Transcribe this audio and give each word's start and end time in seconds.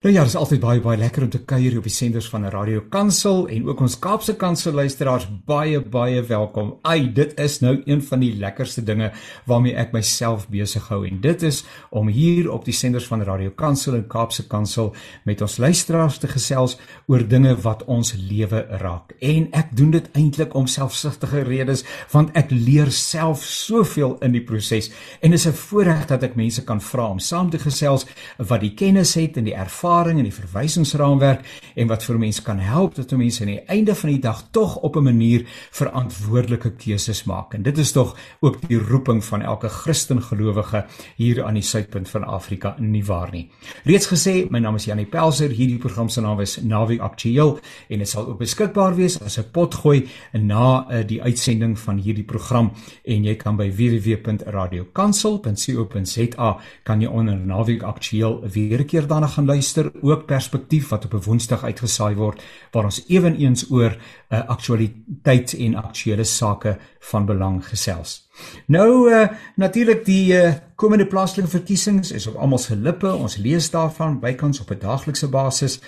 Nou 0.00 0.14
ja, 0.14 0.22
dit 0.24 0.30
is 0.32 0.36
altyd 0.40 0.62
baie 0.62 0.80
baie 0.80 0.96
lekker 0.96 1.26
om 1.26 1.28
te 1.28 1.38
kuier 1.44 1.74
op 1.76 1.84
die 1.84 1.92
senders 1.92 2.24
van 2.32 2.46
Radio 2.48 2.80
Kansel 2.88 3.42
en 3.52 3.66
ook 3.68 3.82
ons 3.84 3.98
Kaapse 4.00 4.32
Kansel 4.40 4.72
luisteraars 4.72 5.26
baie 5.44 5.82
baie 5.84 6.22
welkom. 6.24 6.70
Ai, 6.88 7.10
dit 7.12 7.34
is 7.36 7.58
nou 7.60 7.74
een 7.84 8.00
van 8.06 8.22
die 8.24 8.30
lekkerste 8.32 8.80
dinge 8.80 9.10
waarmee 9.44 9.76
ek 9.76 9.92
myself 9.92 10.46
besig 10.48 10.86
hou 10.88 11.02
en 11.04 11.18
dit 11.20 11.44
is 11.44 11.58
om 11.92 12.08
hier 12.08 12.48
op 12.48 12.64
die 12.64 12.72
senders 12.72 13.10
van 13.10 13.26
Radio 13.28 13.52
Kansel 13.52 13.98
en 13.98 14.06
Kaapse 14.08 14.46
Kansel 14.48 14.94
met 15.28 15.44
ons 15.44 15.58
luisteraars 15.60 16.16
te 16.24 16.32
gesels 16.32 16.78
oor 17.04 17.26
dinge 17.28 17.52
wat 17.60 17.84
ons 17.84 18.14
lewe 18.16 18.64
raak. 18.80 19.12
En 19.20 19.50
ek 19.52 19.76
doen 19.76 19.92
dit 19.98 20.08
eintlik 20.16 20.56
om 20.56 20.64
selfsugtige 20.64 21.44
redes 21.50 21.84
want 22.14 22.32
ek 22.32 22.56
leer 22.56 22.88
self 22.88 23.44
soveel 23.44 24.16
in 24.24 24.32
die 24.32 24.44
proses 24.48 24.88
en 25.20 25.36
is 25.36 25.44
'n 25.44 25.52
voorreg 25.52 26.08
dat 26.08 26.24
ek 26.24 26.40
mense 26.40 26.64
kan 26.64 26.80
vra 26.80 27.10
om 27.10 27.20
saam 27.20 27.50
te 27.50 27.58
gesels 27.58 28.06
wat 28.38 28.64
die 28.64 28.72
kennis 28.74 29.14
het 29.20 29.36
en 29.36 29.44
die 29.44 29.52
ervaring 29.52 29.89
ervaring 29.90 30.20
en 30.20 30.26
die 30.28 30.34
verwysingsraamwerk 30.34 31.40
en 31.74 31.88
wat 31.90 32.04
vir 32.06 32.18
mense 32.20 32.42
kan 32.46 32.60
help 32.62 32.94
dat 32.94 33.10
mense 33.18 33.42
aan 33.42 33.50
die 33.50 33.64
einde 33.66 33.94
van 33.98 34.10
die 34.12 34.20
dag 34.22 34.44
tog 34.54 34.76
op 34.86 34.96
'n 34.96 35.02
manier 35.02 35.42
verantwoordelike 35.72 36.70
keuses 36.76 37.24
maak. 37.24 37.54
En 37.54 37.62
dit 37.62 37.78
is 37.78 37.92
tog 37.92 38.16
ook 38.40 38.68
die 38.68 38.78
roeping 38.78 39.24
van 39.24 39.42
elke 39.42 39.68
Christen 39.68 40.22
gelowige 40.22 40.86
hier 41.16 41.44
aan 41.44 41.54
die 41.54 41.62
suidpunt 41.62 42.08
van 42.08 42.24
Afrika 42.24 42.74
nie 42.78 43.04
waar 43.04 43.28
nie. 43.32 43.50
Reeds 43.84 44.06
gesê, 44.06 44.50
my 44.50 44.58
naam 44.58 44.74
is 44.74 44.84
Janie 44.84 45.06
Pelser. 45.06 45.50
Hierdie 45.50 45.78
program 45.78 46.08
se 46.08 46.20
naam 46.20 46.40
is 46.40 46.60
Navi 46.62 47.00
Aktueel 47.00 47.58
en 47.88 47.98
dit 47.98 48.08
sal 48.08 48.26
ook 48.26 48.38
beskikbaar 48.38 48.94
wees 48.94 49.22
as 49.22 49.38
'n 49.38 49.44
potgooi 49.52 50.08
na 50.32 50.86
uh, 50.90 51.06
die 51.06 51.22
uitsending 51.22 51.78
van 51.78 51.98
hierdie 51.98 52.24
program 52.24 52.72
en 53.04 53.24
jy 53.24 53.34
kan 53.34 53.56
by 53.56 53.72
www.radiokansel.co.za 53.72 56.58
kan 56.82 57.00
jy 57.00 57.08
onder 57.08 57.36
Navi 57.36 57.80
Aktueel 57.80 58.40
weer 58.52 58.80
'n 58.80 58.84
keer 58.84 59.06
daarna 59.06 59.26
gaan 59.26 59.46
luister 59.46 59.79
luister 59.80 60.02
ook 60.02 60.26
perspektief 60.26 60.88
wat 60.88 61.04
op 61.04 61.12
'n 61.12 61.24
Woensdag 61.24 61.64
uitgesaai 61.64 62.14
word 62.14 62.42
waar 62.70 62.84
ons 62.84 63.04
ewenigs 63.08 63.70
oor 63.70 63.90
'n 63.90 63.94
uh, 64.34 64.38
eh, 64.38 64.48
aktualiteit 64.48 65.54
en 65.54 65.74
aktuelle 65.74 66.24
sake 66.24 66.78
van 67.00 67.26
belang 67.26 67.66
gesels. 67.66 68.28
Nou 68.66 69.10
uh, 69.10 69.28
natuurlik 69.56 70.04
die 70.04 70.32
uh, 70.32 70.52
komende 70.74 71.06
plaaslike 71.06 71.48
verkiesings 71.48 72.12
is 72.12 72.26
op 72.26 72.34
almal 72.34 72.58
se 72.58 72.76
lippe. 72.76 73.14
Ons 73.14 73.36
lees 73.36 73.70
daarvan 73.70 74.20
bykans 74.20 74.60
op 74.60 74.70
'n 74.70 74.78
daaglikse 74.78 75.28
basis 75.28 75.80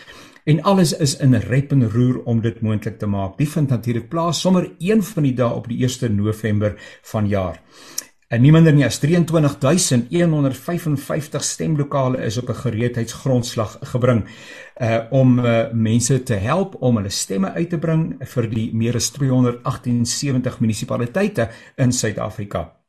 en 0.44 0.62
alles 0.62 0.96
is 0.96 1.16
in 1.16 1.34
rep 1.34 1.72
en 1.72 1.90
roer 1.90 2.22
om 2.24 2.40
dit 2.40 2.60
moontlik 2.60 2.98
te 2.98 3.06
maak. 3.06 3.38
Die 3.38 3.48
vind 3.48 3.68
natuurlik 3.68 4.08
plaas 4.08 4.40
sommer 4.40 4.70
een 4.78 5.02
van 5.02 5.22
die 5.22 5.34
dae 5.34 5.52
op 5.54 5.68
die 5.68 5.86
1 5.86 6.14
November 6.14 6.74
vanjaar. 7.02 7.60
En 8.33 8.41
nie 8.41 8.48
minder 8.48 8.72
nie 8.72 8.86
as 8.86 8.97
23155 8.97 11.42
stemlokale 11.44 12.16
is 12.25 12.39
op 12.41 12.48
'n 12.48 12.62
gereedheidsgrondslag 12.64 13.78
gebring 13.92 14.24
uh 14.80 14.98
om 15.11 15.39
uh, 15.39 15.69
mense 15.72 16.22
te 16.22 16.34
help 16.34 16.77
om 16.80 16.97
hulle 16.97 17.11
stemme 17.11 17.52
uit 17.52 17.70
te 17.70 17.78
bring 17.78 18.14
vir 18.34 18.48
die 18.48 18.74
meer 18.74 18.94
as 18.94 19.11
278 19.11 20.61
munisipaliteite 20.61 21.48
in 21.77 21.92
Suid-Afrika. 21.92 22.81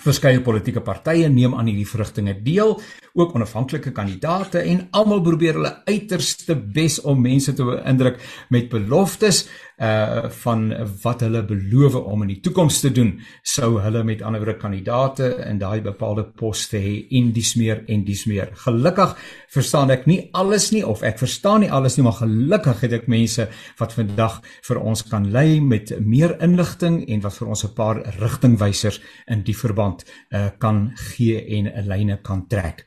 Verskeie 0.00 0.40
politieke 0.40 0.80
partye 0.80 1.28
neem 1.28 1.52
aan 1.52 1.66
hierdie 1.68 1.84
vrugtinge 1.84 2.32
deel, 2.40 2.78
ook 3.12 3.34
onafhanklike 3.36 3.90
kandidaate 3.92 4.62
en 4.64 4.86
almal 4.96 5.20
probeer 5.20 5.58
hulle 5.58 5.72
uiterste 5.84 6.56
bes 6.56 6.96
om 7.04 7.20
mense 7.20 7.52
te 7.52 7.66
beïndruk 7.66 8.16
met 8.48 8.70
beloftes 8.72 9.44
uh 9.82 10.28
van 10.42 10.60
wat 11.02 11.24
hulle 11.24 11.40
beloof 11.42 11.96
om 11.98 12.22
in 12.22 12.28
die 12.30 12.40
toekoms 12.44 12.80
te 12.80 12.90
doen 12.94 13.10
sou 13.42 13.80
hulle 13.82 14.02
met 14.04 14.22
ander 14.22 14.54
kandidate 14.60 15.26
in 15.48 15.58
daai 15.58 15.80
bepaalde 15.82 16.24
poste 16.38 16.78
hê 16.78 16.92
en 17.18 17.32
dis 17.32 17.54
meer 17.56 17.82
en 17.88 18.04
dis 18.04 18.24
meer. 18.30 18.52
Gelukkig 18.64 19.16
verstaan 19.50 19.90
ek 19.90 20.06
nie 20.06 20.28
alles 20.32 20.70
nie 20.72 20.84
of 20.86 21.02
ek 21.02 21.18
verstaan 21.18 21.64
nie 21.64 21.70
alles 21.70 21.96
nie, 21.96 22.04
maar 22.04 22.20
gelukkig 22.20 22.84
het 22.86 22.92
ek 23.00 23.08
mense 23.08 23.48
wat 23.80 23.96
vandag 23.96 24.40
vir 24.68 24.80
ons 24.80 25.02
kan 25.10 25.26
lei 25.32 25.60
met 25.60 25.90
meer 26.00 26.36
inligting 26.40 27.02
en 27.08 27.24
wat 27.26 27.34
vir 27.40 27.48
ons 27.48 27.64
'n 27.64 27.74
paar 27.74 28.02
rigtingwysers 28.20 29.00
in 29.26 29.42
die 29.42 29.56
verband 29.56 29.81
uh 29.84 30.48
kan 30.58 30.92
gee 30.96 31.40
en 31.58 31.66
'n 31.66 31.88
lyne 31.88 32.18
kan 32.22 32.46
trek. 32.48 32.86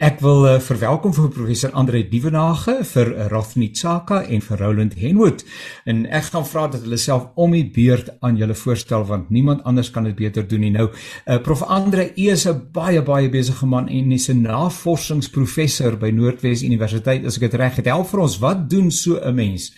Ek 0.00 0.20
wil 0.24 0.46
uh, 0.48 0.60
verwelkom 0.60 1.12
vir 1.12 1.28
professor 1.28 1.72
Andre 1.76 2.00
Dievenage 2.08 2.78
vir 2.84 3.10
Rafni 3.28 3.68
Tsaka 3.76 4.22
en 4.22 4.40
vir 4.40 4.58
Roland 4.58 4.94
Henwood 4.96 5.44
en 5.84 6.06
ek 6.06 6.30
gaan 6.32 6.46
vra 6.48 6.66
dat 6.72 6.86
hulle 6.86 6.96
self 6.96 7.26
om 7.34 7.52
die 7.52 7.66
beurt 7.74 8.08
aan 8.24 8.38
julle 8.40 8.54
voorstel 8.54 9.04
want 9.04 9.30
niemand 9.30 9.64
anders 9.68 9.90
kan 9.90 10.08
dit 10.08 10.16
beter 10.16 10.48
doen 10.48 10.60
nie. 10.60 10.70
Nou, 10.70 10.88
uh, 10.88 11.38
Prof 11.44 11.62
Andre, 11.62 12.12
u 12.16 12.30
is 12.30 12.46
'n 12.46 12.70
baie 12.72 13.02
baie 13.02 13.28
besige 13.28 13.66
man 13.66 13.88
en 13.88 14.12
is 14.12 14.28
'n 14.28 14.42
navorsingsprofessor 14.42 15.98
by 15.98 16.10
Noordwes 16.10 16.62
Universiteit. 16.62 17.24
As 17.24 17.36
ek 17.36 17.50
dit 17.50 17.54
reg 17.54 17.76
het, 17.76 17.86
help 17.86 18.08
vir 18.08 18.20
ons, 18.20 18.38
wat 18.38 18.70
doen 18.70 18.90
so 18.90 19.20
'n 19.20 19.34
mens? 19.34 19.72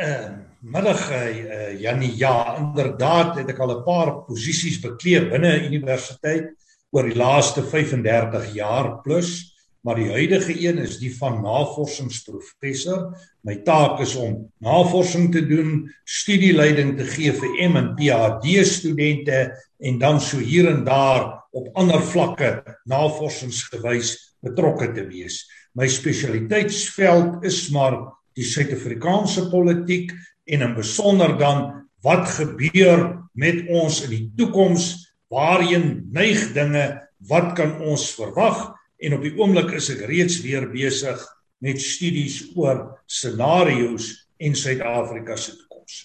Uh, 0.00 0.28
middag 0.60 1.10
uh, 1.10 1.80
Janie, 1.80 2.16
ja, 2.16 2.56
inderdaad 2.56 3.36
het 3.36 3.50
ek 3.52 3.58
al 3.60 3.74
'n 3.78 3.84
paar 3.84 4.24
posisies 4.24 4.80
bekleed 4.80 5.30
binne 5.30 5.52
'n 5.52 5.68
universiteit 5.68 6.52
oor 6.90 7.04
die 7.04 7.16
laaste 7.16 7.62
35 7.62 8.54
jaar 8.54 9.02
plus 9.04 9.52
maar 9.82 9.98
die 9.98 10.10
huidige 10.14 10.54
een 10.62 10.78
is 10.78 10.98
die 11.02 11.10
van 11.16 11.40
navorsingsprofessor. 11.42 13.08
My 13.42 13.56
taak 13.66 14.00
is 14.04 14.14
om 14.14 14.36
navorsing 14.62 15.32
te 15.34 15.42
doen, 15.46 15.88
studieleiding 16.06 16.94
te 16.98 17.06
gee 17.10 17.32
vir 17.34 17.56
M 17.66 17.78
en 17.80 17.88
PhD 17.98 18.62
studente 18.66 19.40
en 19.82 19.98
dan 19.98 20.20
so 20.22 20.38
hier 20.38 20.70
en 20.70 20.84
daar 20.86 21.42
op 21.50 21.74
ander 21.74 22.02
vlakke 22.02 22.52
navorsingsgewys 22.86 24.14
betrokke 24.42 24.92
te 24.94 25.02
wees. 25.10 25.42
My 25.74 25.88
spesialiteitsveld 25.90 27.42
is 27.44 27.66
maar 27.74 27.98
die 28.38 28.46
Suid-Afrikaanse 28.46 29.48
politiek 29.52 30.12
en 30.46 30.64
in 30.66 30.74
besonder 30.74 31.36
dan 31.38 31.64
wat 32.02 32.28
gebeur 32.34 33.08
met 33.38 33.64
ons 33.70 34.02
in 34.06 34.10
die 34.10 34.26
toekoms, 34.36 35.14
waarheen 35.32 36.08
neig 36.12 36.50
dinge, 36.56 36.84
wat 37.30 37.52
kan 37.56 37.78
ons 37.80 38.10
verwag? 38.18 38.72
en 39.02 39.16
op 39.16 39.24
die 39.24 39.34
oomblik 39.38 39.74
is 39.78 39.90
ek 39.92 40.04
reeds 40.10 40.40
weer 40.44 40.68
besig 40.70 41.20
met 41.62 41.80
studies 41.82 42.38
oor 42.58 42.84
scenario's 43.10 44.12
en 44.42 44.56
Suid-Afrika 44.58 45.36
se 45.38 45.54
toekoms. 45.56 45.98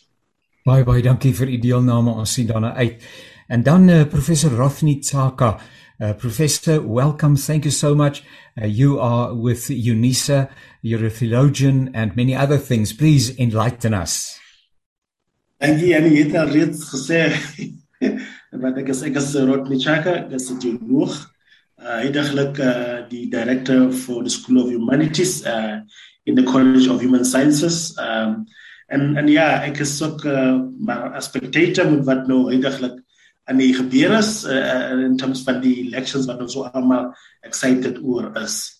Baie 0.67 0.85
baie 0.85 1.03
dankie 1.05 1.33
vir 1.37 1.53
u 1.53 1.57
deelname. 1.61 2.17
Ons 2.21 2.35
sien 2.37 2.49
daarna 2.49 2.73
uit. 2.77 3.01
En 3.47 3.63
dan 3.63 3.87
uh, 3.89 4.03
professor 4.09 4.53
Rafni 4.57 4.97
Tsaka. 4.99 5.55
Uh, 5.99 6.13
professor, 6.13 6.79
welcome. 6.79 7.35
Thank 7.35 7.65
you 7.65 7.71
so 7.71 7.95
much. 7.95 8.23
Uh, 8.53 8.67
you 8.67 8.99
are 8.99 9.33
with 9.33 9.65
UNISA. 9.65 10.47
You're 10.83 11.07
a 11.07 11.09
theologian 11.09 11.89
and 11.95 12.15
many 12.15 12.35
other 12.35 12.59
things. 12.59 12.93
Please 12.93 13.35
enlighten 13.39 13.95
us. 13.95 14.37
Dankie 15.59 15.95
Annie, 15.97 16.21
het 16.21 16.35
al 16.37 16.51
reeds 16.53 16.83
gesê 16.91 17.23
wat 18.61 18.77
ek 18.77 18.91
is 18.93 19.01
ek 19.09 19.17
is 19.17 19.31
Rafni 19.49 19.79
Tsaka, 19.81 20.13
ek 20.27 20.35
is 20.37 20.45
'n 20.53 20.59
teoloog 20.61 21.15
uh, 21.81 21.97
heidaglik 22.03 22.61
uh, 22.61 23.01
die 23.09 23.25
director 23.33 23.89
for 23.89 24.21
the 24.21 24.29
School 24.29 24.61
of 24.61 24.69
Humanities 24.69 25.41
uh, 25.49 25.81
in 26.29 26.37
the 26.37 26.45
College 26.45 26.85
of 26.93 27.01
Human 27.01 27.25
Sciences. 27.25 27.97
Um, 27.97 28.45
en 28.93 29.17
en 29.17 29.33
ja, 29.33 29.65
ek 29.65 29.81
is 29.81 29.97
ook 30.05 30.21
uh, 30.29 30.61
maar 30.77 31.09
'n 31.17 31.25
spectator 31.25 31.89
met 31.89 32.05
wat 32.05 32.29
nou 32.29 32.45
heidaglik 32.53 33.01
aan 33.47 33.61
die 33.61 33.73
gebeur 33.75 34.17
is 34.17 34.43
uh, 34.45 34.91
in 35.05 35.15
terms 35.17 35.43
van 35.47 35.61
die 35.63 35.75
elections 35.87 36.27
wat 36.27 36.41
ons 36.43 36.55
so 36.57 36.67
almal 36.75 37.13
excited 37.47 38.01
oor 38.03 38.33
is. 38.43 38.77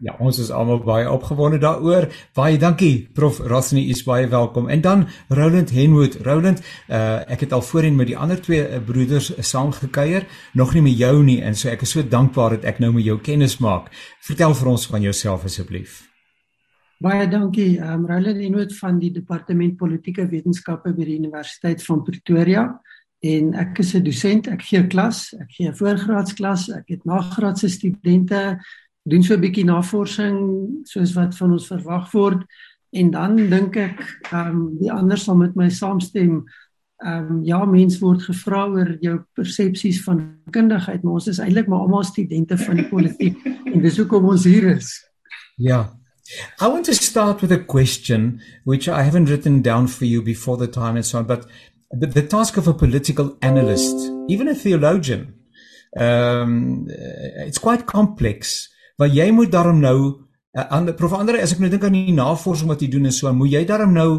Ja, 0.00 0.14
ons 0.16 0.38
is 0.40 0.48
almal 0.48 0.78
baie 0.80 1.04
opgewonde 1.12 1.58
daaroor. 1.60 2.06
Baie 2.36 2.56
dankie 2.60 3.10
Prof 3.16 3.42
Rasni, 3.44 3.82
is 3.92 4.00
baie 4.04 4.28
welkom. 4.32 4.68
En 4.72 4.80
dan 4.80 5.06
Roland 5.28 5.72
Henwood. 5.76 6.16
Roland, 6.24 6.62
uh, 6.88 7.20
ek 7.28 7.44
het 7.44 7.52
al 7.52 7.64
voorheen 7.64 7.98
met 7.98 8.08
die 8.08 8.16
ander 8.16 8.40
twee 8.40 8.80
broeders 8.80 9.28
saamgekuier, 9.36 10.24
nog 10.56 10.72
nie 10.74 10.84
met 10.88 10.96
jou 10.96 11.20
nie 11.24 11.40
en 11.44 11.56
so 11.56 11.68
ek 11.68 11.84
is 11.84 11.92
so 11.96 12.04
dankbaar 12.04 12.56
dat 12.56 12.68
ek 12.72 12.80
nou 12.80 12.94
met 12.96 13.04
jou 13.04 13.18
kennis 13.20 13.58
maak. 13.60 13.92
Vertel 14.24 14.56
vir 14.56 14.72
ons 14.72 14.86
van 14.88 15.04
jouself 15.04 15.44
asseblief. 15.44 16.00
Baie 17.00 17.28
dankie. 17.28 17.76
Um, 17.80 18.08
Roland 18.08 18.40
Henwood 18.40 18.72
van 18.76 19.00
die 19.00 19.12
Departement 19.12 19.76
Politieke 19.80 20.28
Wetenskappe 20.28 20.92
by 20.96 21.04
die 21.04 21.20
Universiteit 21.20 21.84
van 21.84 22.04
Pretoria 22.08 22.70
en 23.20 23.54
ek 23.54 23.78
is 23.78 23.94
'n 23.94 24.02
dosent. 24.02 24.48
Ek 24.48 24.62
gee 24.62 24.86
klas, 24.86 25.34
ek 25.40 25.50
gee 25.50 25.72
voorgraadsklas, 25.72 26.70
ek 26.70 26.88
het 26.88 27.04
nagraadse 27.04 27.68
studente 27.68 28.58
doen 29.04 29.22
so 29.22 29.34
'n 29.34 29.40
bietjie 29.40 29.64
navorsing 29.64 30.68
soos 30.84 31.12
wat 31.14 31.36
van 31.36 31.52
ons 31.52 31.66
verwag 31.66 32.10
word 32.12 32.44
en 32.90 33.10
dan 33.10 33.36
dink 33.36 33.76
ek 33.76 34.00
ehm 34.32 34.48
um, 34.48 34.78
die 34.80 34.92
ander 34.92 35.18
sal 35.18 35.36
met 35.36 35.54
my 35.54 35.68
saamstem. 35.68 36.44
Ehm 37.04 37.30
um, 37.30 37.44
ja, 37.44 37.64
mens 37.64 37.98
word 37.98 38.22
gevra 38.22 38.66
oor 38.68 38.96
jou 39.00 39.20
persepsies 39.34 40.02
van 40.04 40.36
kundigheid, 40.50 41.02
maar 41.02 41.12
ons 41.12 41.28
is 41.28 41.38
eintlik 41.38 41.68
maar 41.68 41.86
almal 41.86 42.04
studente 42.04 42.58
van 42.58 42.76
die 42.76 42.88
politiek 42.88 43.36
en 43.46 43.80
dis 43.80 43.96
hoekom 43.96 44.24
ons 44.24 44.44
hier 44.44 44.76
is. 44.76 44.98
Ja. 45.56 45.96
I 46.60 46.68
want 46.68 46.84
to 46.84 46.92
start 46.92 47.40
with 47.40 47.50
a 47.50 47.58
question 47.58 48.40
which 48.64 48.86
I 48.88 49.02
haven't 49.02 49.28
written 49.28 49.62
down 49.62 49.88
for 49.88 50.04
you 50.04 50.22
before 50.22 50.56
the 50.56 50.68
time 50.68 50.96
and 50.96 51.06
so 51.06 51.18
on, 51.18 51.26
but 51.26 51.46
the, 51.90 52.06
the 52.06 52.26
task 52.26 52.56
of 52.56 52.68
a 52.68 52.74
political 52.74 53.36
analyst, 53.42 53.96
even 54.28 54.48
a 54.48 54.54
theologian, 54.54 55.34
um, 55.96 56.86
it's 56.88 57.58
quite 57.58 57.86
complex. 57.86 58.68
want 59.00 59.14
jy 59.16 59.30
moet 59.32 59.48
daarom 59.48 59.78
nou 59.80 60.30
Uh, 60.50 60.64
aan 60.66 60.94
prof 60.94 61.12
Andre, 61.14 61.38
as 61.38 61.52
ek 61.54 61.60
nou 61.62 61.68
dink 61.70 61.84
aan 61.86 61.94
die 61.94 62.14
navorsing 62.14 62.66
wat 62.72 62.80
jy 62.82 62.88
doen 62.90 63.06
en 63.06 63.14
so, 63.14 63.30
moet 63.30 63.52
jy 63.52 63.60
daarom 63.68 63.92
nou 63.94 64.10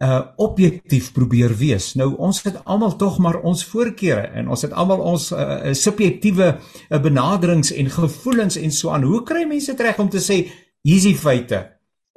uh 0.00 0.20
objektief 0.40 1.10
probeer 1.12 1.52
wees. 1.58 1.90
Nou 1.98 2.14
ons 2.24 2.38
het 2.46 2.54
almal 2.62 2.94
tog 2.96 3.18
maar 3.20 3.40
ons 3.44 3.64
voorkeure 3.68 4.30
en 4.38 4.46
ons 4.48 4.62
het 4.64 4.72
almal 4.72 5.02
ons 5.04 5.26
uh, 5.34 5.74
subjektiewe 5.76 6.46
uh, 6.54 7.00
benaderings 7.04 7.74
en 7.74 7.90
gevoelens 7.92 8.56
en 8.56 8.72
so 8.72 8.94
aan. 8.94 9.04
Hoe 9.04 9.20
kry 9.28 9.42
mense 9.50 9.74
dit 9.74 9.82
reg 9.84 9.98
om 10.00 10.08
te 10.08 10.22
sê 10.24 10.38
hier's 10.86 11.04
die 11.04 11.18
feite 11.18 11.60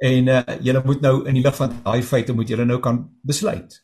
en 0.00 0.30
uh 0.32 0.40
julle 0.64 0.84
moet 0.86 1.04
nou 1.04 1.12
in 1.26 1.36
die 1.36 1.44
lig 1.44 1.58
van 1.58 1.74
daai 1.82 2.00
feite 2.06 2.32
moet 2.32 2.54
julle 2.54 2.64
nou 2.64 2.78
kan 2.80 3.02
besluit. 3.26 3.82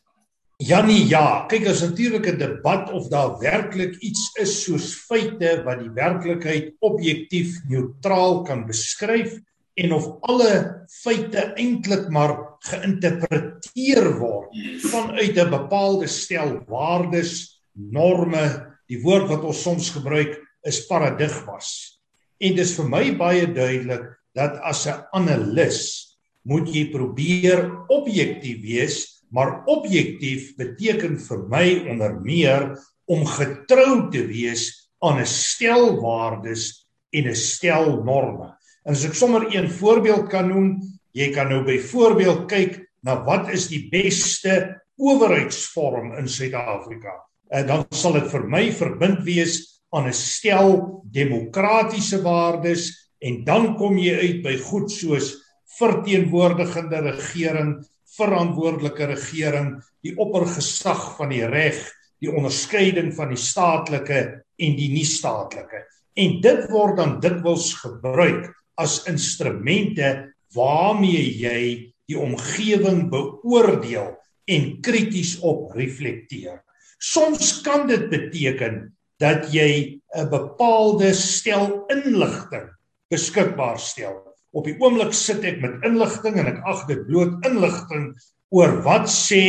Janie, 0.61 1.07
ja, 1.09 1.47
kyk 1.49 1.63
as 1.71 1.79
natuurlik 1.81 2.27
'n 2.29 2.37
debat 2.37 2.91
of 2.93 3.09
daar 3.09 3.39
werklik 3.41 3.97
iets 3.97 4.29
is 4.37 4.63
soos 4.63 4.93
feite 4.93 5.63
wat 5.65 5.79
die 5.81 5.89
werklikheid 5.89 6.75
objektief 6.79 7.55
neutraal 7.65 8.43
kan 8.45 8.67
beskryf 8.67 9.39
en 9.73 9.93
of 9.93 10.05
alle 10.21 10.85
feite 11.01 11.53
eintlik 11.57 12.09
maar 12.13 12.61
geïnterpreteer 12.69 14.05
word 14.19 14.53
vanuit 14.85 15.37
'n 15.37 15.49
bepaalde 15.49 16.07
stel 16.07 16.61
waardes, 16.69 17.57
norme, 17.73 18.77
die 18.85 19.01
woord 19.01 19.29
wat 19.29 19.43
ons 19.43 19.61
soms 19.61 19.89
gebruik 19.89 20.37
is 20.63 20.85
paradigmas. 20.85 21.97
En 22.37 22.55
dis 22.55 22.75
vir 22.75 22.85
my 22.85 23.17
baie 23.17 23.47
duidelik 23.47 24.05
dat 24.35 24.61
as 24.61 24.85
'n 24.85 25.01
analis 25.11 26.17
moet 26.45 26.69
jy 26.69 26.91
probeer 26.91 27.65
objektief 27.89 28.61
wees, 28.61 29.10
maar 29.31 29.63
objektief 29.65 30.55
beteken 30.59 31.17
vir 31.19 31.43
my 31.49 31.67
onder 31.89 32.19
meer 32.21 32.77
om 33.07 33.25
getrou 33.25 34.11
te 34.11 34.25
wees 34.27 34.91
aan 34.99 35.19
'n 35.19 35.25
stel 35.25 36.01
waardes 36.01 36.87
en 37.11 37.27
'n 37.27 37.35
stel 37.35 38.03
norme. 38.03 38.55
En 38.85 38.93
as 38.93 39.05
ek 39.05 39.13
sommer 39.13 39.55
een 39.55 39.69
voorbeeld 39.69 40.29
kan 40.29 40.47
noem, 40.47 40.81
Jy 41.11 41.31
kan 41.35 41.49
nou 41.51 41.61
byvoorbeeld 41.67 42.45
kyk 42.51 42.77
na 43.03 43.17
wat 43.25 43.51
is 43.51 43.67
die 43.71 43.83
beste 43.91 44.79
owerheidsvorm 45.01 46.13
in 46.19 46.29
Suid-Afrika. 46.31 47.17
En 47.51 47.67
dan 47.67 47.85
sal 47.91 48.15
dit 48.19 48.29
vir 48.31 48.45
my 48.47 48.63
verbind 48.75 49.23
wees 49.27 49.57
aan 49.91 50.07
'n 50.07 50.15
stel 50.15 51.03
demokratiese 51.11 52.21
waardes 52.23 53.11
en 53.19 53.43
dan 53.43 53.75
kom 53.75 53.97
jy 53.97 54.15
uit 54.15 54.43
by 54.43 54.55
goed 54.57 54.91
soos 54.91 55.35
verteenwoordigende 55.79 56.99
regering, 57.11 57.83
verantwoordelike 58.17 59.07
regering, 59.13 59.75
die 60.03 60.13
oppergesag 60.19 61.15
van 61.17 61.31
die 61.33 61.45
reg, 61.47 61.79
die 62.21 62.31
onderskeiding 62.31 63.13
van 63.17 63.31
die 63.33 63.39
staatlike 63.39 64.21
en 64.61 64.75
die 64.77 64.89
nie-staatlike. 64.93 65.85
En 66.19 66.41
dit 66.43 66.65
word 66.71 66.99
dan 66.99 67.19
dikwels 67.23 67.71
gebruik 67.79 68.51
as 68.81 69.01
instrumente 69.09 70.33
waarmee 70.55 71.23
jy 71.39 71.61
die 72.09 72.19
omgewing 72.19 73.07
beoordeel 73.11 74.11
en 74.51 74.67
krities 74.83 75.37
op 75.47 75.71
reflekteer. 75.77 76.59
Soms 77.01 77.61
kan 77.65 77.87
dit 77.89 78.09
beteken 78.11 78.91
dat 79.21 79.53
jy 79.53 80.01
'n 80.15 80.29
bepaalde 80.29 81.13
stel 81.13 81.85
inligting 81.89 82.69
beskikbaar 83.09 83.79
stel. 83.79 84.30
Op 84.51 84.67
die 84.67 84.75
oomblik 84.79 85.13
sit 85.15 85.45
ek 85.47 85.61
met 85.63 85.83
inligting 85.87 86.39
en 86.41 86.51
ek 86.51 86.61
ag 86.67 86.85
dit 86.89 87.03
bloot 87.07 87.47
inligting 87.47 88.11
oor 88.51 88.77
wat 88.85 89.07
sê 89.11 89.43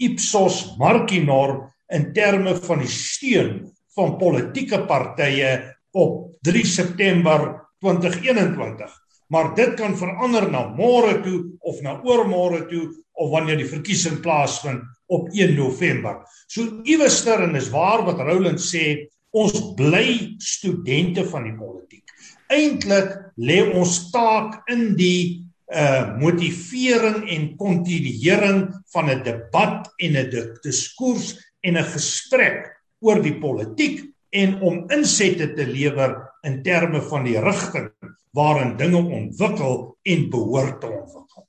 Ipsos 0.00 0.78
Markinor 0.80 1.58
in 1.92 2.12
terme 2.16 2.56
van 2.64 2.80
die 2.82 2.92
steun 2.92 3.50
van 3.96 4.16
politieke 4.20 4.82
partye 4.88 5.56
op 5.96 6.30
3 6.44 6.64
September 6.68 7.50
2021 7.84 8.94
maar 9.28 9.54
dit 9.54 9.74
kan 9.78 9.96
verander 9.98 10.46
na 10.50 10.66
môre 10.76 11.18
toe 11.24 11.40
of 11.66 11.80
na 11.82 11.96
oormôre 12.06 12.66
toe 12.70 12.84
of 13.16 13.32
wanneer 13.32 13.58
die 13.58 13.68
verkiesing 13.68 14.20
plaasvind 14.22 14.84
op 15.10 15.28
1 15.32 15.54
November. 15.56 16.20
So 16.46 16.82
iewester 16.86 17.42
en 17.42 17.56
is 17.58 17.70
waar 17.74 18.04
wat 18.06 18.20
Roland 18.22 18.60
sê, 18.62 19.06
ons 19.36 19.54
bly 19.78 20.36
studente 20.42 21.24
van 21.28 21.46
die 21.48 21.56
politiek. 21.56 22.04
Eintlik 22.52 23.12
lê 23.36 23.60
ons 23.74 24.10
taak 24.12 24.62
in 24.70 24.94
die 24.98 25.46
uh 25.66 26.14
motivering 26.20 27.24
en 27.26 27.56
kontinuering 27.58 28.60
van 28.94 29.10
'n 29.10 29.22
debat 29.22 29.88
en 29.98 30.16
'n 30.16 30.30
diskurs 30.62 31.34
en 31.60 31.76
'n 31.76 31.84
gesprek 31.84 32.70
oor 33.00 33.22
die 33.22 33.38
politiek 33.38 34.04
en 34.30 34.60
om 34.60 34.84
insette 34.90 35.54
te 35.54 35.66
lewer 35.66 36.14
in 36.42 36.62
terme 36.62 37.00
van 37.02 37.24
die 37.24 37.40
rigting 37.40 37.90
waarin 38.32 38.76
dinge 38.76 39.02
ontwikkel 39.18 39.96
en 40.02 40.30
behoort 40.30 40.80
te 40.80 40.86
ontwikkel. 40.86 41.46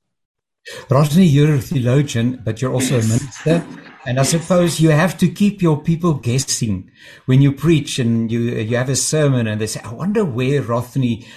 Rosny, 0.89 1.23
you're 1.23 1.53
a 1.53 1.61
theologian, 1.61 2.41
but 2.43 2.59
you're 2.59 2.73
also 2.73 2.97
a 2.99 3.01
minister. 3.01 3.63
And 4.07 4.21
I 4.21 4.23
suppose 4.23 4.79
you 4.79 4.91
have 4.91 5.17
to 5.17 5.27
keep 5.27 5.61
your 5.61 5.81
people 5.81 6.13
guessing 6.13 6.89
when 7.25 7.41
you 7.41 7.51
preach 7.51 7.99
and 7.99 8.31
you 8.31 8.39
you 8.39 8.77
have 8.77 8.87
a 8.87 8.95
sermon 8.95 9.47
and 9.47 9.59
they 9.59 9.67
say, 9.67 9.81
I 9.83 9.91
wonder 9.91 10.23
where 10.23 10.61
Rothney 10.63 11.27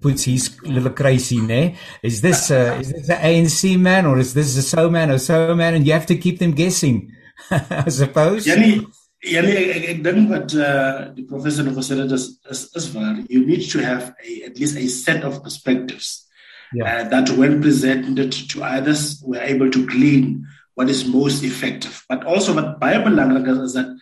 puts 0.00 0.24
his 0.24 0.60
little 0.62 0.90
crazy 0.90 1.40
ne? 1.40 1.76
Is 2.02 2.22
this 2.22 2.50
uh, 2.50 2.78
is 2.80 2.92
this 2.92 3.06
the 3.06 3.14
ANC 3.14 3.78
man 3.78 4.06
or 4.06 4.18
is 4.18 4.34
this 4.34 4.56
a 4.56 4.62
so 4.62 4.90
man 4.90 5.12
or 5.12 5.18
so 5.18 5.54
man? 5.54 5.74
And 5.74 5.86
you 5.86 5.92
have 5.92 6.06
to 6.06 6.16
keep 6.16 6.40
them 6.40 6.50
guessing, 6.50 7.12
I 7.50 7.90
suppose. 7.90 8.44
Jenny, 8.44 8.82
ek 9.22 9.86
ek 9.94 10.02
dink 10.02 10.26
wat 10.30 10.50
uh 10.54 11.14
die 11.14 11.30
professor 11.30 11.62
nog 11.62 11.78
gesê 11.78 11.94
het 11.94 12.10
is 12.10 12.38
is 12.50 12.66
is 12.74 12.90
waar 12.90 13.22
you 13.30 13.46
need 13.46 13.62
to 13.70 13.78
have 13.78 14.14
a 14.18 14.50
at 14.50 14.58
least 14.58 14.76
a 14.76 14.86
set 14.88 15.22
of 15.22 15.42
perspectives 15.46 16.26
yeah. 16.72 16.84
uh, 16.84 17.08
that 17.08 17.30
when 17.38 17.62
presented 17.62 18.32
to 18.50 18.62
others 18.62 19.22
we're 19.22 19.42
able 19.42 19.70
to 19.70 19.86
glean 19.86 20.46
what 20.76 20.92
is 20.92 21.06
most 21.08 21.42
effective 21.42 22.04
but 22.10 22.24
also 22.24 22.54
wat 22.56 22.76
baie 22.82 23.00
belangrik 23.04 23.48
is 23.52 23.64
is 23.70 23.76
dat 23.80 23.92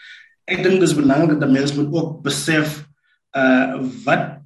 ek 0.51 0.63
dink 0.67 0.83
dis 0.83 0.97
belangrik 0.99 1.41
dat 1.41 1.55
mense 1.55 1.77
moet 1.79 1.95
ook 1.95 2.21
besef 2.27 2.83
uh 3.39 3.81
wat 4.05 4.39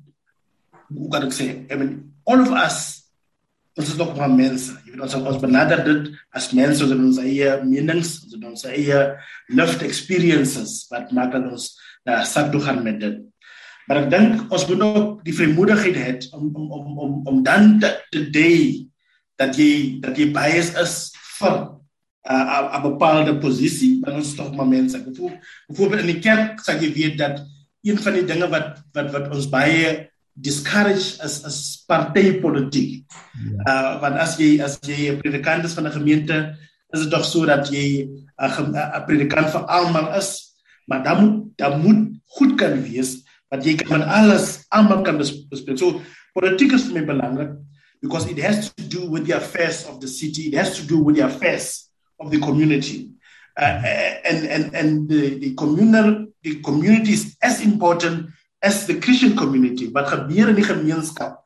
hoe 0.89 1.11
kan 1.13 1.27
ek 1.29 1.35
sê 1.37 1.51
I 1.69 1.75
mean 1.75 1.93
all 2.29 2.45
of 2.45 2.55
us 2.55 2.99
ons 3.79 3.93
is 3.93 3.99
nog 3.99 4.17
maar 4.19 4.31
mense. 4.31 4.75
Jy 4.85 4.97
weet 4.97 5.05
ons 5.07 5.17
ons 5.21 5.41
benader 5.43 5.85
dit 5.87 6.11
as 6.35 6.51
mense 6.57 6.87
met 6.91 6.99
ons 6.99 7.21
eie 7.23 7.53
menings, 7.63 8.11
met 8.33 8.47
ons 8.51 8.67
eie 8.67 9.03
lived 9.55 9.85
experiences 9.87 10.81
wat 10.91 11.13
maak 11.15 11.31
dat 11.37 11.47
ons 11.47 11.71
na 12.09 12.25
sak 12.27 12.51
toe 12.55 12.63
gaan 12.65 12.83
met 12.83 12.99
dit. 13.03 13.21
Maar 13.87 14.03
ek 14.03 14.11
dink 14.13 14.53
ons 14.53 14.67
moet 14.69 14.85
ook 14.89 15.13
die 15.25 15.37
vrymoedigheid 15.37 15.99
hê 15.99 16.11
om 16.37 16.51
om 16.51 16.67
om 16.75 16.99
om 17.07 17.13
om 17.31 17.41
dan 17.47 17.79
te, 17.83 17.93
te 18.13 18.25
day 18.35 18.89
dat 19.39 19.55
jy 19.57 20.03
dat 20.03 20.19
jy 20.19 20.29
bias 20.35 20.75
is 20.83 20.97
vir 21.39 21.61
uh, 22.27 22.79
'n 22.79 22.83
bepaalde 22.83 23.39
posisie, 23.39 24.01
dan 24.01 24.15
ons 24.15 24.35
tog 24.35 24.55
maar 24.55 24.69
mense. 24.69 24.99
Byvoorbeeld 25.69 26.01
in 26.01 26.13
die 26.15 26.23
kerk 26.25 26.61
sê 26.61 26.79
jy 26.81 26.93
weet 26.93 27.19
dat 27.19 27.43
een 27.83 27.99
van 27.99 28.13
die 28.13 28.25
dinge 28.27 28.49
wat 28.49 28.83
wat 28.93 29.13
wat 29.15 29.31
ons 29.35 29.49
baie 29.49 30.11
discourage 30.35 31.19
as 31.23 31.43
as 31.45 31.85
partytetiek. 31.87 33.05
Ja. 33.07 33.63
Uh 33.67 33.93
want 34.03 34.17
as 34.19 34.37
jy 34.39 34.59
as 34.63 34.79
jy 34.83 35.13
'n 35.13 35.23
predikant 35.23 35.65
is 35.65 35.75
van 35.75 35.87
'n 35.87 35.97
gemeente, 35.97 36.57
is 36.95 37.01
dit 37.01 37.11
tog 37.11 37.25
so 37.25 37.47
dat 37.47 37.71
jy 37.71 38.09
'n 38.39 38.75
'n 38.75 39.05
predikant 39.07 39.51
vir 39.51 39.65
almal 39.67 40.15
is, 40.19 40.59
maar 40.87 41.03
dan 41.03 41.17
moet 41.21 41.57
dan 41.57 41.81
moet 41.81 42.21
goed 42.25 42.55
kan 42.59 42.83
wees 42.83 43.25
dat 43.51 43.65
jy 43.65 43.77
kan 43.77 44.03
alles 44.03 44.65
almal 44.69 45.03
kan 45.03 45.19
bespreek. 45.19 45.79
So 45.79 46.01
politiek 46.35 46.73
is 46.73 46.93
my 46.93 47.05
belangrik 47.05 47.57
because 48.03 48.31
it 48.31 48.39
has 48.39 48.71
to 48.75 48.83
do 48.87 49.11
with 49.11 49.27
the 49.27 49.35
affairs 49.35 49.87
of 49.87 49.99
the 49.99 50.07
city, 50.07 50.49
it 50.49 50.55
has 50.55 50.77
to 50.77 50.87
do 50.87 51.03
with 51.03 51.17
the 51.17 51.25
affairs 51.25 51.88
of 52.19 52.31
the 52.31 52.39
community. 52.39 53.11
Uh, 53.59 53.83
and 54.25 54.47
and 54.47 54.75
and 54.75 55.09
the 55.09 55.39
the 55.43 55.55
communal 55.55 56.27
the 56.43 56.61
community 56.63 57.13
is 57.13 57.37
as 57.43 57.61
important 57.61 58.31
as 58.63 58.87
the 58.87 58.95
Christian 59.01 59.35
community 59.35 59.91
wat 59.91 60.07
gebeur 60.07 60.51
in 60.53 60.59
die 60.59 60.67
gemeenskap 60.67 61.43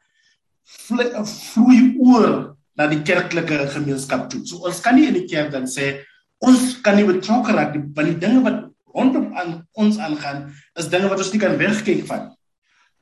vloei 0.89 1.97
oor 2.01 2.57
na 2.77 2.89
die 2.89 3.01
kerklike 3.05 3.69
gemeenskap 3.73 4.29
toe. 4.29 4.43
So 4.45 4.65
ons 4.69 4.81
kan 4.85 4.97
nie 4.97 5.09
in 5.09 5.17
die 5.17 5.29
kerk 5.29 5.53
dan 5.53 5.65
sê 5.65 6.05
ons 6.45 6.81
kan 6.85 6.97
nie 6.97 7.09
betrokke 7.09 7.55
raak 7.57 7.77
want 7.81 8.09
die 8.09 8.21
dinge 8.21 8.45
wat 8.45 8.61
rondom 8.93 9.33
aan 9.33 9.63
ons 9.73 9.97
aangaan 9.97 10.51
is 10.77 10.91
dinge 10.93 11.09
wat 11.09 11.21
ons 11.21 11.33
nie 11.33 11.41
kan 11.41 11.57
wegkyk 11.61 12.05
van. 12.09 12.33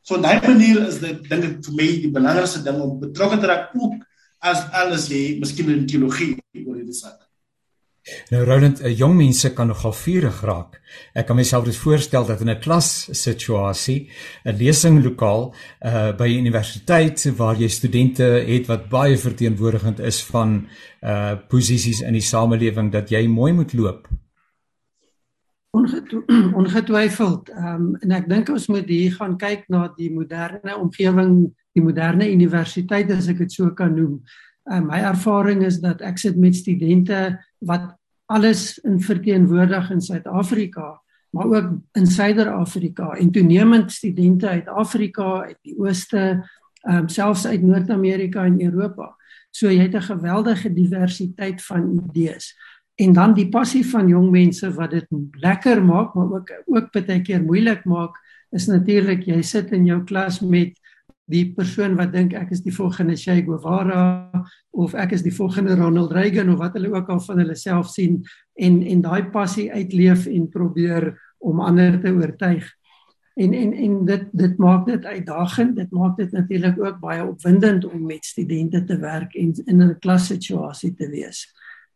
So 0.03 0.17
op 0.19 0.25
daai 0.25 0.39
manier 0.47 0.87
is 0.87 1.01
dit 1.03 1.27
dink 1.31 1.47
ek 1.47 1.57
vir 1.67 1.77
my 1.79 1.89
die 2.05 2.13
belangrikste 2.15 2.63
ding 2.67 2.79
om 2.83 2.99
betrokke 3.03 3.41
te 3.41 3.51
raak 3.51 3.75
ook 3.79 3.99
as 4.41 4.63
alles 4.83 5.11
jy 5.13 5.41
miskien 5.43 5.71
in 5.75 5.87
teologie 5.91 6.37
oor 6.65 6.79
hierdie 6.79 6.97
saak. 6.97 7.19
Nou 8.31 8.45
Roland, 8.45 8.81
eh, 8.81 8.97
jong 8.97 9.15
mense 9.17 9.53
kan 9.53 9.67
nogal 9.67 9.93
vurig 9.93 10.41
raak. 10.43 10.81
Ek 11.13 11.27
kan 11.27 11.37
myself 11.37 11.65
dit 11.65 11.77
voorstel 11.77 12.25
dat 12.27 12.41
in 12.41 12.49
'n 12.51 12.61
klas 12.61 13.09
situasie, 13.13 14.09
'n 14.45 14.57
lesinglokaal 14.57 15.55
uh 15.85 16.17
by 16.17 16.29
'n 16.29 16.41
universiteit 16.47 17.37
waar 17.37 17.57
jy 17.57 17.69
studente 17.69 18.23
het 18.23 18.67
wat 18.67 18.89
baie 18.89 19.19
verteenwoordigend 19.19 20.01
is 20.01 20.23
van 20.25 20.69
uh 21.03 21.35
posisies 21.49 22.01
in 22.01 22.13
die 22.13 22.23
samelewing 22.23 22.91
dat 22.93 23.11
jy 23.11 23.27
mooi 23.27 23.53
moet 23.53 23.73
loop. 23.73 24.09
Ongetwyfeld. 26.61 27.49
Ehm 27.49 27.75
um, 27.75 27.97
en 28.01 28.11
ek 28.11 28.29
dink 28.29 28.49
ons 28.49 28.67
moet 28.67 28.89
hier 28.89 29.13
gaan 29.13 29.37
kyk 29.39 29.69
na 29.69 29.93
die 29.97 30.11
moderne 30.11 30.77
omgewing 30.77 31.55
die 31.73 31.83
moderne 31.83 32.27
universiteit 32.31 33.11
as 33.11 33.29
ek 33.29 33.39
dit 33.39 33.53
so 33.53 33.71
kan 33.71 33.95
noem. 33.95 34.23
Uh, 34.71 34.81
my 34.81 34.99
ervaring 34.99 35.63
is 35.67 35.79
dat 35.81 36.03
ek 36.03 36.19
sit 36.19 36.37
met 36.37 36.57
studente 36.57 37.39
wat 37.61 37.97
alles 38.31 38.79
in 38.87 39.01
verteenwoordig 39.01 39.91
in 39.91 40.01
Suid-Afrika, 40.01 41.01
maar 41.31 41.47
ook 41.47 41.71
in 41.93 42.07
Suider-Afrika 42.07 43.11
en 43.11 43.31
toenemend 43.31 43.93
studente 43.93 44.49
uit 44.49 44.69
Afrika, 44.69 45.43
uit 45.43 45.59
die 45.63 45.79
Ooste, 45.79 46.51
um, 46.89 47.09
selfs 47.09 47.47
uit 47.47 47.63
Noord-Amerika 47.63 48.45
en 48.45 48.61
Europa. 48.63 49.15
So 49.51 49.71
jy 49.71 49.83
het 49.83 49.95
'n 49.95 50.11
geweldige 50.15 50.73
diversiteit 50.73 51.63
van 51.63 52.03
idees. 52.09 52.55
En 52.95 53.13
dan 53.13 53.35
die 53.35 53.49
passie 53.49 53.87
van 53.87 54.09
jong 54.09 54.31
mense 54.31 54.73
wat 54.75 54.91
dit 54.91 55.07
lekker 55.31 55.85
maak, 55.85 56.15
maar 56.15 56.33
ook 56.33 56.51
ook 56.67 56.93
baie 56.93 57.23
keer 57.23 57.43
moeilik 57.43 57.85
maak, 57.85 58.17
is 58.51 58.67
natuurlik 58.67 59.25
jy 59.25 59.43
sit 59.43 59.73
in 59.73 59.85
jou 59.87 60.05
klas 60.05 60.41
met 60.41 60.80
die 61.31 61.47
persoon 61.55 61.97
wat 61.99 62.13
dink 62.13 62.35
ek 62.39 62.51
is 62.55 62.63
die 62.65 62.75
volgende 62.75 63.17
Che 63.19 63.39
Guevara 63.47 64.03
of 64.71 64.95
ek 64.99 65.15
is 65.17 65.23
die 65.23 65.35
volgende 65.35 65.77
Ronald 65.79 66.13
Reagan 66.13 66.51
of 66.53 66.61
wat 66.63 66.77
hulle 66.79 66.93
ook 66.93 67.09
al 67.13 67.23
van 67.25 67.43
hulle 67.43 67.57
self 67.59 67.91
sien 67.95 68.21
en 68.59 68.83
en 68.83 69.03
daai 69.05 69.31
passie 69.35 69.71
uitleef 69.73 70.27
en 70.31 70.49
probeer 70.51 71.13
om 71.39 71.63
ander 71.65 72.01
te 72.01 72.13
oortuig. 72.13 72.67
En 73.41 73.55
en 73.55 73.73
en 73.73 73.95
dit 74.05 74.27
dit 74.33 74.59
maak 74.59 74.87
dit 74.87 75.05
uitdagend 75.05 75.77
dit 75.77 75.91
maak 75.91 76.17
dit 76.19 76.33
natuurlik 76.33 76.83
ook 76.83 77.01
baie 77.01 77.25
opwindend 77.25 77.87
om 77.89 78.05
met 78.07 78.25
studente 78.25 78.85
te 78.85 78.99
werk 78.99 79.35
en 79.35 79.55
in 79.65 79.83
'n 79.83 79.99
klassituasie 79.99 80.95
te 80.95 81.09
wees. 81.09 81.47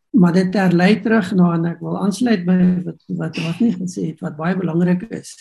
Maar 0.09 0.33
dit 0.33 0.51
terlei 0.51 1.01
terug 1.01 1.35
na 1.35 1.53
en 1.53 1.65
ek 1.65 1.79
wil 1.79 1.97
aansluit 1.99 2.45
by 2.45 2.81
wat 2.83 3.03
wat 3.07 3.37
wat 3.37 3.59
nie 3.59 3.75
gesê 3.75 4.07
het 4.07 4.19
wat 4.19 4.37
baie 4.37 4.57
belangrik 4.57 5.03
is. 5.09 5.35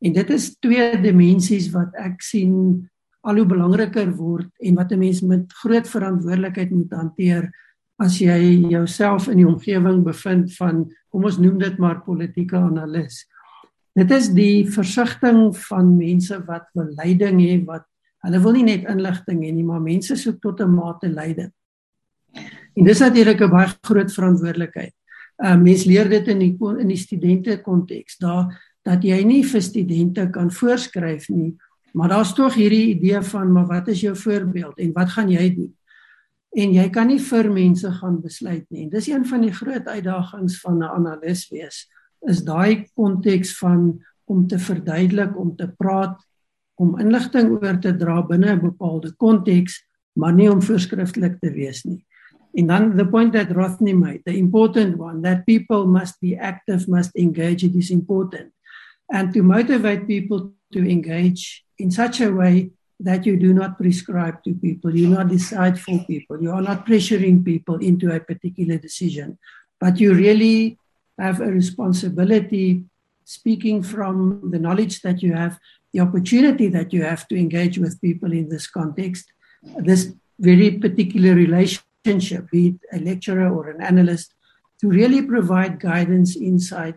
En 0.00 0.12
dit 0.12 0.30
is 0.30 0.56
twee 0.58 1.00
dimensies 1.00 1.70
wat 1.70 1.94
ek 1.94 2.22
sien 2.22 2.88
al 3.20 3.36
hoe 3.36 3.46
belangriker 3.46 4.10
word 4.16 4.50
en 4.60 4.74
wat 4.74 4.92
'n 4.92 4.98
mens 4.98 5.20
met 5.20 5.52
groot 5.52 5.88
verantwoordelikheid 5.88 6.70
moet 6.70 6.92
hanteer 6.92 7.50
as 7.98 8.18
jy 8.18 8.68
jouself 8.70 9.28
in 9.28 9.36
die 9.36 9.46
omgewing 9.46 10.04
bevind 10.04 10.54
van 10.56 10.86
kom 11.10 11.24
ons 11.24 11.38
noem 11.38 11.58
dit 11.58 11.78
maar 11.78 12.02
politieke 12.04 12.56
analis 12.56 13.26
Dit 13.98 14.12
is 14.14 14.28
die 14.30 14.66
versigtiging 14.70 15.56
van 15.66 15.94
mense 15.98 16.36
wat 16.46 16.68
wil 16.78 16.90
leiding 17.00 17.40
hê 17.42 17.54
wat 17.66 17.86
hulle 18.26 18.40
wil 18.44 18.54
nie 18.54 18.66
net 18.66 18.86
inligting 18.90 19.40
hê 19.42 19.50
nie, 19.54 19.64
maar 19.66 19.82
mense 19.82 20.14
soek 20.18 20.38
tot 20.42 20.60
'n 20.60 20.70
mate 20.70 21.08
leiding. 21.08 21.50
En 22.76 22.84
dis 22.84 23.00
natuurlik 23.00 23.40
'n 23.42 23.50
baie 23.50 23.68
groot 23.82 24.12
verantwoordelikheid. 24.12 24.94
Uh 25.42 25.56
mense 25.56 25.88
leer 25.88 26.08
dit 26.08 26.28
in 26.28 26.38
die 26.38 26.56
in 26.80 26.88
die 26.88 26.96
studente 26.96 27.60
konteks 27.62 28.18
daar 28.18 28.46
dat 28.84 29.02
jy 29.02 29.22
nie 29.24 29.42
vir 29.44 29.62
studente 29.62 30.30
kan 30.30 30.50
voorskryf 30.50 31.28
nie, 31.28 31.56
maar 31.92 32.08
daar's 32.08 32.34
tog 32.34 32.54
hierdie 32.54 32.94
idee 32.94 33.20
van 33.22 33.52
maar 33.52 33.66
wat 33.66 33.88
is 33.88 34.00
jou 34.00 34.16
voorbeeld 34.16 34.78
en 34.78 34.92
wat 34.92 35.10
gaan 35.10 35.30
jy 35.30 35.54
doen? 35.54 35.74
En 36.56 36.72
jy 36.72 36.88
kan 36.90 37.06
nie 37.06 37.20
vir 37.20 37.50
mense 37.52 37.90
gaan 38.00 38.20
besluit 38.20 38.64
nie. 38.70 38.86
En 38.86 38.90
dis 38.90 39.08
een 39.08 39.26
van 39.28 39.40
die 39.44 39.52
groot 39.52 39.86
uitdagings 39.86 40.60
van 40.60 40.78
'n 40.78 40.90
analis 40.90 41.48
wees 41.48 41.88
is 42.26 42.44
daai 42.44 42.86
konteks 42.94 43.58
van 43.58 44.00
om 44.24 44.46
te 44.46 44.58
verduidelik, 44.58 45.36
om 45.38 45.56
te 45.56 45.68
praat, 45.68 46.18
om 46.74 46.98
inligting 46.98 47.50
oor 47.50 47.78
te 47.78 47.96
dra 47.96 48.22
binne 48.22 48.52
'n 48.52 48.60
bepaalde 48.60 49.12
konteks, 49.16 49.84
maar 50.12 50.32
nie 50.32 50.50
om 50.50 50.62
voorskrifklik 50.62 51.38
te 51.40 51.50
wees 51.50 51.84
nie. 51.84 52.04
And 52.56 52.68
then 52.68 52.96
the 52.96 53.06
point 53.06 53.32
that 53.32 53.50
Rothney 53.50 53.94
made, 53.94 54.22
the 54.24 54.36
important 54.36 54.98
one, 54.98 55.22
that 55.22 55.44
people 55.44 55.86
must 55.86 56.20
be 56.20 56.36
active, 56.40 56.88
must 56.88 57.14
engage, 57.14 57.62
it 57.62 57.74
is 57.74 57.90
important. 57.90 58.52
And 59.06 59.32
to 59.34 59.42
motivate 59.42 60.06
people 60.06 60.52
to 60.72 60.80
engage 60.80 61.64
in 61.78 61.90
such 61.90 62.20
a 62.20 62.32
way 62.32 62.70
that 63.00 63.24
you 63.24 63.36
do 63.36 63.52
not 63.54 63.78
prescribe 63.78 64.42
to 64.42 64.54
people, 64.54 64.94
you 64.94 65.06
do 65.06 65.14
not 65.14 65.28
decide 65.28 65.78
for 65.78 65.98
people, 66.04 66.42
you 66.42 66.50
are 66.50 66.62
not 66.62 66.84
pressuring 66.84 67.44
people 67.44 67.76
into 67.76 68.12
a 68.12 68.18
particular 68.18 68.76
decision, 68.76 69.38
but 69.78 70.00
you 70.00 70.14
really 70.14 70.78
have 71.18 71.40
a 71.40 71.46
responsibility 71.46 72.84
speaking 73.24 73.82
from 73.82 74.50
the 74.50 74.58
knowledge 74.58 75.02
that 75.02 75.22
you 75.22 75.32
have, 75.32 75.58
the 75.92 76.00
opportunity 76.00 76.68
that 76.68 76.92
you 76.92 77.02
have 77.02 77.28
to 77.28 77.36
engage 77.36 77.78
with 77.78 78.00
people 78.00 78.32
in 78.32 78.48
this 78.48 78.66
context, 78.66 79.26
this 79.78 80.12
very 80.38 80.72
particular 80.72 81.34
relationship, 81.34 82.50
be 82.50 82.68
it 82.68 82.74
a 82.92 82.98
lecturer 82.98 83.48
or 83.48 83.68
an 83.70 83.82
analyst, 83.82 84.34
to 84.80 84.88
really 84.88 85.22
provide 85.22 85.80
guidance, 85.80 86.36
insight, 86.36 86.96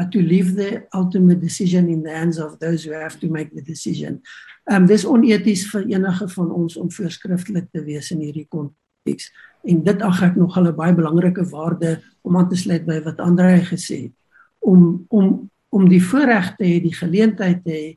but 0.00 0.10
to 0.12 0.22
leave 0.22 0.56
the 0.56 0.86
ultimate 0.94 1.40
decision 1.40 1.90
in 1.90 2.02
the 2.02 2.10
hands 2.10 2.38
of 2.38 2.58
those 2.58 2.84
who 2.84 2.92
have 2.92 3.20
to 3.20 3.28
make 3.28 3.50
the 3.54 3.60
decision. 3.60 4.22
Um 4.64 4.86
dis 4.88 5.04
oneties 5.04 5.66
vir 5.68 5.84
enige 5.92 6.28
van 6.36 6.52
ons 6.56 6.76
om 6.80 6.88
voorskriftelik 6.88 7.66
te 7.68 7.82
wees 7.84 8.08
in 8.14 8.22
hierdie 8.24 8.46
konteks 8.48 9.28
en 9.68 9.82
dit 9.84 10.04
ag 10.08 10.22
ek 10.30 10.38
nog 10.40 10.56
'n 10.56 10.72
baie 10.76 10.94
belangrike 10.96 11.44
waarde 11.52 12.00
om 12.24 12.36
aan 12.36 12.48
te 12.48 12.56
sluit 12.56 12.86
by 12.86 13.00
wat 13.04 13.20
Andre 13.20 13.60
gesê 13.60 14.08
het 14.08 14.16
om 14.60 15.04
om 15.08 15.50
om 15.68 15.88
die 15.88 16.02
voorreg 16.02 16.56
te 16.56 16.64
hê, 16.64 16.80
die 16.82 16.96
geleentheid 16.96 17.60
te 17.64 17.70
hê, 17.70 17.96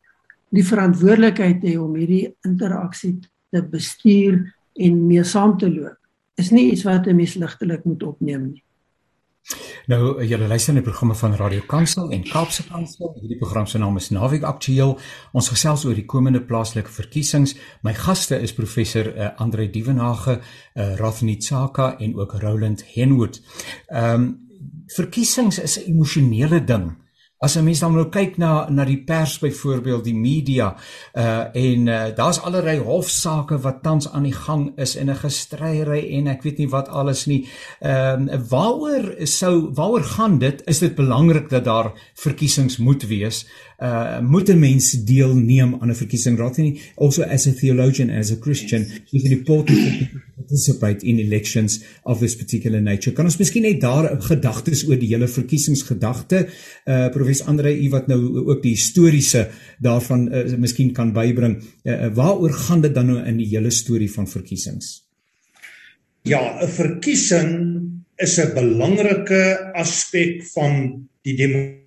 die 0.50 0.66
verantwoordelikheid 0.66 1.62
te 1.62 1.72
hê 1.72 1.78
om 1.80 1.96
hierdie 1.96 2.36
interaksie 2.46 3.20
te 3.50 3.64
bestuur 3.64 4.44
en 4.76 5.08
mee 5.08 5.24
saam 5.24 5.58
te 5.58 5.72
loop. 5.72 5.98
Is 6.36 6.52
nie 6.52 6.72
iets 6.72 6.84
wat 6.84 7.08
'n 7.08 7.16
mens 7.16 7.36
ligtelik 7.36 7.86
moet 7.86 8.04
opneem 8.04 8.52
nie. 8.52 8.63
Nou 9.92 10.24
julle 10.24 10.48
luister 10.48 10.74
na 10.74 10.80
die 10.80 10.88
programme 10.88 11.16
van 11.20 11.36
Radio 11.36 11.62
Kansel 11.68 12.12
en 12.16 12.24
Kaapse 12.24 12.64
Kansel. 12.70 13.12
Hierdie 13.20 13.38
program 13.42 13.66
se 13.68 13.82
naam 13.82 13.98
is 14.00 14.10
Naweek 14.16 14.46
Aktueel. 14.48 14.96
Ons 15.36 15.50
gesels 15.52 15.84
oor 15.86 15.98
die 15.98 16.06
komende 16.08 16.40
plaaslike 16.42 16.92
verkiesings. 16.92 17.56
My 17.84 17.92
gaste 17.98 18.40
is 18.40 18.56
professor 18.56 19.10
uh, 19.12 19.34
Andre 19.44 19.68
Dievenage, 19.70 20.40
uh, 20.40 20.96
Rafni 20.96 21.36
Tsaka 21.38 21.98
en 22.00 22.16
ook 22.16 22.40
Roland 22.42 22.86
Henwood. 22.96 23.42
Ehm 23.88 24.14
um, 24.14 24.32
verkiesings 24.96 25.60
is 25.60 25.78
'n 25.80 25.92
emosionele 25.92 26.64
ding. 26.64 27.03
As 27.44 27.58
'n 27.58 27.64
mens 27.64 27.80
dan 27.80 27.92
nou 27.92 28.06
kyk 28.10 28.38
na 28.38 28.70
na 28.70 28.86
die 28.86 29.04
pers 29.04 29.40
byvoorbeeld, 29.40 30.04
die 30.04 30.16
media, 30.16 30.76
uh 31.14 31.44
en 31.54 31.88
uh, 31.88 32.16
daar's 32.16 32.40
allerlei 32.40 32.78
hofsaake 32.80 33.58
wat 33.62 33.82
tans 33.84 34.08
aan 34.12 34.24
die 34.24 34.38
gang 34.46 34.72
is 34.78 34.96
en 34.96 35.10
'n 35.10 35.16
gestryery 35.16 36.08
en 36.18 36.28
ek 36.28 36.44
weet 36.44 36.58
nie 36.58 36.70
wat 36.70 36.88
alles 36.88 37.26
nie. 37.26 37.48
Ehm 37.82 38.30
uh, 38.30 38.40
waaroor 38.50 39.28
sou 39.28 39.74
waaroor 39.76 40.04
gaan 40.04 40.40
dit? 40.40 40.62
Is 40.66 40.80
dit 40.80 40.96
belangrik 40.96 41.50
dat 41.50 41.66
daar 41.66 41.92
verkiesings 42.16 42.78
moet 42.78 43.04
wees? 43.04 43.46
Uh 43.84 44.20
moet 44.24 44.50
'n 44.50 44.60
mens 44.60 44.92
deelneem 44.92 45.76
aan 45.80 45.90
'n 45.90 45.96
verkiesing 45.96 46.38
raad 46.38 46.58
nie? 46.58 46.80
Also 46.96 47.22
as 47.24 47.48
a 47.48 47.52
theologian 47.52 48.10
as 48.10 48.32
a 48.32 48.38
Christian, 48.40 48.86
you 49.12 49.24
can 49.24 49.32
important 49.32 50.08
participate 50.36 51.06
in 51.06 51.20
elections 51.20 51.84
of 52.04 52.20
this 52.20 52.36
particular 52.36 52.82
nature. 52.82 53.16
Kan 53.16 53.26
ons 53.26 53.38
miskien 53.38 53.62
net 53.62 53.82
daar 53.82 54.22
gedagtes 54.22 54.86
oor 54.88 54.96
die 55.00 55.12
hele 55.12 55.28
verkiesingsgedagte 55.28 56.48
uh 56.88 57.10
professor 57.12 57.48
Andre 57.48 57.76
u 57.76 57.90
wat 57.90 58.08
nou 58.08 58.22
ook 58.48 58.64
die 58.64 58.76
historiese 58.78 59.50
daarvan 59.80 60.30
uh, 60.32 60.56
miskien 60.56 60.94
kan 60.94 61.12
bybring. 61.14 61.60
Uh, 61.84 62.08
waaroor 62.16 62.54
gaan 62.54 62.82
dit 62.82 62.96
dan 62.96 63.06
nou 63.06 63.20
in 63.28 63.38
die 63.38 63.52
hele 63.52 63.70
storie 63.72 64.12
van 64.12 64.28
verkiesings? 64.28 65.04
Ja, 66.24 66.64
'n 66.64 66.68
verkiesing 66.68 67.52
is 68.16 68.40
'n 68.40 68.54
belangrike 68.54 69.72
aspek 69.74 70.44
van 70.56 71.08
die 71.22 71.36
demokrasie. 71.36 71.83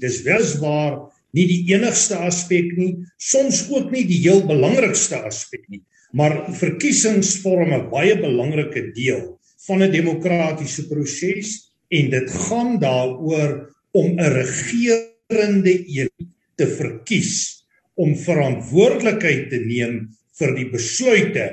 Dis 0.00 0.22
welswaar 0.22 1.10
nie 1.34 1.46
die 1.46 1.74
enigste 1.74 2.16
aspek 2.16 2.76
nie, 2.76 3.04
soms 3.18 3.66
ook 3.70 3.90
nie 3.90 4.04
die 4.04 4.22
heel 4.22 4.46
belangrikste 4.46 5.16
aspek 5.26 5.64
nie 5.68 5.82
maar 6.14 6.34
verkiesings 6.54 7.40
vorm 7.42 7.72
'n 7.74 7.90
baie 7.90 8.14
belangrike 8.20 8.92
deel 8.94 9.34
van 9.66 9.82
'n 9.82 9.90
demokratiese 9.90 10.86
proses 10.88 11.48
en 11.90 12.10
dit 12.10 12.30
gaan 12.30 12.78
daaroor 12.78 13.74
om 13.90 14.06
'n 14.14 14.32
regerende 14.40 15.74
een 15.98 16.10
te 16.56 16.66
verkies 16.66 17.64
om 17.94 18.16
verantwoordelikheid 18.16 19.50
te 19.50 19.58
neem 19.58 20.08
vir 20.38 20.54
die 20.54 20.70
besluite 20.70 21.46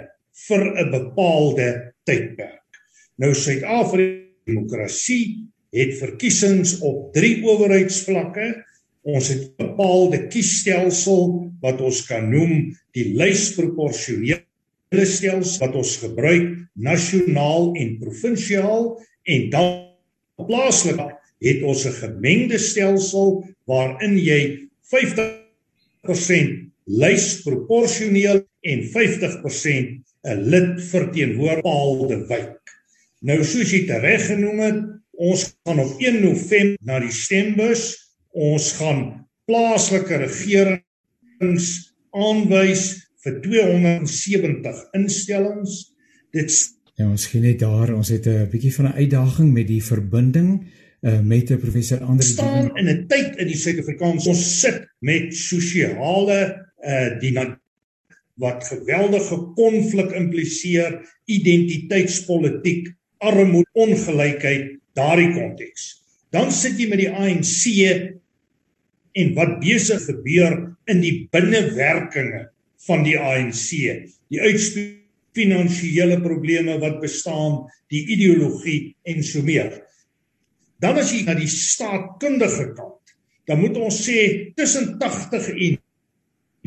vir 0.47 0.63
'n 0.77 0.91
bepaalde 0.91 1.93
tydperk. 2.05 2.69
Nou 3.17 3.33
Suid-Afrika 3.33 4.21
demokrasie 4.45 5.47
het 5.71 5.95
verkiesings 5.99 6.77
op 6.83 7.13
drie 7.15 7.41
owerheidsvlakke. 7.47 8.63
Ons 9.01 9.27
het 9.31 9.41
'n 9.47 9.55
bepaalde 9.57 10.27
kiesstelsel 10.27 11.51
wat 11.61 11.81
ons 11.81 12.05
kan 12.05 12.29
noem 12.29 12.75
die 12.93 13.13
lysproporsionele 13.15 14.43
stelsels 14.91 15.57
wat 15.61 15.75
ons 15.75 15.97
gebruik 15.97 16.67
nasionaal 16.75 17.73
en 17.79 17.97
provinsiaal 17.99 18.99
en 19.23 19.49
dan 19.49 19.87
plaaslik 20.35 20.99
het 21.41 21.63
ons 21.63 21.85
'n 21.85 21.97
gemengde 22.03 22.57
stelsel 22.57 23.43
waarin 23.65 24.17
jy 24.17 24.69
50% 24.91 26.69
lys 26.85 27.41
proporsioneel 27.41 28.43
en 28.61 28.83
50% 28.83 30.01
'n 30.23 30.37
lid 30.53 30.81
verteenwoordigende 30.83 32.27
wijk. 32.27 32.59
Nou 33.21 33.43
soos 33.43 33.71
jy 33.71 33.85
tereg 33.85 34.25
genoem 34.27 34.59
het, 34.59 34.81
ons 35.11 35.45
gaan 35.63 35.79
op 35.79 35.99
1 35.99 36.21
November 36.21 36.77
na 36.85 36.99
die 36.99 37.11
stembus. 37.11 37.95
Ons 38.31 38.71
gaan 38.79 39.27
plaaslike 39.49 40.21
regerings 40.23 41.69
aanwys 42.11 42.85
vir 43.23 43.41
270 43.43 44.85
instellings. 44.97 45.81
Dit 46.31 46.53
Ja, 46.99 47.07
ons 47.07 47.25
gee 47.31 47.41
net 47.41 47.61
daar, 47.63 47.93
ons 47.95 48.09
het 48.13 48.27
'n 48.27 48.49
bietjie 48.51 48.73
van 48.75 48.85
'n 48.85 48.99
uitdaging 49.01 49.53
met 49.53 49.67
die 49.67 49.83
verbinding 49.83 50.67
uh 51.01 51.19
met 51.19 51.49
professor 51.59 52.03
Andre 52.03 52.25
staan 52.25 52.77
in 52.77 52.87
'n 52.89 53.07
tyd 53.07 53.35
in 53.37 53.47
die 53.47 53.57
Suid-Afrikaans 53.57 54.27
ons 54.27 54.59
sit 54.59 54.85
met 54.99 55.33
sosiale 55.35 56.69
uh 56.83 57.19
die 57.19 57.33
wat 58.41 58.63
geweldige 58.65 59.37
konflik 59.55 60.11
impliseer, 60.11 61.01
identiteitspolitiek, 61.25 62.89
armoede, 63.17 63.69
ongelykheid, 63.73 64.80
daardie 64.97 65.33
konteks. 65.35 65.89
Dan 66.31 66.51
sit 66.55 66.79
jy 66.79 66.87
met 66.91 67.01
die 67.01 67.11
ANC 67.11 67.61
en 69.11 69.35
wat 69.35 69.59
besig 69.63 70.05
gebeur 70.07 70.55
in 70.91 71.03
die 71.03 71.27
binnewerkinge 71.33 72.47
van 72.87 73.03
die 73.05 73.17
ANC, 73.19 73.67
die 74.31 74.41
uitspreek 74.41 75.01
finansiële 75.35 76.19
probleme 76.23 76.77
wat 76.81 76.99
bestaan, 77.03 77.61
die 77.91 78.03
ideologie 78.15 78.93
en 79.07 79.23
so 79.23 79.43
meer. 79.45 79.77
Dan 80.81 80.99
as 80.99 81.11
jy 81.13 81.23
na 81.27 81.35
die 81.37 81.49
staatkundige 81.51 82.71
kant, 82.75 83.15
dan 83.47 83.61
moet 83.61 83.77
ons 83.81 84.01
sê 84.05 84.51
tussen 84.57 84.95
80 85.01 85.51
en 85.55 85.77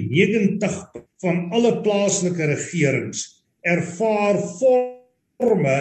90 0.00 0.78
van 1.24 1.42
alle 1.54 1.72
plaaslike 1.84 2.48
regerings 2.50 3.26
ervaar 3.64 4.40
forme 4.58 5.76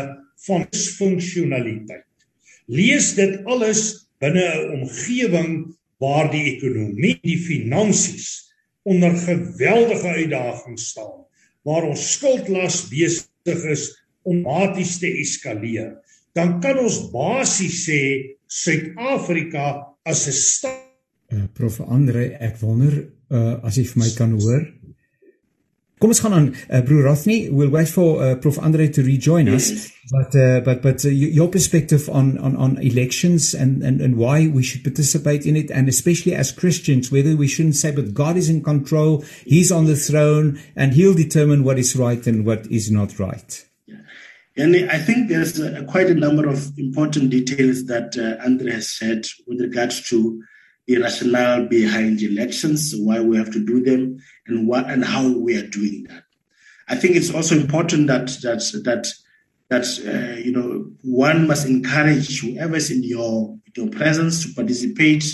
van 0.46 0.68
disfunksionaliteit. 0.72 2.08
Lees 2.68 3.14
dit 3.16 3.40
alles 3.46 4.08
binne 4.20 4.44
'n 4.44 4.82
omgewing 4.82 5.76
waar 6.00 6.32
die 6.32 6.56
ekonomie, 6.56 7.20
die 7.24 7.38
finansies 7.38 8.54
onder 8.84 9.16
geweldige 9.16 10.08
uitdagings 10.08 10.90
staan, 10.90 11.26
waar 11.64 11.84
ons 11.88 12.14
skuldlas 12.14 12.88
besig 12.92 13.64
is 13.72 13.90
om 14.24 14.42
maties 14.42 15.00
te 15.00 15.08
eskaleer, 15.08 16.00
dan 16.36 16.60
kan 16.60 16.80
ons 16.80 17.12
basies 17.12 17.84
sê 17.88 18.02
Suid-Afrika 18.48 19.96
as 20.06 20.28
'n 20.28 20.32
staat 20.32 20.84
uh, 21.34 21.48
Prof 21.54 21.80
Andre, 21.82 22.38
ek 22.40 22.60
wonder 22.62 22.94
uh, 23.30 23.60
as 23.66 23.78
jy 23.78 23.86
vir 23.90 24.02
my 24.04 24.10
kan 24.18 24.36
hoor. 24.38 24.66
Kom 26.04 26.12
ons 26.12 26.20
gaan 26.20 26.34
aan 26.36 26.48
uh, 26.52 26.82
broer 26.84 27.06
Rothney. 27.08 27.48
We'll 27.50 27.72
wait 27.72 27.88
for 27.88 28.20
uh, 28.20 28.36
Prof 28.36 28.60
Andre 28.60 28.90
to 28.90 29.02
rejoin 29.02 29.48
us. 29.48 29.72
But 30.12 30.36
uh, 30.36 30.60
but 30.60 30.82
but 30.82 31.06
uh, 31.06 31.10
your 31.10 31.48
perspective 31.48 32.10
on 32.10 32.38
on 32.40 32.58
on 32.58 32.76
elections 32.84 33.56
and 33.56 33.82
and 33.82 34.02
and 34.02 34.18
why 34.18 34.52
we 34.52 34.64
should 34.64 34.84
participate 34.84 35.46
in 35.46 35.56
it 35.56 35.72
and 35.72 35.88
especially 35.88 36.36
as 36.36 36.52
Christians 36.52 37.10
whether 37.10 37.38
we 37.38 37.48
shouldn't 37.48 37.78
say 37.78 37.92
but 37.96 38.14
God 38.14 38.36
is 38.36 38.50
in 38.50 38.62
control. 38.62 39.24
He's 39.46 39.72
on 39.72 39.86
the 39.86 39.96
throne 39.96 40.60
and 40.76 40.94
he'll 40.94 41.14
determine 41.14 41.64
what 41.64 41.80
is 41.80 41.96
right 41.96 42.28
and 42.28 42.46
what 42.46 42.68
is 42.68 42.92
not 42.92 43.18
right. 43.18 43.66
And 44.58 44.76
I 44.92 44.98
think 44.98 45.30
there's 45.30 45.58
a, 45.58 45.86
quite 45.86 46.10
a 46.10 46.20
number 46.26 46.50
of 46.50 46.78
important 46.78 47.30
details 47.30 47.86
that 47.86 48.18
uh, 48.20 48.44
Andre 48.44 48.74
has 48.74 48.92
said 48.92 49.26
with 49.48 49.62
regards 49.62 50.04
to 50.10 50.44
the 50.88 50.98
rationale 50.98 51.68
behind 51.68 52.22
elections, 52.22 52.94
why 52.98 53.20
we 53.22 53.38
have 53.38 53.52
to 53.52 53.66
do 53.66 53.82
them, 53.82 54.18
and 54.48 54.68
what 54.68 54.90
and 54.90 55.04
how 55.04 55.28
we 55.38 55.58
are 55.58 55.68
doing 55.68 56.06
that. 56.10 56.24
I 56.90 56.96
think 56.96 57.16
it's 57.16 57.34
also 57.34 57.56
important 57.56 58.08
that 58.08 58.28
that 58.42 58.64
that 58.84 59.08
that 59.70 59.86
uh, 60.06 60.40
you 60.40 60.52
know 60.52 60.92
one 61.04 61.48
must 61.48 61.68
encourage 61.68 62.42
whoever 62.42 62.76
is 62.76 62.92
in 62.92 63.04
your 63.04 63.58
your 63.76 63.90
presence 63.90 64.46
to 64.46 64.54
participate 64.54 65.26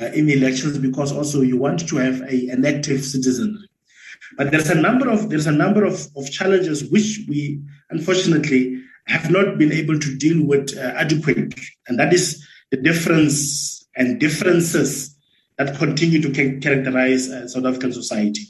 uh, 0.00 0.06
in 0.06 0.30
elections 0.30 0.78
because 0.78 1.12
also 1.12 1.40
you 1.40 1.56
want 1.56 1.88
to 1.88 1.96
have 1.96 2.20
a, 2.22 2.48
an 2.48 2.64
active 2.64 3.04
citizenry. 3.04 3.68
But 4.36 4.50
there's 4.50 4.70
a 4.70 4.74
number 4.74 5.08
of 5.08 5.30
there's 5.30 5.46
a 5.46 5.52
number 5.52 5.84
of, 5.84 6.06
of 6.16 6.30
challenges 6.30 6.90
which 6.90 7.20
we 7.28 7.60
unfortunately 7.90 8.80
have 9.06 9.30
not 9.30 9.58
been 9.58 9.72
able 9.72 9.98
to 9.98 10.16
deal 10.16 10.44
with 10.46 10.76
uh, 10.76 10.92
adequately, 10.96 11.62
and 11.88 11.98
that 11.98 12.12
is 12.12 12.46
the 12.70 12.76
difference 12.76 13.83
and 13.96 14.20
differences 14.20 15.16
that 15.58 15.76
continue 15.76 16.20
to 16.20 16.60
characterize 16.60 17.28
uh, 17.28 17.46
South 17.48 17.64
African 17.64 17.92
society, 17.92 18.42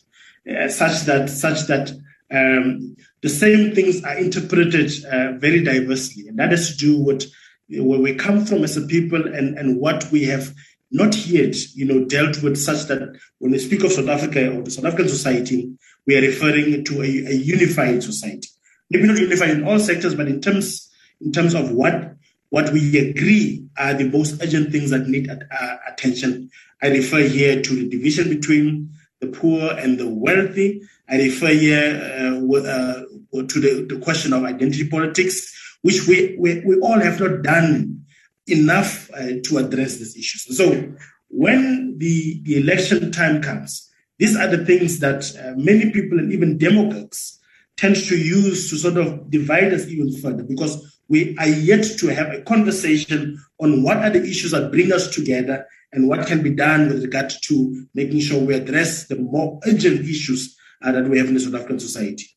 uh, 0.50 0.68
such 0.68 1.02
that 1.02 1.28
such 1.28 1.66
that 1.66 1.90
um, 2.30 2.96
the 3.22 3.28
same 3.28 3.74
things 3.74 4.02
are 4.04 4.16
interpreted 4.16 4.90
uh, 5.04 5.32
very 5.38 5.62
diversely, 5.62 6.28
and 6.28 6.38
that 6.38 6.50
has 6.50 6.72
to 6.72 6.76
do 6.76 7.00
with 7.00 7.30
where 7.68 8.00
we 8.00 8.14
come 8.14 8.44
from 8.44 8.64
as 8.64 8.76
a 8.76 8.82
people 8.86 9.26
and, 9.26 9.58
and 9.58 9.80
what 9.80 10.10
we 10.10 10.24
have 10.24 10.54
not 10.90 11.26
yet, 11.26 11.56
you 11.74 11.84
know, 11.84 12.04
dealt 12.04 12.42
with, 12.42 12.56
such 12.56 12.86
that 12.86 13.18
when 13.38 13.50
we 13.50 13.58
speak 13.58 13.82
of 13.82 13.92
South 13.92 14.08
Africa 14.08 14.56
or 14.56 14.62
the 14.62 14.70
South 14.70 14.84
African 14.84 15.08
society, 15.08 15.72
we 16.06 16.16
are 16.16 16.20
referring 16.20 16.84
to 16.84 17.02
a, 17.02 17.04
a 17.04 17.34
unified 17.34 18.02
society. 18.02 18.48
Maybe 18.90 19.08
not 19.08 19.18
unified 19.18 19.50
in 19.50 19.64
all 19.64 19.80
sectors, 19.80 20.14
but 20.14 20.28
in 20.28 20.40
terms 20.40 20.90
in 21.20 21.32
terms 21.32 21.54
of 21.54 21.72
what 21.72 22.13
what 22.54 22.72
we 22.72 22.96
agree 22.98 23.66
are 23.76 23.94
the 23.94 24.08
most 24.08 24.40
urgent 24.40 24.70
things 24.70 24.90
that 24.90 25.08
need 25.08 25.28
uh, 25.28 25.76
attention. 25.88 26.48
I 26.80 26.86
refer 26.86 27.18
here 27.18 27.60
to 27.60 27.74
the 27.74 27.88
division 27.88 28.28
between 28.28 28.90
the 29.20 29.26
poor 29.26 29.72
and 29.72 29.98
the 29.98 30.08
wealthy. 30.08 30.80
I 31.08 31.16
refer 31.16 31.48
here 31.48 32.00
uh, 32.16 32.56
uh, 32.56 33.02
to 33.32 33.60
the, 33.60 33.86
the, 33.88 33.98
question 34.00 34.32
of 34.32 34.44
identity 34.44 34.88
politics, 34.88 35.52
which 35.82 36.06
we, 36.06 36.36
we, 36.38 36.60
we 36.60 36.78
all 36.78 37.00
have 37.00 37.18
not 37.18 37.42
done 37.42 38.04
enough 38.46 39.10
uh, 39.14 39.40
to 39.46 39.58
address 39.58 39.96
these 39.96 40.16
issues. 40.16 40.56
So 40.56 40.94
when 41.30 41.96
the, 41.98 42.40
the 42.44 42.58
election 42.58 43.10
time 43.10 43.42
comes, 43.42 43.90
these 44.20 44.36
are 44.36 44.46
the 44.46 44.64
things 44.64 45.00
that 45.00 45.24
uh, 45.42 45.54
many 45.56 45.90
people 45.90 46.20
and 46.20 46.32
even 46.32 46.56
demagogues 46.58 47.40
tend 47.76 47.96
to 47.96 48.16
use 48.16 48.70
to 48.70 48.76
sort 48.76 48.96
of 48.96 49.28
divide 49.28 49.74
us 49.74 49.88
even 49.88 50.16
further 50.22 50.44
because 50.44 50.93
we 51.08 51.36
are 51.38 51.48
yet 51.48 51.84
to 51.98 52.08
have 52.08 52.30
a 52.30 52.42
conversation 52.42 53.38
on 53.60 53.82
what 53.82 53.98
are 53.98 54.10
the 54.10 54.22
issues 54.22 54.52
that 54.52 54.70
bring 54.70 54.92
us 54.92 55.14
together 55.14 55.66
and 55.92 56.08
what 56.08 56.26
can 56.26 56.42
be 56.42 56.50
done 56.50 56.88
with 56.88 57.02
regard 57.02 57.32
to 57.42 57.86
making 57.94 58.20
sure 58.20 58.40
we 58.44 58.54
address 58.54 59.06
the 59.06 59.16
more 59.16 59.60
urgent 59.66 60.00
issues 60.00 60.56
uh, 60.82 60.92
that 60.92 61.08
we 61.08 61.18
have 61.18 61.28
in 61.28 61.34
the 61.34 61.40
South 61.40 61.54
African 61.54 61.78
society. 61.78 62.34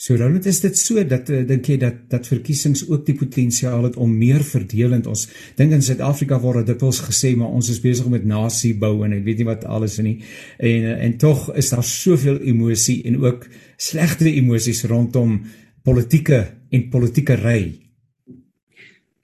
So 0.00 0.16
dan 0.16 0.38
is 0.40 0.62
dit 0.64 0.78
so 0.80 1.02
dat 1.04 1.28
uh, 1.28 1.42
dink 1.44 1.66
jy 1.68 1.74
dat 1.76 1.96
dat 2.08 2.24
verkiesings 2.24 2.86
ook 2.88 3.02
die 3.04 3.14
potensiaal 3.20 3.82
het 3.84 3.98
om 4.00 4.14
meer 4.16 4.40
verdelend 4.40 5.04
ons 5.12 5.26
dink 5.58 5.74
in 5.76 5.84
Suid-Afrika 5.84 6.38
word 6.40 6.64
dit 6.70 6.84
ons 6.88 7.00
gesê 7.04 7.34
maar 7.36 7.52
ons 7.52 7.68
is 7.68 7.82
besig 7.84 8.08
met 8.08 8.24
nasie 8.24 8.72
bou 8.80 8.94
en 9.04 9.12
ek 9.18 9.26
weet 9.26 9.42
nie 9.42 9.48
wat 9.50 9.66
alles 9.68 9.98
in 10.00 10.08
nie 10.08 10.14
en 10.56 10.86
uh, 10.88 10.94
en 11.04 11.18
tog 11.20 11.50
is 11.52 11.68
daar 11.74 11.84
soveel 11.84 12.40
emosie 12.48 13.02
en 13.10 13.20
ook 13.20 13.44
slegte 13.76 14.32
emosies 14.32 14.86
rondom 14.88 15.36
politieke 15.84 16.46
en 16.70 16.88
politieke 16.90 17.36
ry. 17.40 17.60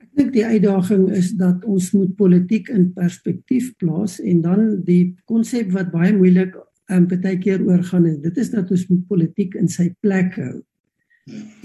Ek 0.03 0.13
dink 0.19 0.33
die 0.35 0.47
uitdaging 0.47 1.11
is 1.15 1.33
dat 1.39 1.65
ons 1.69 1.91
moet 1.95 2.15
politiek 2.17 2.71
in 2.73 2.89
perspektief 2.97 3.73
plaas 3.81 4.19
en 4.21 4.41
dan 4.45 4.63
die 4.87 5.15
konsep 5.29 5.71
wat 5.77 5.93
baie 5.93 6.15
moeilik 6.17 6.57
um, 6.93 7.07
baie 7.11 7.37
keer 7.43 7.63
oorgaan 7.67 8.09
en 8.09 8.17
dit 8.23 8.41
is 8.41 8.51
dat 8.55 8.71
ons 8.71 8.87
moet 8.91 9.05
politiek 9.11 9.55
in 9.61 9.69
sy 9.69 9.91
plek 10.01 10.39
hou. 10.41 10.57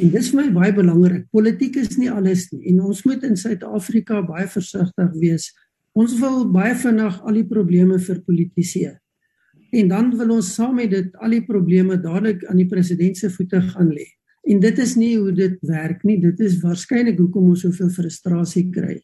En 0.02 0.10
dis 0.10 0.32
vir 0.34 0.40
my 0.40 0.48
baie 0.56 0.74
belangrik. 0.74 1.28
Politiek 1.34 1.78
is 1.78 1.98
nie 2.00 2.10
alles 2.10 2.48
nie 2.52 2.74
en 2.74 2.82
ons 2.92 3.04
moet 3.06 3.24
in 3.28 3.38
Suid-Afrika 3.38 4.24
baie 4.26 4.48
versigtig 4.50 5.12
wees. 5.22 5.52
Ons 5.98 6.16
wil 6.22 6.46
baie 6.52 6.74
vinnig 6.80 7.20
al 7.22 7.38
die 7.38 7.48
probleme 7.48 8.00
verpolitiseer. 8.00 8.98
En 9.72 9.92
dan 9.92 10.10
wil 10.20 10.36
ons 10.38 10.50
saam 10.56 10.76
met 10.80 10.92
dit 10.92 11.14
al 11.24 11.38
die 11.38 11.46
probleme 11.48 11.96
dadelik 12.02 12.44
aan 12.50 12.60
die 12.60 12.68
president 12.68 13.18
se 13.18 13.30
voete 13.32 13.62
gaan 13.70 13.94
lê. 13.94 14.10
En 14.42 14.60
dit 14.60 14.78
is 14.78 14.96
nie 14.96 15.18
hoe 15.18 15.32
dit 15.32 15.58
werk 15.62 16.04
nie. 16.04 16.20
Dit 16.20 16.40
is 16.40 16.60
waarskynlik 16.62 17.18
hoekom 17.18 17.52
ons 17.54 17.62
soveel 17.62 17.90
frustrasie 17.90 18.70
kry. 18.74 19.02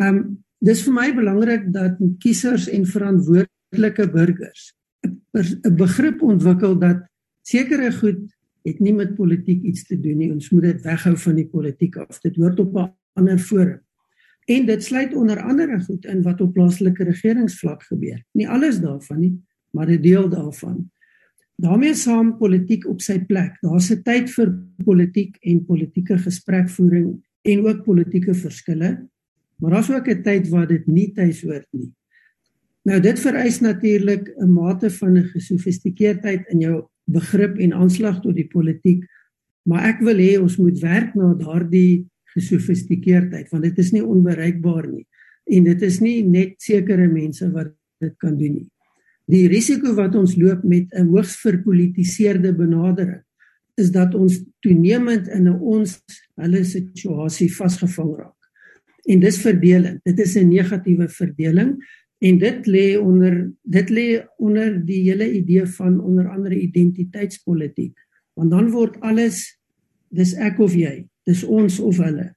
Um, 0.00 0.38
dis 0.60 0.82
vir 0.86 0.94
my 0.94 1.08
belangrik 1.16 1.72
dat 1.72 1.98
kiesers 2.22 2.68
en 2.68 2.86
verantwoordelike 2.86 4.06
burgers 4.12 4.70
'n 5.32 5.76
begrip 5.76 6.22
ontwikkel 6.22 6.78
dat 6.78 7.06
sekere 7.42 7.92
goed 7.92 8.20
het 8.62 8.80
nie 8.80 8.92
met 8.92 9.14
politiek 9.14 9.62
iets 9.62 9.86
te 9.86 10.00
doen 10.00 10.18
nie. 10.18 10.32
Ons 10.32 10.50
moet 10.50 10.62
dit 10.62 10.82
weghou 10.82 11.16
van 11.16 11.34
die 11.34 11.46
politiek 11.46 11.96
af. 11.96 12.20
Dit 12.20 12.36
hoort 12.36 12.60
op 12.60 12.76
'n 12.76 12.92
ander 13.14 13.38
forum. 13.38 13.80
En 14.46 14.66
dit 14.66 14.84
sluit 14.84 15.14
onder 15.14 15.42
andere 15.42 15.80
goed 15.80 16.04
in 16.04 16.22
wat 16.22 16.40
op 16.40 16.52
plaaslike 16.52 17.04
regeringsvlak 17.04 17.82
gebeur. 17.82 18.24
Nie 18.32 18.48
alles 18.48 18.80
daarvan 18.80 19.20
nie, 19.20 19.40
maar 19.70 19.90
'n 19.90 20.00
deel 20.00 20.28
daarvan 20.28 20.90
daarmee 21.60 21.94
saam 21.94 22.34
politiek 22.38 22.86
op 22.88 23.00
sy 23.04 23.18
plek. 23.28 23.58
Daar's 23.62 23.90
'n 23.90 24.02
tyd 24.02 24.30
vir 24.30 24.48
politiek 24.84 25.36
en 25.40 25.64
politieke 25.64 26.18
gesprekvoering 26.18 27.20
en 27.42 27.66
ook 27.66 27.84
politieke 27.84 28.34
verskille, 28.34 29.08
maar 29.58 29.70
daar's 29.70 29.90
ook 29.90 30.08
'n 30.08 30.22
tyd 30.22 30.48
waar 30.48 30.66
dit 30.66 30.86
nie 30.86 31.12
tuis 31.12 31.42
hoort 31.42 31.68
nie. 31.72 31.92
Nou 32.84 33.00
dit 33.00 33.18
vereis 33.20 33.60
natuurlik 33.60 34.28
'n 34.38 34.52
mate 34.52 34.90
van 34.90 35.16
'n 35.16 35.24
gesofistikeerdheid 35.24 36.48
in 36.48 36.60
jou 36.60 36.84
begrip 37.04 37.58
en 37.58 37.72
aanslag 37.72 38.20
tot 38.20 38.34
die 38.34 38.48
politiek, 38.48 39.04
maar 39.62 39.84
ek 39.84 40.00
wil 40.00 40.16
hê 40.16 40.40
ons 40.40 40.56
moet 40.56 40.78
werk 40.78 41.14
na 41.14 41.34
daardie 41.34 42.06
gesofistikeerdheid 42.24 43.50
want 43.50 43.62
dit 43.62 43.78
is 43.78 43.92
nie 43.92 44.04
onbereikbaar 44.04 44.86
nie 44.88 45.06
en 45.44 45.64
dit 45.64 45.82
is 45.82 46.00
nie 46.00 46.22
net 46.22 46.62
sekere 46.62 47.08
mense 47.08 47.50
wat 47.50 47.74
dit 47.98 48.16
kan 48.18 48.36
doen 48.38 48.52
nie. 48.52 48.69
Die 49.30 49.46
risiko 49.50 49.94
wat 49.94 50.16
ons 50.18 50.36
loop 50.40 50.62
met 50.64 50.90
'n 50.94 51.10
hoogs 51.12 51.36
verpolitiseerde 51.40 52.52
benadering 52.54 53.22
is 53.76 53.90
dat 53.90 54.14
ons 54.14 54.42
toenemend 54.60 55.28
in 55.28 55.48
'n 55.48 55.60
ons 55.60 56.00
hulle 56.36 56.64
situasie 56.64 57.50
vasgevang 57.54 58.16
raak. 58.16 58.40
En 59.06 59.20
dis 59.20 59.38
verdeling. 59.40 60.00
Dit 60.04 60.18
is 60.18 60.36
'n 60.36 60.48
negatiewe 60.48 61.08
verdeling 61.08 61.78
en 62.18 62.38
dit 62.38 62.66
lê 62.66 62.98
onder 62.98 63.52
dit 63.62 63.90
lê 63.90 64.26
onder 64.36 64.84
die 64.84 65.02
hele 65.08 65.32
idee 65.32 65.66
van 65.66 66.00
onder 66.00 66.28
andere 66.28 66.60
identiteitspolitiek. 66.60 67.96
Want 68.34 68.50
dan 68.50 68.70
word 68.70 69.00
alles 69.00 69.58
dis 70.08 70.34
ek 70.34 70.58
of 70.58 70.74
jy, 70.74 71.06
dis 71.24 71.44
ons 71.44 71.78
of 71.80 71.96
hulle. 71.96 72.34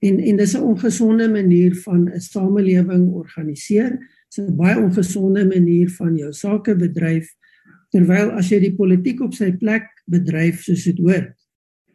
En 0.00 0.20
en 0.20 0.36
dis 0.36 0.54
'n 0.56 0.62
ongesonde 0.62 1.28
manier 1.28 1.74
van 1.74 2.08
'n 2.08 2.20
samelewing 2.20 3.08
organiseer. 3.08 3.98
Dis 4.34 4.42
'n 4.42 4.56
baie 4.56 4.78
ongesonde 4.78 5.44
manier 5.46 5.88
van 5.94 6.16
jou 6.16 6.32
sake 6.32 6.74
bedryf 6.74 7.28
terwyl 7.94 8.32
as 8.34 8.48
jy 8.50 8.58
die 8.58 8.74
politiek 8.74 9.20
op 9.22 9.34
sy 9.34 9.52
plek 9.52 9.86
bedryf 10.10 10.64
soos 10.66 10.84
dit 10.84 10.98
hoort, 10.98 11.36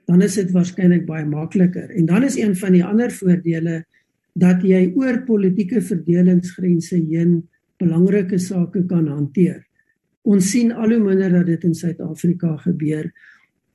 dan 0.07 0.21
is 0.21 0.35
dit 0.35 0.51
waarskynlik 0.51 1.05
baie 1.05 1.25
makliker. 1.25 1.91
En 1.91 2.05
dan 2.05 2.23
is 2.23 2.37
een 2.37 2.55
van 2.55 2.71
die 2.71 2.83
ander 2.83 3.11
voordele 3.11 3.83
dat 4.39 4.63
jy 4.63 4.93
oor 4.95 5.25
politieke 5.25 5.81
verdelingsgrense 5.81 6.95
heen 6.95 7.43
belangrike 7.77 8.39
sake 8.39 8.85
kan 8.87 9.07
hanteer. 9.07 9.65
Ons 10.23 10.51
sien 10.51 10.71
al 10.71 10.95
hoe 10.95 11.03
minder 11.03 11.29
dat 11.31 11.45
dit 11.45 11.63
in 11.63 11.75
Suid-Afrika 11.75 12.55
gebeur 12.63 13.11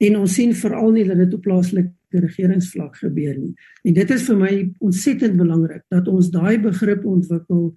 en 0.00 0.16
ons 0.16 0.34
sien 0.34 0.54
veral 0.54 0.90
nie 0.92 1.04
dat 1.04 1.20
dit 1.20 1.34
op 1.34 1.42
plaaslike 1.42 1.92
regeringsvlak 2.10 2.96
gebeur 2.96 3.36
nie. 3.36 3.54
En 3.84 3.94
dit 3.94 4.10
is 4.10 4.22
vir 4.22 4.36
my 4.36 4.52
ontsettend 4.80 5.36
belangrik 5.36 5.82
dat 5.92 6.08
ons 6.08 6.30
daai 6.32 6.56
begrip 6.62 7.04
ontwikkel 7.04 7.74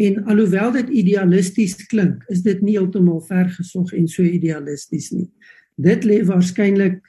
en 0.00 0.24
alhoewel 0.32 0.72
dit 0.72 0.88
idealisties 1.02 1.76
klink, 1.90 2.22
is 2.32 2.40
dit 2.46 2.60
nie 2.64 2.78
heeltemal 2.78 3.20
vergesog 3.28 3.92
en 3.96 4.06
so 4.08 4.24
idealisties 4.24 5.10
nie. 5.12 5.28
Dit 5.80 6.06
lê 6.08 6.22
waarskynlik 6.24 7.02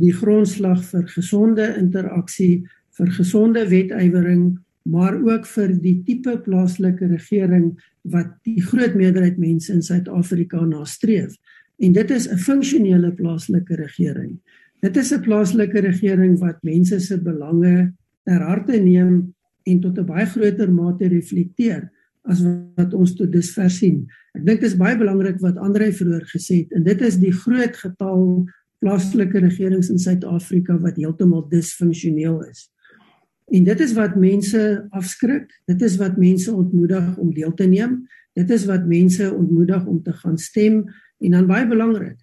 die 0.00 0.12
grondslag 0.16 0.80
vir 0.88 1.04
gesonde 1.12 1.66
interaksie, 1.76 2.64
vir 2.96 3.12
gesonde 3.18 3.66
wetywering, 3.68 4.54
maar 4.88 5.18
ook 5.20 5.44
vir 5.52 5.74
die 5.84 5.98
tipe 6.06 6.38
plaaslike 6.46 7.10
regering 7.12 7.74
wat 8.08 8.32
die 8.48 8.62
groot 8.64 8.96
meerderheid 8.96 9.36
mense 9.38 9.72
in 9.74 9.84
Suid-Afrika 9.84 10.64
nastreef. 10.64 11.36
En 11.80 11.92
dit 11.92 12.10
is 12.10 12.28
'n 12.28 12.36
funksionele 12.38 13.12
plaaslike 13.12 13.76
regering. 13.76 14.40
Dit 14.80 14.96
is 14.96 15.12
'n 15.12 15.20
plaaslike 15.20 15.80
regering 15.80 16.38
wat 16.38 16.62
mense 16.62 17.00
se 17.00 17.20
belange 17.20 17.92
ter 18.24 18.40
harte 18.40 18.80
neem 18.80 19.34
en 19.64 19.80
tot 19.80 19.98
'n 19.98 20.06
baie 20.06 20.26
groter 20.26 20.72
mate 20.72 21.08
reflekteer 21.08 21.90
as 22.28 22.42
wat 22.76 22.94
ons 22.94 23.14
tot 23.16 23.30
dusver 23.32 23.70
sien. 23.70 24.06
Ek 24.36 24.44
dink 24.44 24.60
dit 24.60 24.70
is 24.70 24.78
baie 24.78 24.96
belangrik 24.98 25.40
wat 25.40 25.58
Andre 25.58 25.90
vroeër 25.92 26.26
gesê 26.30 26.64
het 26.64 26.74
en 26.76 26.84
dit 26.84 27.00
is 27.02 27.16
die 27.20 27.32
groot 27.32 27.76
getal 27.76 28.24
plaaslike 28.80 29.40
regerings 29.40 29.90
in 29.92 29.98
Suid-Afrika 30.00 30.78
wat 30.80 30.96
heeltemal 30.96 31.46
disfunksioneel 31.50 32.40
is. 32.48 32.68
En 33.50 33.64
dit 33.66 33.80
is 33.80 33.92
wat 33.96 34.14
mense 34.16 34.60
afskrik, 34.94 35.50
dit 35.66 35.82
is 35.82 35.96
wat 35.98 36.16
mense 36.16 36.52
ontmoedig 36.54 37.16
om 37.18 37.32
deel 37.34 37.52
te 37.58 37.66
neem, 37.66 38.04
dit 38.38 38.50
is 38.50 38.64
wat 38.68 38.86
mense 38.86 39.26
ontmoedig 39.34 39.86
om 39.90 40.02
te 40.02 40.12
gaan 40.12 40.38
stem 40.38 40.84
En 41.20 41.30
dan 41.36 41.46
baie 41.46 41.66
belangrik. 41.68 42.16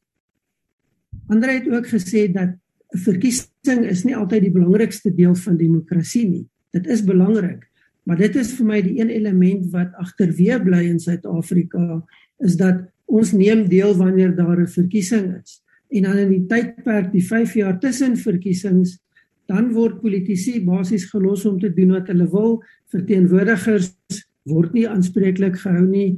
Andre 1.27 1.59
het 1.59 1.69
ook 1.69 1.87
gesê 1.87 2.31
dat 2.31 2.49
'n 2.95 2.97
verkiesing 2.97 3.85
is 3.85 4.03
nie 4.03 4.15
altyd 4.15 4.41
die 4.41 4.51
belangrikste 4.51 5.13
deel 5.15 5.35
van 5.35 5.57
demokrasie 5.57 6.29
nie. 6.29 6.47
Dit 6.71 6.87
is 6.87 7.03
belangrik, 7.03 7.69
maar 8.07 8.19
dit 8.19 8.35
is 8.39 8.53
vir 8.55 8.67
my 8.69 8.77
die 8.81 8.95
een 9.01 9.09
element 9.11 9.65
wat 9.73 9.95
agterweë 9.99 10.61
bly 10.63 10.85
in 10.87 10.99
Suid-Afrika 11.03 11.99
is 12.45 12.55
dat 12.55 12.85
ons 13.07 13.33
neem 13.35 13.65
deel 13.67 13.91
wanneer 13.99 14.35
daar 14.35 14.61
'n 14.61 14.67
verkiesing 14.67 15.35
is. 15.43 15.61
En 15.89 16.03
dan 16.03 16.17
in 16.17 16.29
die 16.29 16.45
tydperk, 16.47 17.11
die 17.11 17.23
5 17.23 17.53
jaar 17.53 17.79
tussen 17.79 18.17
verkiesings, 18.17 18.97
dan 19.47 19.71
word 19.73 20.01
politici 20.01 20.59
basies 20.63 21.05
gelos 21.11 21.45
om 21.45 21.59
te 21.59 21.69
doen 21.73 21.91
wat 21.95 22.07
hulle 22.07 22.27
wil. 22.31 22.57
Verteenwoordigers 22.91 23.93
word 24.43 24.73
nie 24.73 24.87
aanspreeklik 24.87 25.59
gehou 25.59 25.85
nie. 25.87 26.17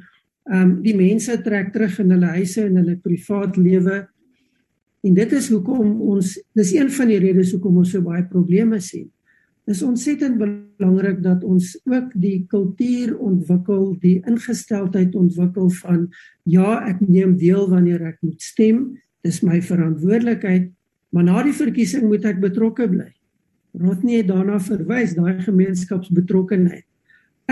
Ehm 0.50 0.62
um, 0.62 0.82
die 0.82 0.96
mense 0.98 1.42
trek 1.46 1.74
terug 1.74 2.00
in 2.00 2.12
hulle 2.12 2.26
huise 2.26 2.66
en 2.66 2.76
hulle 2.82 2.98
privaat 2.98 3.58
lewe. 3.58 4.08
En 5.06 5.14
dit 5.14 5.32
is 5.32 5.50
hoekom 5.50 6.02
ons 6.02 6.34
dis 6.58 6.74
een 6.74 6.90
van 6.92 7.08
die 7.08 7.20
redes 7.20 7.52
hoekom 7.54 7.78
ons 7.78 7.92
so 7.92 8.02
baie 8.02 8.26
probleme 8.28 8.80
sien. 8.80 9.10
Dis 9.70 9.84
ontsettend 9.86 10.40
belangrik 10.42 11.20
dat 11.22 11.44
ons 11.46 11.76
ook 11.86 12.14
die 12.18 12.42
kultuur 12.50 13.14
ontwikkel, 13.22 13.92
die 14.02 14.18
ingesteldheid 14.26 15.14
ontwikkel 15.14 15.68
van 15.84 16.08
ja, 16.50 16.80
ek 16.90 17.04
neem 17.06 17.36
deel 17.38 17.68
wanneer 17.70 18.02
ek 18.10 18.18
moet 18.26 18.42
stem. 18.42 18.80
Dis 19.22 19.44
my 19.46 19.60
verantwoordelikheid, 19.62 20.72
maar 21.14 21.28
na 21.28 21.44
die 21.46 21.54
verkiesing 21.54 22.08
moet 22.10 22.26
ek 22.26 22.40
betrokke 22.42 22.88
bly. 22.90 23.12
Rodney 23.78 24.24
het 24.24 24.32
daarna 24.32 24.58
verwys, 24.64 25.14
daai 25.14 25.38
gemeenskapsbetrokkenheid. 25.46 26.88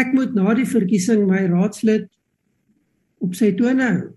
Ek 0.02 0.10
moet 0.18 0.34
na 0.34 0.56
die 0.58 0.66
verkiesing 0.66 1.28
my 1.30 1.44
raadslid 1.52 2.08
op 3.22 3.36
sy 3.38 3.52
tone 3.60 3.92
hou. 3.92 4.08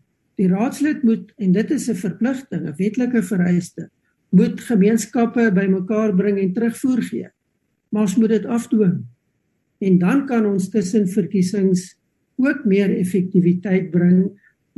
Die 0.41 0.49
raadslid 0.49 1.05
moet 1.05 1.35
en 1.37 1.53
dit 1.53 1.75
is 1.77 1.91
'n 1.91 2.01
verpligting, 2.01 2.65
'n 2.65 2.77
wetlike 2.79 3.23
vereiste, 3.23 3.91
moet 4.33 4.61
gemeenskappe 4.61 5.51
bymekaar 5.53 6.17
bring 6.17 6.39
en 6.39 6.55
terugvoer 6.55 7.03
gee. 7.03 7.29
Maar 7.91 8.07
ons 8.07 8.17
moet 8.17 8.35
dit 8.35 8.47
afdwing. 8.47 9.01
En 9.81 9.99
dan 9.99 10.27
kan 10.27 10.47
ons 10.47 10.69
tussen 10.71 11.09
verkiesings 11.09 11.95
ook 12.41 12.65
meer 12.65 12.93
effektiwiteit 12.97 13.91
bring 13.91 14.29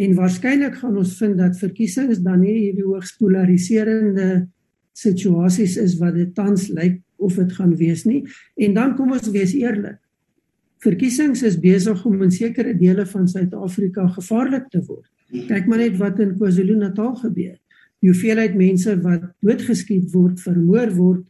en 0.00 0.14
waarskynlik 0.16 0.80
gaan 0.80 0.96
ons 0.98 1.16
vind 1.20 1.36
dat 1.38 1.58
verkiesings 1.60 2.22
dan 2.24 2.40
nie 2.42 2.54
hierdie 2.58 2.86
hoogs 2.86 3.12
polariserende 3.20 4.46
situasies 4.96 5.76
is 5.80 5.98
wat 6.00 6.16
dit 6.16 6.32
tans 6.34 6.68
lyk 6.72 7.00
of 7.22 7.36
dit 7.38 7.52
gaan 7.54 7.76
wees 7.78 8.06
nie. 8.08 8.22
En 8.56 8.74
dan 8.74 8.96
kom 8.96 9.12
ons 9.14 9.30
wees 9.34 9.54
eerlik 9.54 10.00
verkiesings 10.82 11.42
is 11.46 11.58
besig 11.62 12.00
om 12.06 12.22
in 12.26 12.32
sekere 12.34 12.74
dele 12.74 13.04
van 13.06 13.28
Suid-Afrika 13.30 14.08
gevaarlik 14.16 14.68
te 14.72 14.80
word. 14.88 15.08
Kyk 15.48 15.68
maar 15.70 15.82
net 15.84 15.98
wat 16.00 16.18
in 16.20 16.34
KwaZulu-Natal 16.38 17.14
gebeur. 17.20 17.54
Die 18.02 18.10
hoeveelheid 18.10 18.56
mense 18.58 18.96
wat 19.04 19.28
doodgeskiet 19.46 20.10
word, 20.14 20.40
vermoor 20.42 20.90
word 20.96 21.22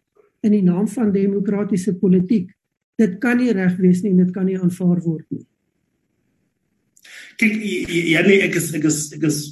in 0.42 0.52
die 0.56 0.64
naam 0.66 0.88
van 0.90 1.12
demokratiese 1.14 1.94
politiek. 1.98 2.50
Dit 2.98 3.18
kan 3.22 3.38
nie 3.40 3.52
reg 3.54 3.76
wees 3.80 4.02
nie 4.02 4.12
en 4.12 4.22
dit 4.24 4.34
kan 4.34 4.46
nie 4.46 4.58
aanvaar 4.58 5.00
word 5.04 5.26
nie. 5.30 5.44
Kyk, 7.40 7.58
ja 8.12 8.22
nee, 8.26 8.42
ek 8.44 8.58
is 8.60 8.70
ek 8.76 8.86
is 8.90 9.00
ek 9.16 9.26
is 9.28 9.42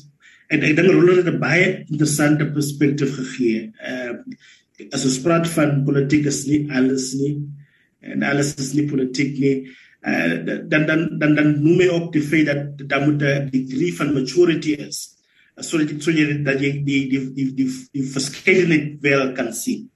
en 0.50 0.64
ek 0.66 0.74
dink 0.76 0.90
Roland 0.90 1.22
het 1.22 1.31
'n 1.35 1.40
baie 1.40 1.68
interessante 1.88 2.46
perspektief 2.55 3.14
gegee. 3.16 3.70
Uh, 3.81 4.18
as 4.92 5.05
ons 5.05 5.20
praat 5.22 5.46
van 5.48 5.85
politiek 5.85 6.26
is 6.26 6.46
nie 6.46 6.66
alles 6.70 7.14
nie 7.14 7.37
en 8.00 8.22
alles 8.22 8.55
is 8.59 8.74
nie 8.74 8.87
politiek 8.88 9.38
nie. 9.38 9.57
Uh, 10.00 10.44
dan 10.68 10.87
dan 10.87 11.18
dan 11.20 11.35
dan 11.37 11.62
noem 11.62 11.81
jy 11.85 11.88
ook 11.88 12.12
die 12.12 12.24
feit 12.24 12.46
dat 12.46 12.88
daar 12.88 13.07
moet 13.07 13.22
'n 13.22 13.50
degree 13.50 13.92
van 13.94 14.14
maturity 14.14 14.72
is. 14.72 15.16
Uh, 15.57 15.62
so 15.62 15.79
dat 15.79 16.03
so 16.03 16.11
jy 16.11 16.42
dat 16.42 16.61
jy 16.61 16.83
die 16.85 17.09
die 17.09 17.22
die 17.35 17.55
die 17.55 17.70
die 17.92 18.05
verskeidenheid 18.05 19.00
wel 19.00 19.33
kan 19.33 19.53
sien. 19.53 19.90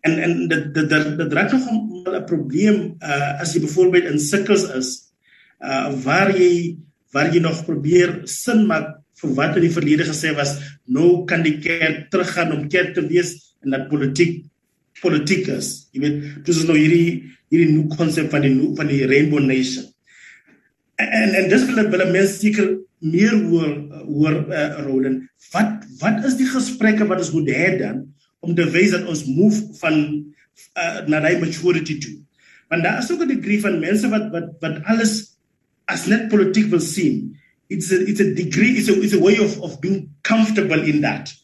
En 0.00 0.18
en 0.18 0.48
dat 0.48 0.74
dat 0.74 0.88
dat 0.90 1.18
dat 1.18 1.32
raak 1.32 1.52
nog 1.52 1.66
'n 1.70 2.24
probleem 2.24 2.96
uh, 3.00 3.40
as 3.40 3.52
jy 3.54 3.60
byvoorbeeld 3.60 4.04
in 4.04 4.20
sirkels 4.20 4.64
is 4.74 5.12
uh, 5.60 5.92
waar 6.04 6.32
jy 6.36 6.76
waar 7.12 7.34
jy 7.34 7.40
nog 7.40 7.64
probeer 7.64 8.20
sin 8.24 8.66
maak 8.66 9.00
vir 9.20 9.34
wat 9.36 9.56
in 9.58 9.66
die 9.66 9.76
verlede 9.76 10.06
gesê 10.08 10.32
was 10.36 10.56
nou 10.86 11.24
kan 11.28 11.42
die 11.44 11.58
kerk 11.60 12.08
teruggaan 12.10 12.52
om 12.52 12.68
kerk 12.68 12.94
te 12.94 13.04
wees 13.06 13.34
en 13.64 13.76
dat 13.76 13.88
politiek 13.88 14.44
politiek 15.00 15.48
is. 15.48 15.88
Jy 15.92 16.00
weet, 16.04 16.18
dis 16.44 16.62
nou 16.68 16.76
hierdie 16.76 17.32
hierdie 17.50 17.72
nuwe 17.72 17.96
konsep 17.96 18.30
van 18.32 18.44
die 18.44 18.52
van 18.78 18.90
die 18.90 19.06
rainbow 19.10 19.40
nation. 19.42 19.88
En 21.00 21.34
en 21.40 21.48
dis 21.50 21.64
wil 21.68 21.82
hulle 21.82 22.08
mense 22.12 22.36
seker 22.36 22.76
meer 23.00 23.36
hoor 23.48 23.72
hoor 24.04 24.36
uh, 24.52 24.66
Roland. 24.84 25.24
Wat 25.54 25.86
wat 26.02 26.26
is 26.28 26.36
die 26.40 26.48
gesprekke 26.48 27.08
wat 27.08 27.24
ons 27.24 27.32
moet 27.36 27.48
hê 27.52 27.70
dan 27.80 28.04
om 28.40 28.54
te 28.54 28.66
wys 28.70 28.94
dat 28.94 29.08
ons 29.08 29.24
move 29.28 29.62
van 29.80 29.96
uh, 30.76 31.00
na 31.06 31.20
daai 31.20 31.38
maturity 31.40 31.98
toe. 32.00 32.16
Want 32.70 32.86
daar 32.86 33.02
is 33.02 33.10
ook 33.12 33.22
'n 33.22 33.34
degree 33.36 33.60
van 33.60 33.80
mense 33.80 34.08
wat 34.08 34.30
wat 34.30 34.48
wat 34.60 34.82
alles 34.84 35.36
as 35.84 36.06
net 36.06 36.28
politiek 36.28 36.70
wil 36.70 36.80
sien. 36.80 37.36
It's 37.68 37.92
a 37.92 37.96
it's 37.96 38.20
a 38.20 38.34
degree 38.34 38.76
it's 38.78 38.88
a 38.88 38.94
it's 38.94 39.14
a 39.14 39.20
way 39.20 39.38
of 39.38 39.58
of 39.60 39.80
being 39.80 40.08
comfortable 40.22 40.82
in 40.82 41.00
that. 41.00 41.34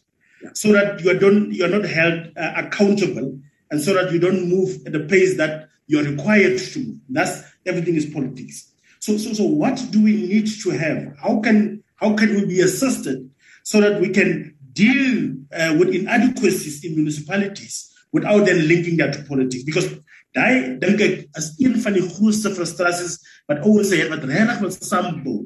So 0.52 0.72
that 0.72 1.00
you 1.00 1.10
are 1.10 1.18
don't 1.18 1.52
you're 1.52 1.70
not 1.70 1.84
held 1.84 2.30
uh, 2.36 2.52
accountable 2.56 3.38
and 3.70 3.80
so 3.80 3.94
that 3.94 4.12
you 4.12 4.18
don't 4.18 4.48
move 4.48 4.70
at 4.86 4.92
the 4.92 5.00
pace 5.00 5.36
that 5.36 5.68
you're 5.86 6.04
required 6.04 6.58
to. 6.58 6.78
move. 6.78 6.98
That's 7.08 7.42
everything 7.64 7.96
is 7.96 8.06
politics. 8.06 8.72
So, 9.00 9.16
so, 9.18 9.32
so 9.32 9.44
what 9.44 9.84
do 9.90 10.02
we 10.02 10.14
need 10.14 10.48
to 10.62 10.70
have? 10.70 11.14
How 11.20 11.40
can 11.40 11.82
how 11.96 12.14
can 12.14 12.34
we 12.34 12.44
be 12.44 12.60
assisted 12.60 13.30
so 13.62 13.80
that 13.80 14.00
we 14.00 14.10
can 14.10 14.54
deal 14.72 15.35
uh, 15.52 15.72
with 15.78 15.94
inadequacies 15.94 16.82
in 16.84 16.96
municipalities 16.96 17.92
without 18.12 18.46
then 18.46 18.66
linking 18.68 18.96
that 18.98 19.12
to 19.12 19.22
politics? 19.28 19.64
Because 19.64 19.88
daai 20.36 20.76
dink 20.82 21.00
ek 21.00 21.14
as 21.38 21.54
een 21.62 21.76
van 21.80 21.96
die 21.96 22.04
grootste 22.04 22.52
frustrasies 22.52 23.18
wat 23.48 23.64
ouers 23.64 23.92
het 23.94 24.10
wat 24.12 24.24
regtig 24.28 24.62
wil 24.62 24.74
sambou 24.74 25.38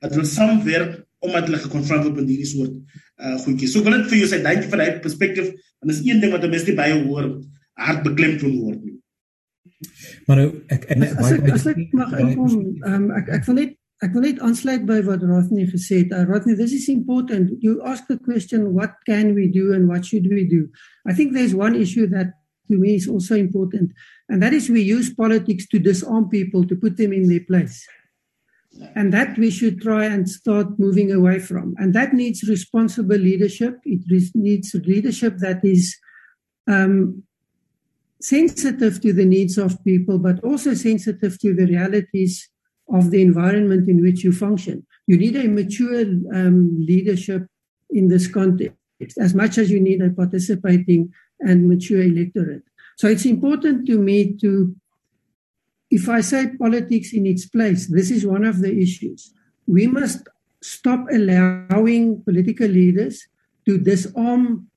dat 0.00 0.14
hulle 0.14 0.28
saamwerk 0.28 1.00
omdat 1.20 1.50
hulle 1.50 1.60
gekonfronteer 1.60 2.08
word 2.08 2.22
met 2.22 2.30
hierdie 2.32 2.48
soort 2.48 2.76
uh 3.20 3.36
goedjies. 3.44 3.74
So 3.74 3.84
wil 3.84 3.98
ek 3.98 4.08
vir 4.08 4.22
jou 4.22 4.30
sê 4.30 4.40
dankie 4.44 4.70
vir 4.72 4.80
daai 4.80 5.02
perspektief. 5.04 5.50
En 5.80 5.92
dis 5.92 6.00
een 6.06 6.22
ding 6.22 6.32
wat 6.32 6.46
mense 6.48 6.76
baie 6.76 6.96
hoor 7.04 7.28
hard 7.80 8.02
beklemtoon 8.06 8.56
word 8.62 8.80
nie. 8.84 8.96
Maar 10.28 10.42
nou 10.42 10.48
ek 10.72 10.86
en 10.94 11.04
as 11.08 11.34
ek, 11.34 11.50
as 11.56 11.66
ek 11.72 11.82
mag 11.96 12.16
inkom, 12.20 12.56
um, 12.88 13.06
ek 13.16 13.30
ek 13.38 13.46
wil 13.48 13.58
net 13.60 13.76
ek 14.00 14.14
wil 14.16 14.24
net 14.24 14.40
aansluit 14.40 14.86
by 14.88 15.00
wat 15.04 15.24
Rodney 15.28 15.66
gesê 15.68 16.02
het. 16.02 16.12
Uh, 16.16 16.24
Rodney, 16.28 16.54
this 16.56 16.72
is 16.72 16.88
important. 16.88 17.52
You 17.60 17.82
ask 17.84 18.06
the 18.08 18.18
question 18.18 18.72
what 18.72 18.96
can 19.06 19.34
we 19.34 19.46
do 19.48 19.74
and 19.74 19.88
what 19.88 20.06
should 20.06 20.28
we 20.30 20.44
do? 20.48 20.68
I 21.06 21.12
think 21.12 21.32
there's 21.32 21.54
one 21.54 21.76
issue 21.76 22.06
that 22.08 22.32
to 22.70 22.78
me 22.78 22.94
is 22.94 23.08
also 23.08 23.34
important 23.34 23.92
and 24.28 24.42
that 24.42 24.52
is 24.52 24.70
we 24.70 24.80
use 24.80 25.12
politics 25.12 25.66
to 25.68 25.78
disarm 25.78 26.30
people 26.30 26.64
to 26.64 26.76
put 26.76 26.96
them 26.96 27.12
in 27.12 27.28
their 27.28 27.44
place. 27.44 27.86
And 28.94 29.12
that 29.12 29.36
we 29.36 29.50
should 29.50 29.82
try 29.82 30.04
and 30.06 30.30
start 30.30 30.78
moving 30.78 31.10
away 31.10 31.40
from. 31.40 31.74
And 31.76 31.92
that 31.94 32.14
needs 32.14 32.44
responsible 32.44 33.16
leadership. 33.16 33.80
It 33.84 34.00
needs 34.34 34.72
leadership 34.74 35.38
that 35.38 35.64
is 35.64 35.98
um, 36.68 37.24
sensitive 38.20 39.00
to 39.00 39.12
the 39.12 39.24
needs 39.24 39.58
of 39.58 39.82
people, 39.84 40.18
but 40.18 40.42
also 40.44 40.74
sensitive 40.74 41.38
to 41.40 41.52
the 41.52 41.66
realities 41.66 42.48
of 42.92 43.10
the 43.10 43.22
environment 43.22 43.88
in 43.88 44.02
which 44.02 44.24
you 44.24 44.32
function. 44.32 44.86
You 45.06 45.16
need 45.18 45.36
a 45.36 45.48
mature 45.48 46.02
um, 46.34 46.76
leadership 46.78 47.46
in 47.90 48.08
this 48.08 48.26
context, 48.28 49.18
as 49.18 49.34
much 49.34 49.58
as 49.58 49.70
you 49.70 49.80
need 49.80 50.02
a 50.02 50.10
participating 50.10 51.12
and 51.40 51.68
mature 51.68 52.02
electorate. 52.02 52.62
So 52.96 53.08
it's 53.08 53.24
important 53.24 53.86
to 53.86 53.98
me 53.98 54.36
to 54.38 54.74
if 55.90 56.08
I 56.08 56.20
say 56.20 56.56
politics 56.56 57.12
in 57.12 57.26
its 57.26 57.46
place, 57.46 57.88
this 57.88 58.10
is 58.10 58.24
one 58.24 58.44
of 58.44 58.60
the 58.60 58.72
issues. 58.72 59.32
We 59.66 59.86
must 59.86 60.28
stop 60.62 61.06
allowing 61.12 62.22
political 62.22 62.68
leaders 62.68 63.26
to 63.66 63.78
disarm 63.78 64.68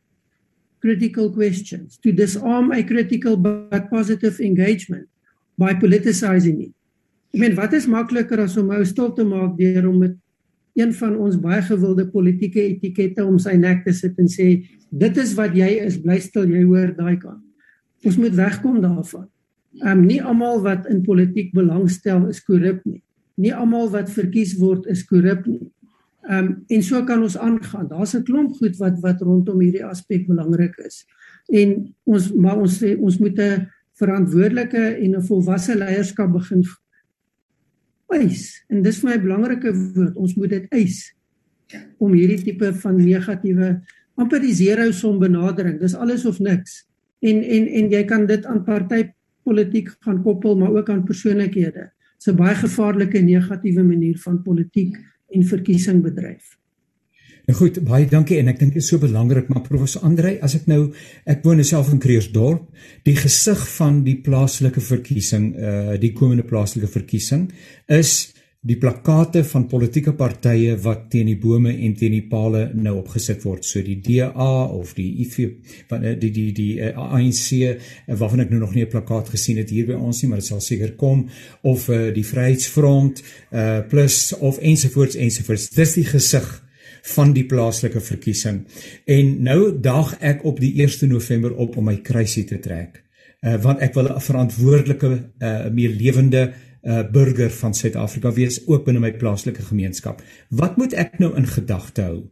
critical 0.81 1.31
questions, 1.31 1.97
to 2.03 2.11
disarm 2.11 2.71
a 2.71 2.83
critical 2.83 3.37
but 3.37 3.89
positive 3.89 4.39
engagement 4.39 5.07
by 5.57 5.73
politicizing 5.73 6.67
it. 6.67 6.72
Ek 7.33 7.39
meen 7.41 7.55
wat 7.57 7.73
is 7.73 7.87
makliker 7.89 8.43
as 8.43 8.57
om 8.61 8.69
ou 8.69 8.83
stil 8.85 9.09
te 9.17 9.23
maak 9.25 9.55
deur 9.57 9.87
om 9.89 9.97
met 10.03 10.13
een 10.77 10.91
van 10.93 11.15
ons 11.17 11.37
baie 11.41 11.61
gewilde 11.65 12.05
politieke 12.09 12.61
etikette 12.61 13.25
om 13.25 13.39
sy 13.41 13.55
nek 13.57 13.81
te 13.85 13.93
sit 13.93 14.17
en 14.21 14.29
sê 14.29 14.47
dit 14.93 15.17
is 15.21 15.33
wat 15.37 15.55
jy 15.57 15.69
is, 15.81 15.97
bly 16.01 16.19
stil, 16.21 16.45
jy 16.49 16.61
hoor 16.65 16.93
daai 16.97 17.17
kant. 17.17 17.41
Ons 18.05 18.19
moet 18.21 18.35
wegkom 18.37 18.81
daarvan. 18.83 19.25
Ehm 19.81 19.97
um, 19.97 20.03
nie 20.05 20.19
almal 20.21 20.61
wat 20.61 20.85
in 20.93 21.01
politiek 21.05 21.49
belangstel 21.57 22.27
is 22.29 22.41
korrup 22.45 22.83
nie. 22.85 23.01
Nie 23.41 23.53
almal 23.57 23.89
wat 23.89 24.11
verkies 24.13 24.53
word 24.59 24.85
is 24.93 25.01
korrup 25.09 25.47
nie. 25.49 25.71
Ehm 26.29 26.37
um, 26.37 26.51
en 26.69 26.85
so 26.85 27.01
kan 27.05 27.25
ons 27.25 27.37
aangaan. 27.37 27.89
Daar's 27.89 28.13
'n 28.13 28.23
klomp 28.29 28.53
goed 28.61 28.77
wat 28.77 29.01
wat 29.01 29.21
rondom 29.21 29.59
hierdie 29.59 29.85
aspek 29.85 30.27
belangrik 30.27 30.77
is. 30.85 31.01
En 31.49 31.93
ons 32.05 32.33
maar 32.33 32.61
ons 32.61 32.77
sê 32.83 32.93
ons 32.97 33.17
moet 33.17 33.39
'n 33.39 33.67
verantwoordelike 33.97 34.85
en 35.01 35.15
'n 35.15 35.25
volwasse 35.25 35.75
leierskap 35.75 36.31
begin 36.31 36.63
eis. 38.13 38.63
En 38.69 38.83
dis 38.83 38.99
vir 38.99 39.09
my 39.09 39.15
'n 39.15 39.21
belangrike 39.21 39.73
woord. 39.73 40.15
Ons 40.15 40.35
moet 40.35 40.49
dit 40.49 40.65
eis 40.71 41.13
om 41.97 42.13
hierdie 42.13 42.43
tipe 42.43 42.73
van 42.73 42.95
negatiewe 42.95 43.81
amper 44.15 44.39
die 44.39 44.53
zero 44.53 44.91
som 44.91 45.19
benadering. 45.19 45.79
Dis 45.79 45.95
alles 45.95 46.25
of 46.25 46.39
niks. 46.39 46.85
En 47.21 47.43
en 47.43 47.67
en 47.67 47.89
jy 47.89 48.03
kan 48.05 48.25
dit 48.25 48.45
aan 48.45 48.63
party 48.63 49.09
politiek 49.43 49.89
gaan 49.99 50.21
koppel 50.23 50.57
maar 50.57 50.71
ook 50.71 50.89
aan 50.89 51.03
persoonlikhede. 51.03 51.91
Dit's 52.17 52.27
'n 52.27 52.35
baie 52.35 52.55
gevaarlike 52.55 53.19
negatiewe 53.19 53.83
manier 53.83 54.17
van 54.17 54.41
politiek 54.41 54.97
en 55.31 55.43
verkiesing 55.43 56.01
bedryf. 56.01 56.57
Nou 57.43 57.57
goed, 57.57 57.81
baie 57.83 58.05
dankie 58.07 58.37
en 58.39 58.47
ek 58.47 58.59
dink 58.61 58.71
dit 58.71 58.79
is 58.79 58.87
so 58.87 59.01
belangrik 59.01 59.49
maar 59.51 59.65
professor 59.65 60.05
Andrei, 60.07 60.37
as 60.39 60.53
ek 60.55 60.69
nou 60.71 60.93
ek 61.27 61.41
woon 61.43 61.59
self 61.67 61.89
in 61.91 61.99
Kreersdorp, 61.99 62.69
die 63.03 63.17
gesig 63.19 63.65
van 63.73 63.99
die 64.05 64.15
plaaslike 64.23 64.79
verkiesing, 64.79 65.49
uh 65.59 65.97
die 65.99 66.13
komende 66.15 66.47
plaaslike 66.47 66.87
verkiesing 66.87 67.49
is 67.91 68.31
die 68.63 68.77
plakate 68.79 69.43
van 69.43 69.65
politieke 69.67 70.13
partye 70.15 70.77
wat 70.85 71.09
teen 71.11 71.27
die 71.27 71.35
bome 71.35 71.73
en 71.73 71.97
teen 71.99 72.15
die 72.15 72.23
pale 72.31 72.69
nou 72.79 72.95
opgesit 73.01 73.43
word. 73.43 73.67
So 73.67 73.83
die 73.83 73.97
DA 73.99 74.51
of 74.63 74.95
die 74.95 75.09
IF 75.25 75.35
van 75.91 76.07
eh, 76.07 76.15
die 76.15 76.31
die 76.31 76.49
die, 76.55 76.71
uh, 76.79 76.95
ANC 76.95 77.43
uh, 77.59 77.75
waarvan 78.07 78.45
ek 78.45 78.53
nou 78.55 78.63
nog 78.63 78.71
nie 78.71 78.87
'n 78.87 78.93
plakkaat 78.95 79.35
gesien 79.35 79.59
het 79.59 79.69
hier 79.69 79.91
by 79.91 79.99
ons 79.99 80.21
nie 80.21 80.29
maar 80.29 80.39
dit 80.39 80.47
sal 80.47 80.63
seker 80.63 80.95
kom 80.95 81.27
of 81.61 81.89
uh, 81.89 82.13
die 82.15 82.23
Vryheidsfront 82.23 83.19
uh, 83.51 83.81
plus 83.89 84.31
of 84.39 84.59
ensovoorts 84.59 85.19
ensovoorts. 85.19 85.69
Dis 85.75 85.99
die 85.99 86.07
gesig 86.07 86.63
van 87.15 87.33
die 87.33 87.45
plaaslike 87.45 88.01
verkiesing 88.01 88.65
en 89.05 89.43
nou 89.43 89.79
daag 89.81 90.17
ek 90.21 90.43
op 90.43 90.59
die 90.59 90.73
1 90.81 91.09
November 91.09 91.55
op 91.55 91.77
om 91.77 91.85
my 91.85 91.97
kruisie 92.01 92.45
te 92.45 92.59
trek 92.59 93.03
uh, 93.43 93.57
want 93.63 93.81
ek 93.83 93.93
wil 93.97 94.07
'n 94.09 94.21
verantwoordelike 94.21 95.09
uh, 95.39 95.67
meer 95.71 95.89
lewende 95.89 96.53
uh, 96.83 97.03
burger 97.11 97.49
van 97.49 97.73
Suid-Afrika 97.73 98.31
wees 98.33 98.61
ook 98.67 98.85
binne 98.85 98.99
my 98.99 99.13
plaaslike 99.13 99.61
gemeenskap. 99.61 100.21
Wat 100.49 100.77
moet 100.77 100.93
ek 100.93 101.19
nou 101.19 101.33
in 101.39 101.47
gedagte 101.47 102.01
hou? 102.01 102.23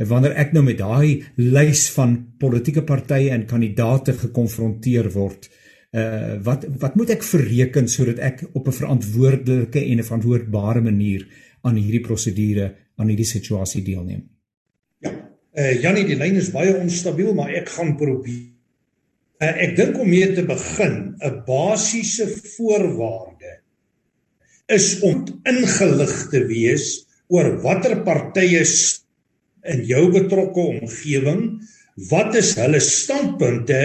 En 0.00 0.08
wanneer 0.08 0.36
ek 0.40 0.54
nou 0.56 0.64
met 0.64 0.78
daai 0.78 1.24
lys 1.36 1.90
van 1.92 2.16
politieke 2.40 2.82
partye 2.82 3.30
en 3.30 3.46
kandidaate 3.46 4.16
gekonfronteer 4.18 5.10
word, 5.12 5.50
uh 5.92 6.38
wat 6.40 6.64
wat 6.80 6.94
moet 6.96 7.10
ek 7.12 7.22
verreken 7.22 7.88
sodat 7.88 8.18
ek 8.18 8.46
op 8.54 8.68
'n 8.68 8.78
verantwoordelike 8.80 9.80
en 9.80 9.98
'n 9.98 10.08
verantwoordbare 10.08 10.80
manier 10.80 11.26
aan 11.62 11.76
hierdie 11.76 12.00
prosedure, 12.00 12.74
aan 13.02 13.12
hierdie 13.12 13.28
situasie 13.28 13.82
deelneem? 13.84 14.24
Ja. 15.04 15.12
Uh 15.52 15.74
Jannie, 15.82 16.06
die 16.08 16.16
lyn 16.16 16.38
is 16.40 16.52
baie 16.54 16.72
onstabiel, 16.78 17.34
maar 17.36 17.52
ek 17.52 17.68
gaan 17.74 17.96
probeer 18.00 18.52
Uh, 19.42 19.48
ek 19.58 19.72
dink 19.74 19.96
om 19.98 20.06
mee 20.06 20.28
te 20.36 20.44
begin, 20.46 21.16
'n 21.18 21.38
basiese 21.48 22.28
voorwaarde 22.30 23.56
is 24.70 25.00
om 25.02 25.24
ingelig 25.50 26.12
te 26.30 26.44
wees 26.46 26.84
oor 27.26 27.48
watter 27.64 27.96
partye 28.06 28.62
in 29.72 29.82
jou 29.88 30.04
betrokke 30.14 30.62
omgewing, 30.76 31.42
wat 32.12 32.38
is 32.38 32.54
hulle 32.60 32.78
standpunte 32.78 33.80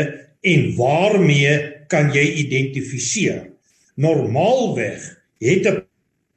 en 0.46 0.62
waarmee 0.78 1.58
kan 1.90 2.14
jy 2.14 2.28
identifiseer? 2.46 3.50
Normaalweg 3.98 5.02
het 5.42 5.66
'n 5.66 5.82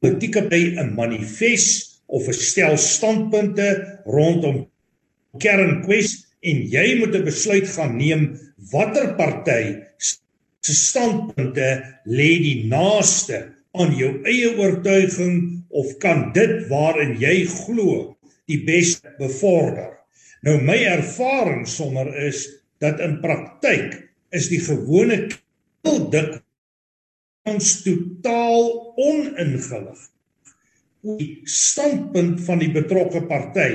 politieke 0.00 0.48
party 0.48 0.80
'n 0.80 0.94
manifest 0.96 1.89
of 2.16 2.28
'n 2.28 2.32
stel 2.34 2.76
standpunte 2.78 3.68
rondom 4.04 4.66
kernkwessies 5.38 6.26
en 6.42 6.62
jy 6.74 6.86
moet 6.98 7.14
'n 7.14 7.24
besluit 7.24 7.68
gaan 7.76 7.96
neem 7.96 8.22
watter 8.72 9.14
party 9.20 9.64
se 10.66 10.74
standpunte 10.74 11.68
lê 12.18 12.30
die 12.46 12.66
naaste 12.68 13.38
aan 13.72 13.94
jou 13.96 14.12
eie 14.26 14.50
oortuiging 14.58 15.36
of 15.70 15.86
kan 16.02 16.32
dit 16.36 16.68
waarin 16.68 17.16
jy 17.20 17.46
glo 17.46 18.16
die 18.50 18.60
beste 18.66 19.14
bevorder. 19.18 19.94
Nou 20.42 20.56
my 20.64 20.76
ervaring 20.96 21.66
sommer 21.68 22.08
is 22.26 22.46
dat 22.80 23.00
in 23.00 23.20
praktyk 23.20 23.96
is 24.32 24.48
die 24.48 24.60
gewone 24.60 25.28
dik 25.84 26.40
ons 27.48 27.68
totaal 27.84 28.66
oningelig 28.96 30.00
die 31.02 31.40
standpunt 31.48 32.40
van 32.44 32.60
die 32.60 32.70
betrokke 32.74 33.22
party 33.28 33.70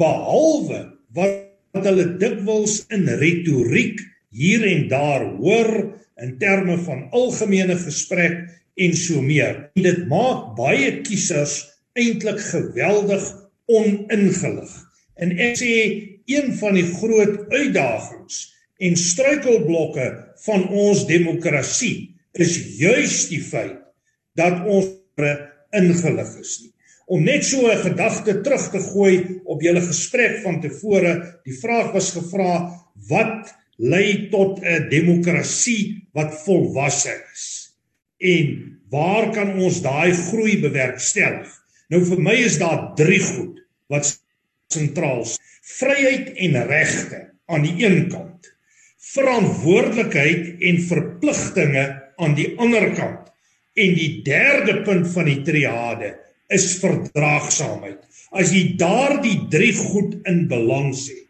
behalwe 0.00 0.80
wat 1.16 1.84
hulle 1.84 2.06
dikwels 2.20 2.80
in 2.94 3.06
retoriek 3.20 4.00
hier 4.34 4.64
en 4.66 4.88
daar 4.90 5.26
hoor 5.38 5.70
in 6.22 6.36
terme 6.40 6.78
van 6.86 7.08
algemene 7.14 7.76
gesprek 7.78 8.44
en 8.74 8.96
so 8.98 9.22
meer. 9.22 9.68
En 9.76 9.86
dit 9.86 10.00
maak 10.10 10.54
baie 10.58 10.90
kiesers 11.06 11.60
eintlik 11.98 12.40
geweldig 12.42 13.26
oningelig. 13.70 14.72
En 15.20 15.34
ek 15.38 15.58
sê 15.60 15.74
een 16.30 16.54
van 16.58 16.78
die 16.78 16.86
groot 16.96 17.44
uitdagings 17.52 18.40
en 18.82 18.96
struikelblokke 18.98 20.08
van 20.46 20.66
ons 20.68 21.04
demokrasie 21.06 22.14
is 22.34 22.56
juis 22.80 23.28
die 23.30 23.42
feit 23.44 23.78
dat 24.38 24.64
ons 24.66 24.90
ingelig 25.80 26.38
is 26.40 26.60
nie 26.62 26.74
om 27.06 27.24
net 27.24 27.44
so 27.44 27.68
'n 27.68 27.82
gedagte 27.82 28.40
terug 28.40 28.70
te 28.70 28.80
gooi 28.80 29.40
op 29.44 29.62
julle 29.62 29.80
gesprek 29.80 30.40
van 30.42 30.60
tevore. 30.60 31.40
Die 31.44 31.58
vraag 31.58 31.92
was 31.92 32.12
gevra: 32.12 32.70
wat 33.08 33.54
lei 33.76 34.28
tot 34.30 34.60
'n 34.62 34.88
demokrasie 34.88 36.08
wat 36.12 36.42
volwasse 36.44 37.14
is? 37.32 37.74
En 38.18 38.78
waar 38.90 39.32
kan 39.32 39.58
ons 39.58 39.82
daai 39.82 40.12
groei 40.12 40.60
bewerkstellig? 40.60 41.50
Nou 41.88 42.04
vir 42.04 42.20
my 42.20 42.34
is 42.34 42.58
daar 42.58 42.94
drie 42.96 43.20
goed 43.20 43.60
wat 43.88 44.20
sentraal 44.68 45.22
is: 45.22 45.38
vryheid 45.62 46.32
en 46.36 46.66
regte 46.66 47.30
aan 47.46 47.62
die 47.62 47.84
een 47.84 48.08
kant, 48.08 48.54
verantwoordelikheid 49.12 50.60
en 50.60 50.80
verpligtinge 50.80 52.02
aan 52.16 52.34
die 52.34 52.54
ander 52.58 52.94
kant. 52.94 53.33
En 53.74 53.94
die 53.94 54.22
derde 54.22 54.82
punt 54.86 55.08
van 55.10 55.26
die 55.30 55.40
triade 55.46 56.14
is 56.54 56.76
verdraagsaamheid. 56.82 58.02
As 58.34 58.52
jy 58.54 58.74
daardie 58.78 59.38
drie 59.50 59.72
goed 59.74 60.16
in 60.30 60.44
balans 60.50 61.08
het, 61.10 61.24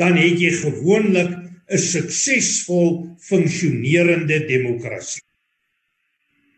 dan 0.00 0.16
het 0.16 0.38
jy 0.40 0.50
gewoonlik 0.62 1.32
'n 1.70 1.78
suksesvol 1.78 3.16
funksionerende 3.18 4.38
demokrasie. 4.46 5.22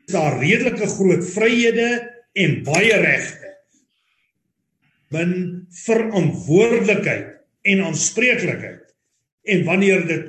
Daar 0.09 0.39
redelike 0.41 0.87
groot 0.87 1.25
vryhede 1.35 1.89
en 2.33 2.63
baie 2.65 2.97
regte. 2.97 3.51
Bin 5.13 5.33
verantwoordelikheid 5.85 7.43
en 7.63 7.85
aanspreeklikheid. 7.85 8.95
En 9.43 9.65
wanneer 9.65 10.07
dit 10.07 10.27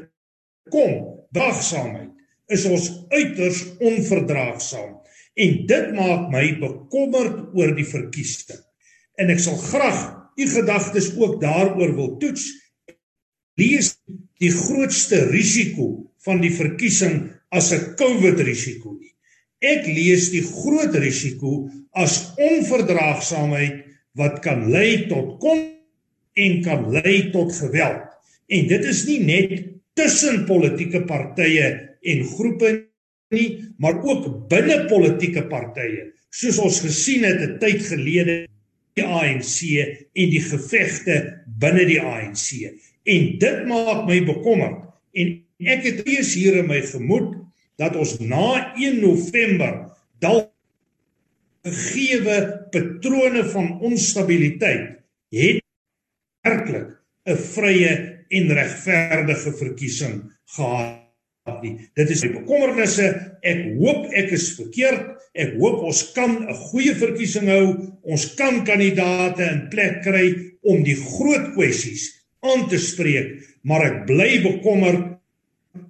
kom, 0.69 0.93
braagsaamheid, 1.31 2.12
is 2.51 2.65
ons 2.65 2.89
uiters 3.13 3.61
onverdraagsaam. 3.79 4.99
En 5.33 5.55
dit 5.69 5.93
maak 5.97 6.27
my 6.33 6.45
bekommerd 6.61 7.55
oor 7.57 7.73
die 7.75 7.87
verkiesing. 7.87 8.59
En 9.17 9.31
ek 9.33 9.41
sal 9.41 9.57
graag 9.57 10.01
u 10.37 10.47
gedagtes 10.49 11.11
ook 11.17 11.39
daaroor 11.41 11.95
wil 11.95 12.11
toets. 12.21 12.45
Lees 13.57 13.93
die 14.41 14.51
grootste 14.53 15.23
risiko 15.29 16.09
van 16.25 16.41
die 16.41 16.53
verkiesing 16.53 17.29
as 17.53 17.71
'n 17.71 17.95
COVID 17.97 18.39
risiko 18.39 18.97
nie. 18.97 19.13
Ek 19.61 19.85
lees 19.85 20.29
die 20.31 20.43
groot 20.43 20.95
risiko 20.95 21.69
as 21.93 22.33
onverdraagsaamheid 22.37 23.85
wat 24.17 24.41
kan 24.41 24.69
lei 24.71 25.07
tot 25.07 25.39
kon 25.39 25.61
en 26.33 26.63
kan 26.63 26.89
lei 26.91 27.31
tot 27.31 27.53
geweld. 27.53 28.09
En 28.49 28.67
dit 28.67 28.85
is 28.85 29.05
nie 29.05 29.19
net 29.19 29.65
tussen 29.93 30.45
politieke 30.45 31.05
partye 31.05 31.92
en 32.03 32.25
groepe 32.35 32.71
nie, 33.33 33.47
maar 33.81 33.97
ook 34.03 34.49
binne 34.49 34.83
politieke 34.89 35.45
partye, 35.49 36.11
soos 36.33 36.59
ons 36.61 36.79
gesien 36.85 37.25
het 37.25 37.41
'n 37.41 37.59
tyd 37.59 37.81
gelede 37.89 38.45
die 38.97 39.05
ANC 39.05 39.57
en 40.13 40.29
die 40.29 40.41
gevegte 40.41 41.15
binne 41.59 41.85
die 41.85 42.01
ANC. 42.01 42.73
En 43.03 43.37
dit 43.39 43.65
maak 43.67 44.05
my 44.07 44.19
bekommerd 44.25 44.85
en 45.13 45.33
ek 45.59 45.83
het 45.83 46.07
eers 46.07 46.33
hier 46.33 46.57
in 46.61 46.67
my 46.67 46.81
gemoed 46.81 47.35
dat 47.81 47.95
ons 47.95 48.19
na 48.19 48.73
1 48.77 49.01
November 49.01 49.89
dalk 50.19 50.51
gegeewe 51.63 52.67
patrone 52.71 53.45
van 53.49 53.79
onstabiliteit 53.79 54.99
het 55.31 55.61
werklik 56.43 56.89
'n 57.25 57.37
vrye 57.37 57.93
en 58.29 58.53
regverdige 58.53 59.51
verkiesing 59.53 60.17
gehad 60.45 61.02
nie. 61.63 61.73
Dit 61.97 62.11
is 62.13 62.23
my 62.23 62.31
bekommernisse. 62.37 63.09
Ek 63.43 63.63
hoop 63.79 64.11
ek 64.15 64.31
is 64.35 64.51
verkeerd. 64.57 65.09
Ek 65.33 65.55
hoop 65.59 65.81
ons 65.89 66.01
kan 66.15 66.31
'n 66.43 66.55
goeie 66.69 66.93
verkiesing 66.95 67.49
hou. 67.49 67.65
Ons 68.03 68.35
kan 68.35 68.63
kandidaate 68.65 69.43
in 69.43 69.67
plek 69.69 70.03
kry 70.03 70.35
om 70.63 70.83
die 70.83 70.95
groot 70.95 71.53
kwessies 71.55 72.11
aan 72.43 72.67
te 72.69 72.77
spreek, 72.77 73.43
maar 73.63 73.83
ek 73.85 74.05
bly 74.07 74.43
bekommerd 74.43 75.19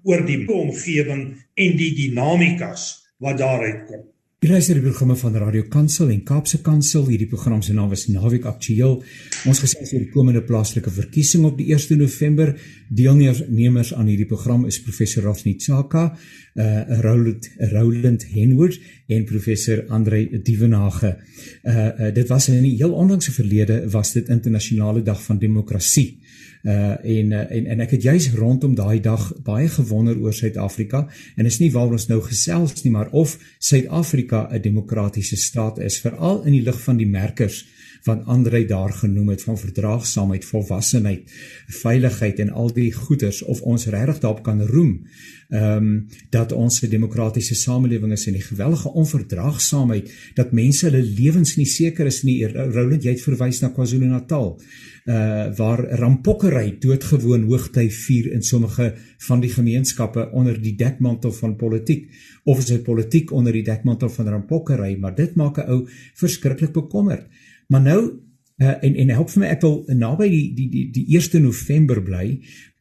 oor 0.03 0.21
die 0.25 0.47
omgewing 0.47 1.35
en 1.57 1.77
die 1.77 1.93
dinamikas 1.97 3.05
wat 3.19 3.37
daaruit 3.37 3.85
kom. 3.87 4.12
Jy 4.43 4.49
luister 4.51 4.75
die 4.75 4.83
programme 4.83 5.15
van 5.15 5.37
Radio 5.39 5.63
Kansel 5.71 6.09
en 6.11 6.23
Kaapse 6.27 6.57
Kansel. 6.59 7.05
Hierdie 7.07 7.29
program 7.31 7.61
se 7.63 7.71
naam 7.71 7.93
is 7.95 8.09
Naweek 8.11 8.43
Aktueel. 8.49 8.97
Ons 9.47 9.61
gesels 9.63 9.93
oor 9.93 10.01
die 10.03 10.11
komende 10.11 10.41
plaaslike 10.43 10.91
verkiesing 10.91 11.45
op 11.47 11.55
die 11.55 11.69
1 11.71 11.95
November. 12.01 12.51
Deelnemers 12.91 13.93
aan 13.95 14.09
hierdie 14.11 14.27
program 14.27 14.65
is 14.67 14.81
professor 14.83 15.23
Rafni 15.23 15.55
Tsaka, 15.55 16.09
uh 16.59 16.99
Roland 17.05 17.47
Roland 17.71 18.27
Henwood 18.33 18.75
en 19.07 19.23
professor 19.31 19.85
Andre 19.87 20.25
Dievenage. 20.43 21.13
Uh, 21.63 21.77
uh 21.77 22.11
dit 22.11 22.27
was 22.27 22.49
in 22.49 22.59
'n 22.59 22.75
heel 22.75 22.91
onlangse 22.91 23.31
verlede 23.31 23.89
was 23.95 24.11
dit 24.11 24.27
internasionale 24.27 25.03
dag 25.03 25.23
van 25.23 25.39
demokrasie 25.39 26.19
uh 26.63 26.95
en 27.03 27.31
uh, 27.31 27.51
en 27.51 27.65
en 27.65 27.79
ek 27.83 27.91
het 27.97 28.03
juis 28.03 28.29
rondom 28.39 28.75
daai 28.75 28.99
dag 29.03 29.33
baie 29.43 29.67
gewonder 29.67 30.19
oor 30.19 30.33
Suid-Afrika. 30.33 31.07
En 31.35 31.45
is 31.45 31.59
nie 31.59 31.71
waar 31.71 31.91
ons 31.91 32.07
nou 32.07 32.21
gesels 32.23 32.83
nie 32.83 32.91
maar 32.91 33.09
of 33.11 33.37
Suid-Afrika 33.59 34.47
'n 34.51 34.61
demokratiese 34.61 35.35
staat 35.35 35.79
is 35.79 35.99
veral 35.99 36.43
in 36.43 36.51
die 36.51 36.63
lig 36.63 36.79
van 36.81 36.97
die 36.97 37.07
merkers 37.07 37.65
wat 38.03 38.25
Andre 38.25 38.65
daar 38.65 38.91
genoem 38.93 39.29
het 39.29 39.43
van 39.43 39.57
verdraagsaamheid, 39.57 40.45
volwassenheid, 40.45 41.31
veiligheid 41.67 42.39
en 42.39 42.49
al 42.49 42.73
die 42.73 42.91
goeders 42.93 43.41
of 43.41 43.61
ons 43.61 43.85
regtig 43.85 44.19
daarop 44.19 44.43
kan 44.43 44.61
roem. 44.61 45.01
Ehm 45.49 45.75
um, 45.77 46.07
dat 46.29 46.51
ons 46.51 46.81
'n 46.81 46.89
demokratiese 46.89 47.55
samelewing 47.55 48.11
is 48.11 48.27
en 48.27 48.33
die 48.33 48.41
gewellige 48.41 48.89
onverdraagsaamheid 48.89 50.11
dat 50.33 50.51
mense 50.51 50.85
hulle 50.85 51.03
lewens 51.03 51.55
nie 51.55 51.65
seker 51.65 52.05
is 52.05 52.23
nie. 52.23 52.45
Roland, 52.47 53.03
jy 53.03 53.11
het 53.11 53.21
verwys 53.21 53.61
na 53.61 53.69
KwaZulu-Natal 53.69 54.59
uh 55.03 55.55
waar 55.57 55.83
rampokkery 55.99 56.77
doodgewoon 56.79 57.43
hoogtyd 57.43 57.93
vier 57.93 58.31
in 58.31 58.41
sommige 58.41 58.93
van 59.17 59.41
die 59.43 59.49
gemeenskappe 59.49 60.29
onder 60.31 60.61
die 60.61 60.75
dekmantel 60.75 61.31
van 61.31 61.55
politiek 61.55 62.07
of 62.43 62.57
is 62.57 62.65
dit 62.65 62.83
politiek 62.83 63.31
onder 63.31 63.51
die 63.51 63.63
dekmantel 63.63 64.09
van 64.09 64.27
rampokkery 64.27 64.95
maar 64.99 65.15
dit 65.15 65.35
maak 65.35 65.57
'n 65.57 65.69
ou 65.69 65.89
verskriklik 66.13 66.71
bekommerd 66.71 67.27
maar 67.73 67.81
nou 67.81 68.01
uh, 68.61 68.75
en 68.85 68.95
en 68.95 69.15
help 69.17 69.31
vir 69.33 69.43
my 69.43 69.49
ek 69.55 69.63
wil 69.65 69.79
naby 69.97 70.29
die 70.29 70.45
die 70.57 70.67
die 70.69 70.85
die 70.93 71.05
1 71.17 71.41
November 71.41 72.01
bly 72.05 72.27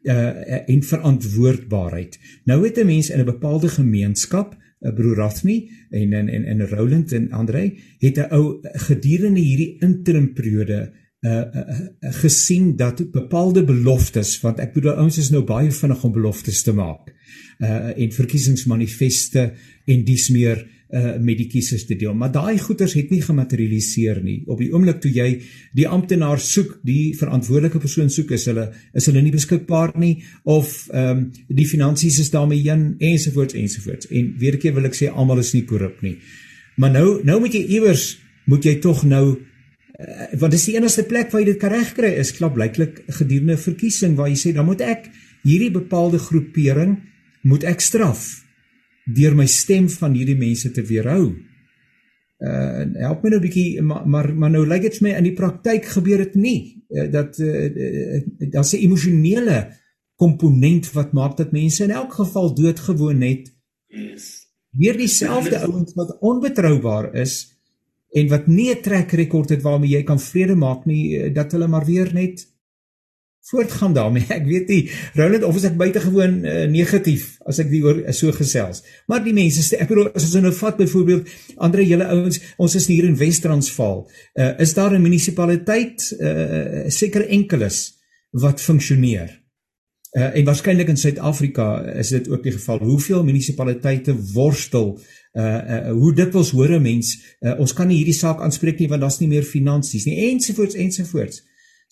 uh 0.02 0.58
en 0.66 0.82
verantwoordbaarheid. 0.82 2.18
Nou 2.50 2.64
het 2.64 2.78
'n 2.78 2.86
mens 2.86 3.10
in 3.10 3.20
'n 3.20 3.24
bepaalde 3.24 3.68
gemeenskap 3.68 4.56
uh, 4.56 4.92
broer 4.94 5.16
Rathmi 5.16 5.70
en 5.90 6.12
en 6.12 6.28
en, 6.28 6.44
en 6.44 6.66
Roland 6.68 7.12
en 7.12 7.30
Andre 7.30 7.72
het 7.98 8.18
'n 8.18 8.34
ou 8.34 8.58
gedurende 8.88 9.40
hierdie 9.40 9.76
interim 9.80 10.32
periode 10.32 10.92
uh, 11.20 11.30
uh, 11.30 11.80
gesien 12.00 12.76
dat 12.76 13.10
bepaalde 13.10 13.64
beloftes 13.64 14.40
want 14.40 14.58
ek 14.58 14.72
bedoel 14.72 14.98
ouens 14.98 15.18
is 15.18 15.30
nou 15.30 15.44
baie 15.44 15.70
vinnig 15.70 16.04
om 16.04 16.12
beloftes 16.12 16.62
te 16.62 16.72
maak 16.72 17.14
uh 17.62 17.96
en 17.96 18.12
verkiesingsmanifeste 18.12 19.52
en 19.86 20.04
dis 20.04 20.28
meer 20.28 20.66
uh 20.92 21.14
met 21.24 21.38
die 21.40 21.48
kiesers 21.48 21.86
te 21.88 21.96
deel. 21.96 22.12
Maar 22.14 22.32
daai 22.32 22.58
goeders 22.60 22.92
het 22.98 23.10
nie 23.10 23.22
gematerialiseer 23.24 24.20
nie. 24.24 24.42
Op 24.46 24.60
die 24.60 24.68
oomblik 24.74 25.00
toe 25.00 25.12
jy 25.12 25.28
die 25.72 25.86
amptenaar 25.88 26.40
soek 26.40 26.74
die 26.84 27.14
verantwoordelike 27.16 27.80
persoon 27.80 28.10
soek 28.12 28.34
is 28.36 28.44
hulle 28.50 28.66
is 28.92 29.08
hulle 29.08 29.22
nie 29.24 29.32
beskikbaar 29.32 29.94
nie 29.96 30.14
of 30.44 30.74
ehm 30.92 31.10
um, 31.16 31.22
die 31.48 31.66
finansies 31.68 32.18
is 32.20 32.30
daarmee 32.34 32.60
heen 32.60 32.96
ensovoorts 33.00 33.56
ensovoorts 33.56 34.10
en 34.10 34.34
weer 34.38 34.54
'n 34.54 34.58
keer 34.58 34.74
wil 34.74 34.84
ek 34.84 34.98
sê 34.98 35.08
almal 35.08 35.38
is 35.38 35.54
nie 35.54 35.64
korrup 35.64 36.02
nie. 36.02 36.18
Maar 36.76 36.90
nou 36.90 37.20
nou 37.24 37.40
moet 37.40 37.54
jy 37.54 37.64
iewers 37.78 38.18
moet 38.44 38.64
jy 38.64 38.78
tog 38.78 39.04
nou 39.04 39.24
uh, 39.32 40.28
want 40.38 40.52
dis 40.52 40.64
die 40.66 40.76
enigste 40.76 41.04
plek 41.08 41.32
waar 41.32 41.40
jy 41.40 41.52
dit 41.52 41.60
kan 41.60 41.72
regkry 41.72 42.12
is 42.20 42.32
klop 42.36 42.54
blyklik 42.54 43.02
gedurende 43.08 43.56
verkiesing 43.56 44.16
waar 44.16 44.28
jy 44.28 44.36
sê 44.36 44.52
dan 44.52 44.66
moet 44.66 44.80
ek 44.80 45.08
hierdie 45.42 45.72
bepaalde 45.72 46.18
groepering 46.18 46.98
moet 47.42 47.64
ek 47.64 47.80
straf 47.80 48.42
deur 49.04 49.34
my 49.34 49.46
stem 49.46 49.88
van 49.88 50.14
hierdie 50.14 50.38
mense 50.38 50.70
te 50.70 50.82
weerhou. 50.82 51.32
Uh 52.42 52.84
help 52.98 53.22
my 53.22 53.30
nou 53.30 53.40
'n 53.40 53.46
bietjie 53.46 53.82
maar 53.82 54.08
maar, 54.08 54.34
maar 54.34 54.50
nou 54.50 54.66
lyk 54.66 54.82
dit 54.82 54.98
vir 54.98 55.08
my 55.08 55.14
in 55.18 55.24
die 55.24 55.38
praktyk 55.38 55.84
gebeur 55.84 56.18
dit 56.18 56.34
nie 56.34 56.84
uh, 56.90 57.10
dat 57.10 57.38
uh, 57.38 57.64
uh, 57.64 58.22
daar's 58.50 58.72
'n 58.72 58.82
emosionele 58.82 59.72
komponent 60.16 60.92
wat 60.92 61.12
maak 61.12 61.36
dat 61.36 61.52
mense 61.52 61.84
in 61.84 61.90
elk 61.90 62.12
geval 62.12 62.54
doodgewoon 62.54 63.18
net 63.18 63.52
is. 63.88 64.46
Weer 64.70 64.96
dieselfde 64.96 65.58
ouens 65.58 65.94
wat 65.94 66.18
onbetroubaar 66.20 67.14
is 67.14 67.52
en 68.12 68.28
wat 68.28 68.46
nie 68.46 68.70
'n 68.70 68.82
trek 68.82 69.10
rekord 69.10 69.48
het 69.48 69.62
waarmee 69.62 69.90
jy 69.90 70.02
kan 70.02 70.20
vrede 70.20 70.54
maak 70.54 70.84
nie 70.84 71.18
eh, 71.18 71.34
dat 71.34 71.52
hulle 71.52 71.68
maar 71.68 71.84
weer 71.84 72.14
net 72.14 72.51
voortgaan 73.50 73.92
daarmee. 73.92 74.26
Ek 74.38 74.46
weet 74.46 74.68
nie 74.70 74.82
Roland 75.18 75.44
of 75.44 75.56
is 75.58 75.66
ek 75.66 75.76
buitengewoon 75.80 76.38
uh, 76.44 76.64
negatief 76.70 77.36
as 77.48 77.58
ek 77.62 77.70
die 77.72 77.82
oor 77.84 77.98
so 78.14 78.32
gesels. 78.36 78.82
Maar 79.10 79.24
die 79.24 79.34
mense 79.36 79.64
ek 79.76 79.90
bedoel 79.90 80.12
as 80.12 80.28
ons 80.28 80.38
nou 80.44 80.54
vat 80.60 80.78
byvoorbeeld 80.78 81.32
ander 81.56 81.82
julle 81.82 82.06
ouens, 82.14 82.40
ons 82.56 82.78
is 82.78 82.86
hier 82.86 83.08
in 83.08 83.18
Wes-Transvaal. 83.18 84.04
Uh, 84.38 84.52
is 84.62 84.74
daar 84.78 84.94
'n 84.94 85.02
munisipaliteit 85.02 86.08
uh, 86.20 86.88
seker 86.88 87.26
enkeles 87.28 87.98
wat 88.30 88.60
funksioneer? 88.60 89.42
Uh, 90.12 90.28
en 90.36 90.44
waarskynlik 90.44 90.88
in 90.92 90.96
Suid-Afrika 91.00 91.80
is 91.96 92.08
dit 92.12 92.28
ook 92.28 92.42
die 92.42 92.52
geval. 92.52 92.78
Hoeveel 92.78 93.24
munisipaliteite 93.24 94.14
worstel 94.34 94.98
uh, 95.32 95.44
uh 95.44 95.92
hoe 95.96 96.12
dikwels 96.14 96.50
hoor 96.52 96.68
'n 96.76 96.82
mens 96.82 97.16
uh, 97.40 97.58
ons 97.58 97.72
kan 97.72 97.88
nie 97.88 97.96
hierdie 97.96 98.18
saak 98.18 98.40
aanspreek 98.40 98.78
nie 98.78 98.88
want 98.88 99.00
daar's 99.00 99.18
nie 99.20 99.28
meer 99.28 99.42
finansies 99.42 100.04
nie 100.04 100.28
ensovoorts 100.30 100.74
ensovoorts. 100.74 101.40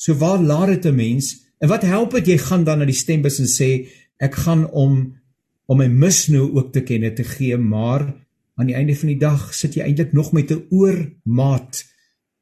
So 0.01 0.17
waar 0.17 0.41
laat 0.41 0.67
dit 0.67 0.85
'n 0.85 0.95
mens? 0.95 1.27
En 1.59 1.69
wat 1.69 1.83
help 1.83 2.11
dit 2.11 2.27
jy 2.27 2.39
gaan 2.39 2.65
dan 2.65 2.79
na 2.79 2.85
die 2.85 2.97
stembus 2.97 3.39
en 3.39 3.49
sê 3.49 3.89
ek 4.17 4.35
gaan 4.35 4.71
om 4.71 5.19
om 5.67 5.79
my 5.79 5.87
misnou 5.87 6.51
ook 6.57 6.73
te 6.73 6.83
kenne 6.83 7.13
te 7.13 7.25
gee, 7.25 7.57
maar 7.57 8.15
aan 8.55 8.67
die 8.67 8.75
einde 8.75 8.97
van 8.97 9.09
die 9.09 9.19
dag 9.19 9.55
sit 9.55 9.75
jy 9.75 9.83
eintlik 9.83 10.13
nog 10.13 10.33
met 10.33 10.51
'n 10.51 10.67
oormaat 10.71 11.85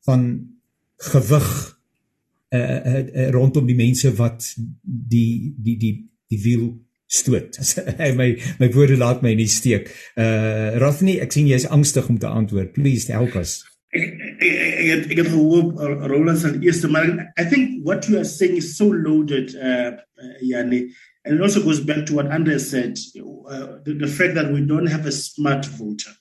van 0.00 0.48
gewig 0.96 1.78
uh, 2.48 2.60
uh, 2.60 3.06
uh 3.14 3.30
rondom 3.30 3.66
die 3.66 3.76
mense 3.76 4.14
wat 4.14 4.54
die 4.82 5.54
die 5.58 5.76
die 5.76 6.10
die 6.28 6.42
wiel 6.42 6.78
stoot. 7.06 7.58
my 8.20 8.38
my 8.58 8.72
woorde 8.72 8.96
laat 8.96 9.22
my 9.22 9.34
nie 9.34 9.48
steek. 9.48 10.12
Uh 10.14 10.78
Rafni, 10.78 11.18
ek 11.18 11.32
sien 11.32 11.46
jy 11.46 11.54
is 11.54 11.68
angstig 11.68 12.08
om 12.08 12.18
te 12.18 12.26
antwoord. 12.26 12.72
Please 12.72 13.12
help 13.12 13.34
us. 13.34 13.64
Ek 14.40 15.10
ek 15.10 15.18
het 15.18 15.30
gehoop 15.32 15.78
Roland 16.10 16.62
eerste 16.62 16.88
maar 16.88 17.32
I 17.36 17.44
think 17.44 17.84
what 17.84 18.08
you 18.08 18.18
are 18.18 18.24
saying 18.24 18.56
is 18.56 18.76
so 18.76 18.86
loaded 18.86 19.54
uh, 19.56 19.96
uh 19.96 20.38
Yani 20.42 20.90
and 21.24 21.34
it 21.34 21.40
also 21.42 21.62
goes 21.62 21.80
back 21.80 22.06
to 22.06 22.14
what 22.14 22.30
Andre 22.30 22.58
said 22.58 22.96
uh, 23.18 23.78
the, 23.84 23.94
the 23.98 24.06
fact 24.06 24.34
that 24.34 24.52
we 24.52 24.60
don't 24.64 24.86
have 24.86 25.06
a 25.06 25.12
smart 25.12 25.66
voter 25.66 26.12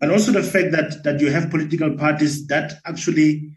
but 0.00 0.10
also 0.10 0.32
the 0.32 0.42
fact 0.42 0.72
that 0.72 1.04
that 1.04 1.20
you 1.20 1.30
have 1.30 1.50
political 1.50 1.96
parties 1.96 2.46
that 2.48 2.74
actually 2.84 3.56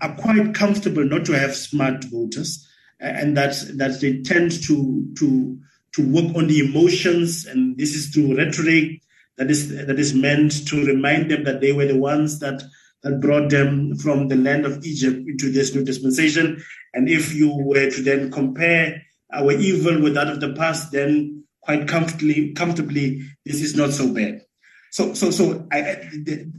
are 0.00 0.14
quite 0.14 0.54
comfortable 0.54 1.04
not 1.04 1.24
to 1.24 1.36
have 1.36 1.56
smart 1.56 2.04
voters 2.04 2.68
and 3.00 3.36
that 3.36 3.56
that 3.74 4.00
they 4.00 4.22
tend 4.22 4.52
to 4.62 5.06
to 5.18 5.58
to 5.92 6.06
work 6.12 6.36
on 6.36 6.46
the 6.46 6.60
emotions 6.60 7.44
and 7.46 7.76
this 7.76 7.94
is 7.94 8.08
through 8.08 8.36
rhetoric 8.36 9.02
that 9.36 9.50
is 9.50 9.68
that 9.86 9.98
is 9.98 10.14
meant 10.14 10.66
to 10.68 10.84
remind 10.84 11.30
them 11.30 11.44
that 11.44 11.60
they 11.60 11.72
were 11.72 11.86
the 11.86 11.98
ones 11.98 12.38
that 12.38 12.62
that 13.02 13.20
brought 13.20 13.50
them 13.50 13.96
from 13.96 14.28
the 14.28 14.36
land 14.36 14.66
of 14.66 14.84
Egypt 14.84 15.16
into 15.28 15.50
this 15.50 15.74
new 15.74 15.84
dispensation. 15.84 16.62
And 16.94 17.08
if 17.08 17.34
you 17.34 17.54
were 17.54 17.90
to 17.90 18.02
then 18.02 18.30
compare 18.30 19.02
our 19.32 19.52
evil 19.52 20.00
with 20.00 20.14
that 20.14 20.28
of 20.28 20.40
the 20.40 20.54
past, 20.54 20.92
then 20.92 21.44
quite 21.60 21.88
comfortably, 21.88 22.52
comfortably, 22.54 23.22
this 23.44 23.60
is 23.60 23.76
not 23.76 23.90
so 23.92 24.12
bad. 24.12 24.42
So, 24.90 25.14
so, 25.14 25.30
so 25.30 25.66
I, 25.70 25.80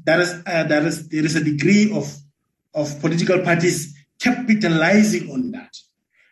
that 0.06 0.20
is, 0.20 0.34
uh, 0.46 0.64
that 0.66 0.84
is, 0.84 1.10
there 1.10 1.26
is 1.26 1.36
a 1.36 1.44
degree 1.44 1.92
of 1.92 2.14
of 2.76 3.00
political 3.02 3.42
parties 3.42 3.98
capitalizing 4.20 5.32
on 5.32 5.50
that, 5.52 5.76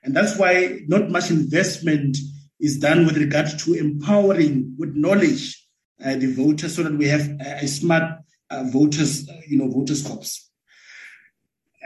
and 0.03 0.15
that's 0.15 0.37
why 0.37 0.81
not 0.87 1.09
much 1.09 1.31
investment 1.31 2.17
is 2.59 2.77
done 2.77 3.05
with 3.05 3.17
regard 3.17 3.47
to 3.59 3.73
empowering 3.73 4.75
with 4.77 4.93
knowledge 4.93 5.67
uh, 6.03 6.15
the 6.15 6.31
voters 6.31 6.75
so 6.75 6.83
that 6.83 6.93
we 6.93 7.07
have 7.07 7.27
a 7.41 7.67
smart 7.67 8.03
uh, 8.03 8.15
voters, 8.49 9.29
uh, 9.29 9.41
you 9.47 9.57
know, 9.57 9.69
voters 9.69 10.05
corps. 10.05 10.41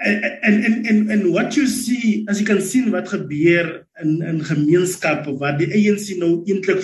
And, 0.01 0.24
and, 0.43 0.88
and, 0.88 1.12
and 1.12 1.34
what 1.34 1.57
you 1.57 1.68
see, 1.68 2.26
as 2.30 2.39
you 2.39 2.45
can 2.45 2.62
see 2.62 2.89
wat 2.89 3.10
gebeur 3.10 3.86
in, 4.01 4.22
in 4.22 4.39
gemeenskappe 4.39 5.34
waar 5.39 5.57
die 5.60 5.68
ANC 5.68 6.16
nou 6.18 6.39
eintlik 6.47 6.80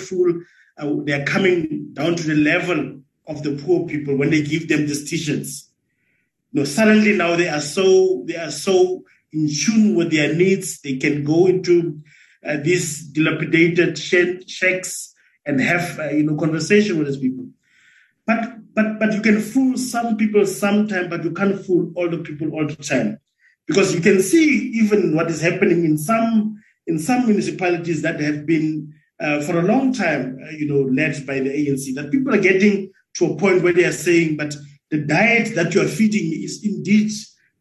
uh, 0.78 1.02
they 1.04 1.14
are 1.14 1.24
coming 1.24 1.88
down 1.94 2.14
to 2.14 2.22
the 2.22 2.34
level 2.34 3.00
of 3.26 3.42
the 3.42 3.56
poor 3.56 3.86
people 3.86 4.16
when 4.16 4.30
they 4.30 4.42
give 4.42 4.68
them 4.68 4.86
t-shirts. 4.86 5.70
You 6.52 6.60
know, 6.60 6.64
suddenly 6.64 7.16
now 7.16 7.36
they 7.36 7.48
are 7.48 7.60
so 7.60 8.24
they 8.26 8.36
are 8.36 8.50
so 8.50 9.04
in 9.32 9.48
tune 9.48 9.94
with 9.94 10.10
their 10.10 10.34
needs. 10.34 10.80
They 10.80 10.96
can 10.96 11.24
go 11.24 11.46
into 11.46 12.00
uh, 12.46 12.58
these 12.62 13.02
dilapidated 13.08 13.98
shacks 13.98 15.14
and 15.44 15.60
have 15.60 15.98
uh, 15.98 16.10
you 16.10 16.24
know 16.24 16.36
conversation 16.36 16.98
with 16.98 17.08
these 17.08 17.18
people. 17.18 17.46
But 18.26 18.58
but 18.76 19.00
but 19.00 19.12
you 19.14 19.22
can 19.22 19.40
fool 19.40 19.76
some 19.76 20.16
people 20.16 20.46
sometime, 20.46 21.08
but 21.08 21.24
you 21.24 21.32
can't 21.32 21.58
fool 21.64 21.90
all 21.96 22.08
the 22.08 22.18
people 22.18 22.52
all 22.52 22.66
the 22.66 22.76
time, 22.76 23.18
because 23.66 23.94
you 23.94 24.00
can 24.02 24.22
see 24.22 24.70
even 24.74 25.16
what 25.16 25.30
is 25.30 25.40
happening 25.40 25.84
in 25.84 25.98
some 25.98 26.62
in 26.86 26.98
some 26.98 27.26
municipalities 27.26 28.02
that 28.02 28.20
have 28.20 28.46
been 28.46 28.92
uh, 29.18 29.40
for 29.40 29.58
a 29.58 29.62
long 29.62 29.92
time, 29.92 30.38
uh, 30.46 30.50
you 30.50 30.68
know, 30.68 30.82
led 30.92 31.26
by 31.26 31.40
the 31.40 31.50
ANC. 31.50 31.94
That 31.94 32.12
people 32.12 32.34
are 32.34 32.40
getting 32.40 32.92
to 33.14 33.32
a 33.32 33.36
point 33.36 33.62
where 33.62 33.72
they 33.72 33.84
are 33.84 33.92
saying, 33.92 34.36
but 34.36 34.54
the 34.90 34.98
diet 34.98 35.54
that 35.54 35.74
you 35.74 35.80
are 35.80 35.88
feeding 35.88 36.30
me 36.30 36.36
is 36.36 36.62
indeed 36.62 37.10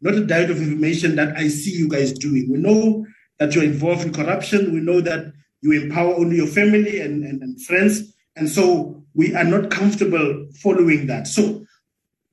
not 0.02 0.16
a 0.16 0.26
diet 0.26 0.52
of 0.52 0.58
information 0.58 1.16
that 1.16 1.38
I 1.38 1.48
see 1.48 1.72
you 1.72 1.88
guys 1.88 2.12
doing. 2.12 2.52
We 2.52 2.58
know 2.58 3.06
that 3.40 3.56
you're 3.56 3.64
involved 3.64 4.06
in 4.06 4.14
corruption. 4.14 4.74
We 4.74 4.82
know 4.82 5.02
that 5.02 5.32
you 5.62 5.72
empower 5.82 6.14
only 6.14 6.36
your 6.36 6.48
family 6.48 7.00
and, 7.00 7.24
and, 7.24 7.42
and 7.42 7.62
friends. 7.64 8.14
And 8.36 8.50
so 8.50 9.05
we 9.16 9.34
are 9.34 9.46
not 9.46 9.72
comfortable 9.72 10.48
following 10.62 11.08
that. 11.08 11.28
So 11.28 11.66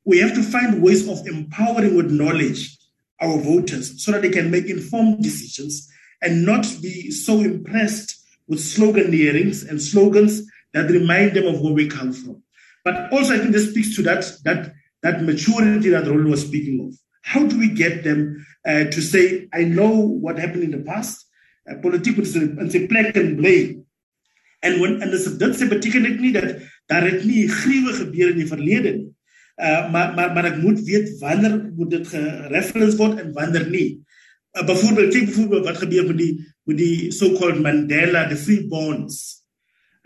we 0.05 0.19
have 0.19 0.35
to 0.35 0.43
find 0.43 0.83
ways 0.83 1.09
of 1.09 1.27
empowering 1.27 1.97
with 1.97 2.11
knowledge 2.11 2.77
our 3.21 3.39
voters 3.39 4.05
so 4.05 4.11
that 4.11 4.23
they 4.23 4.31
can 4.31 4.51
make 4.51 4.67
informed 4.67 5.23
decisions 5.23 5.89
and 6.21 6.45
not 6.45 6.67
be 6.83 7.11
so 7.11 7.41
impressed 7.41 8.21
with 8.49 8.59
sloganeerings 8.59 9.69
and 9.69 9.81
slogans 9.81 10.43
that 10.75 10.91
remind 10.91 11.35
them 11.35 11.47
of 11.47 11.61
where 11.61 11.73
we 11.73 11.87
come 11.87 12.13
from. 12.13 12.43
But 12.85 13.13
also, 13.13 13.35
I 13.35 13.39
think 13.39 13.53
this 13.53 13.71
speaks 13.71 13.95
to 13.97 14.03
that 14.03 14.25
that 14.45 14.73
that 15.03 15.23
maturity 15.23 15.91
that 15.91 16.07
Roland 16.07 16.31
was 16.31 16.43
speaking 16.43 16.89
of. 16.89 16.95
How 17.23 17.47
do 17.47 17.57
we 17.57 17.69
get 17.69 18.03
them 18.03 18.45
uh, 18.67 18.85
to 18.85 19.01
say, 19.01 19.49
"I 19.53 19.63
know 19.63 19.91
what 19.91 20.39
happened 20.39 20.65
in 20.65 20.73
the 20.73 20.79
past"? 20.79 21.27
Uh, 21.71 21.75
politiek 21.75 22.89
plek 22.89 23.17
and 23.17 23.37
blame 23.37 23.83
En 24.63 24.79
when 24.79 25.01
en 25.03 25.11
dis 25.11 25.25
dit 25.39 25.57
sê 25.59 25.67
beteken 25.67 26.05
dat 26.33 26.63
daar 26.91 27.07
het 27.07 27.25
nie 27.25 27.49
gruwe 27.49 27.93
gebeur 27.93 28.33
in 28.33 28.41
die 28.43 28.49
verlede 28.49 28.95
nie. 28.99 29.11
Uh 29.63 29.93
maar 29.93 30.15
maar 30.15 30.33
maar 30.33 30.49
ek 30.49 30.63
moet 30.63 30.81
weet 30.87 31.19
wanneer 31.21 31.59
moet 31.77 31.91
dit 31.91 32.07
gereference 32.09 32.97
word 32.97 33.21
en 33.21 33.33
wanneer 33.37 33.69
nie. 33.71 34.01
Uh, 34.57 34.65
byvoorbeeld 34.67 35.13
kyk 35.13 35.29
byvoorbeeld 35.31 35.69
wat 35.69 35.83
gebeur 35.85 36.07
met 36.09 36.19
die 36.19 36.33
met 36.65 36.79
die 36.79 37.11
so-called 37.13 37.61
Mandela 37.61 38.27
the 38.29 38.37
free 38.37 38.67
bonds. 38.67 39.45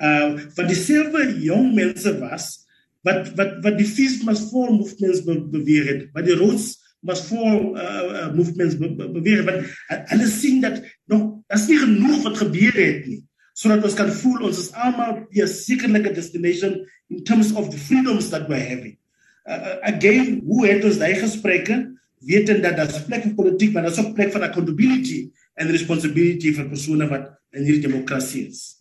Uh 0.02 0.34
van 0.58 0.66
dieselfde 0.66 1.28
jong 1.44 1.72
mense 1.74 2.18
was 2.18 2.66
wat 3.06 3.30
wat 3.38 3.62
wat 3.62 3.78
die 3.78 3.88
feast 3.88 4.26
must 4.26 4.50
fall 4.50 4.74
movements 4.74 5.22
be, 5.24 5.38
beweer 5.54 5.86
het. 5.92 6.02
Wat 6.12 6.26
die 6.26 6.36
Rhodes 6.36 6.74
must 7.06 7.30
fall 7.30 7.72
uh, 7.78 8.26
uh 8.26 8.28
movements 8.34 8.76
be, 8.82 8.90
be, 8.98 9.08
beweer 9.14 9.44
het. 9.44 9.48
Want 9.48 10.10
hulle 10.10 10.28
sien 10.28 10.60
dat 10.60 10.82
nog 11.06 11.30
daar's 11.46 11.68
nie 11.70 11.78
genoeg 11.78 12.22
wat 12.26 12.42
gebeur 12.42 12.74
het 12.82 13.06
nie 13.06 13.22
sodat 13.56 13.84
ons 13.88 13.96
kan 13.96 14.12
voel 14.12 14.48
ons 14.50 14.58
is 14.60 14.70
almal 14.76 15.24
'n 15.32 15.48
sekerlike 15.48 16.12
destination 16.14 16.84
in 17.08 17.24
terms 17.24 17.52
of 17.52 17.70
the 17.70 17.78
freedoms 17.78 18.28
that 18.30 18.48
we're 18.48 18.68
having. 18.68 18.96
Uh, 19.48 19.52
uh 19.52 19.76
again, 19.92 20.42
hoe 20.44 20.66
het 20.66 20.84
ons 20.84 20.98
daai 21.00 21.14
gesprekke 21.16 21.76
wetend 22.20 22.62
dat 22.62 22.76
daar 22.76 22.92
'n 22.92 23.06
plek 23.06 23.22
vir 23.22 23.34
politiek, 23.34 23.72
maar 23.72 23.82
daar's 23.82 23.98
ook 23.98 24.14
plek 24.14 24.32
vir 24.32 24.42
accountability 24.42 25.30
and 25.56 25.70
responsibility 25.70 26.52
vir 26.52 26.68
persone 26.68 27.08
wat 27.08 27.32
in 27.52 27.64
hierdie 27.64 27.88
demokrasie 27.88 28.48
is. 28.48 28.76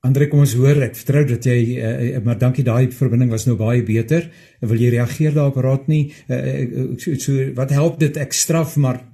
Andre, 0.00 0.28
kom 0.28 0.40
ons 0.40 0.54
hoor, 0.56 0.78
ek 0.80 0.96
vertrou 0.96 1.26
dat 1.28 1.44
jy 1.44 1.76
uh, 1.76 2.20
maar 2.24 2.38
dankie 2.38 2.64
daai 2.64 2.88
verbinding 2.88 3.30
was 3.30 3.44
nou 3.44 3.56
baie 3.56 3.82
beter. 3.84 4.30
Wil 4.60 4.80
jy 4.80 4.94
reageer 4.94 5.34
daarop 5.36 5.60
raad 5.60 5.88
nie? 5.88 6.14
Uh, 6.28 6.96
so, 6.96 7.14
so 7.20 7.52
wat 7.54 7.70
help 7.70 7.98
dit 8.00 8.16
ek 8.16 8.32
straf 8.32 8.76
maar 8.76 9.04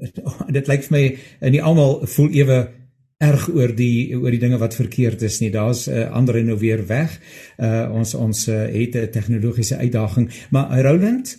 dit 0.56 0.68
lyk 0.70 0.86
vir 0.86 0.94
my 0.94 1.18
in 1.40 1.52
die 1.52 1.62
almal 1.62 2.06
voel 2.06 2.30
ewe 2.30 2.68
erg 3.20 3.48
oor 3.52 3.74
die 3.76 4.16
oor 4.16 4.32
die 4.32 4.40
dinge 4.40 4.58
wat 4.58 4.74
verkeerd 4.74 5.22
is 5.22 5.40
nie. 5.40 5.50
Daar's 5.52 5.86
uh, 5.88 6.08
ander 6.10 6.40
nou 6.44 6.58
weer 6.58 6.86
weg. 6.88 7.18
Uh 7.58 7.90
ons 7.92 8.14
ons 8.14 8.48
uh, 8.48 8.66
het 8.72 8.96
'n 8.96 9.10
tegnologiese 9.12 9.76
uitdaging, 9.76 10.30
maar 10.50 10.72
uh, 10.72 10.82
Roland 10.82 11.36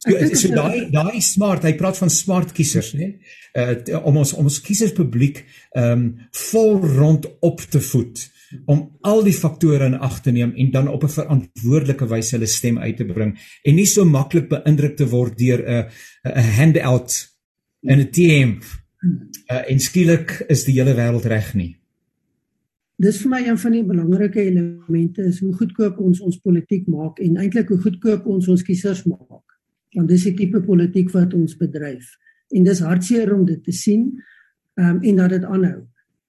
So, 0.00 0.16
so 0.32 0.48
daai 0.48 0.88
daai 0.88 1.20
smart, 1.20 1.66
hy 1.68 1.74
praat 1.76 1.98
van 2.00 2.08
smart 2.08 2.54
kiesers, 2.56 2.94
né? 2.96 3.18
Uh 3.52 3.98
om 4.08 4.16
ons 4.16 4.32
om 4.32 4.46
ons 4.48 4.60
kieserspubliek 4.64 5.42
ehm 5.76 5.92
um, 5.92 6.04
vol 6.32 6.78
rond 6.80 7.26
op 7.40 7.60
te 7.60 7.80
voed 7.80 8.22
om 8.64 8.80
al 9.06 9.20
die 9.26 9.34
faktore 9.36 9.86
in 9.86 9.98
ag 10.00 10.22
te 10.24 10.32
neem 10.32 10.54
en 10.56 10.70
dan 10.70 10.88
op 10.88 11.04
'n 11.04 11.16
verantwoordelike 11.18 12.06
wyse 12.08 12.34
hulle 12.36 12.46
stem 12.46 12.78
uit 12.78 12.96
te 12.96 13.04
bring 13.04 13.36
en 13.62 13.74
nie 13.74 13.86
so 13.86 14.04
maklik 14.04 14.48
beïndruk 14.48 14.96
te 14.96 15.06
word 15.06 15.38
deur 15.38 15.60
'n 15.60 15.84
'n 16.24 16.50
handout 16.58 17.12
en 17.82 18.00
'n 18.00 18.10
team 18.10 18.60
Uh, 19.00 19.62
en 19.70 19.78
skielik 19.80 20.42
is 20.52 20.66
die 20.66 20.76
hele 20.76 20.94
wêreld 20.94 21.24
reg 21.30 21.54
nie. 21.56 21.74
Dis 23.00 23.22
vir 23.22 23.30
my 23.32 23.38
een 23.46 23.58
van 23.58 23.72
die 23.72 23.84
belangrike 23.86 24.42
elemente 24.42 25.24
is 25.24 25.38
hoe 25.40 25.54
goedkoop 25.56 26.02
ons 26.04 26.20
ons 26.20 26.40
politiek 26.44 26.84
maak 26.90 27.22
en 27.24 27.38
eintlik 27.40 27.70
hoe 27.72 27.78
goedkoop 27.80 28.26
ons 28.28 28.48
ons 28.52 28.64
kiesers 28.66 29.06
maak. 29.08 29.56
Want 29.96 30.10
dis 30.12 30.26
die 30.28 30.34
tipe 30.36 30.60
politiek 30.66 31.08
wat 31.14 31.32
ons 31.34 31.56
bedryf. 31.56 32.10
En 32.52 32.66
dis 32.66 32.82
hartseer 32.84 33.32
om 33.32 33.46
dit 33.48 33.62
te 33.64 33.72
sien 33.72 34.04
um, 34.76 35.00
en 35.00 35.22
dat 35.22 35.32
dit 35.32 35.48
aanhou. 35.48 35.80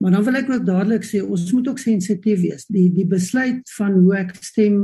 Maar 0.01 0.15
dan 0.15 0.23
wil 0.29 0.39
ek 0.39 0.49
ook 0.49 0.65
dadelik 0.65 1.03
sê 1.05 1.19
ons 1.21 1.43
moet 1.51 1.67
ook 1.73 1.83
sensitief 1.83 2.39
wees. 2.41 2.65
Die 2.71 2.87
die 2.95 3.05
besluit 3.09 3.67
van 3.75 3.99
hoe 3.99 4.15
ek 4.23 4.31
stem 4.39 4.79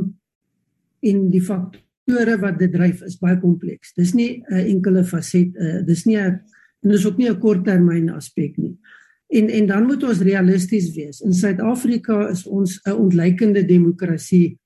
en 1.08 1.24
die 1.32 1.42
faktore 1.42 2.36
wat 2.44 2.60
dit 2.60 2.76
dryf 2.76 3.00
is 3.08 3.16
baie 3.22 3.40
kompleks. 3.40 3.96
Dis 3.96 4.12
nie 4.14 4.44
'n 4.52 4.76
enkele 4.76 5.08
faset, 5.08 5.56
uh, 5.56 5.82
dis 5.88 6.06
nie 6.06 6.20
'n 6.20 6.42
En 6.84 6.90
dis 6.90 7.06
ook 7.06 7.18
nie 7.18 7.30
'n 7.30 7.40
korttermyn 7.40 8.10
aspek 8.10 8.58
nie. 8.58 8.78
En 9.28 9.50
en 9.50 9.66
dan 9.66 9.86
moet 9.86 10.04
ons 10.04 10.20
realisties 10.20 10.94
wees. 10.96 11.22
In 11.22 11.34
Suid-Afrika 11.34 12.30
is 12.30 12.46
ons 12.46 12.80
'n 12.84 12.92
ontleikende 12.92 13.66
demokrasie. 13.66 14.58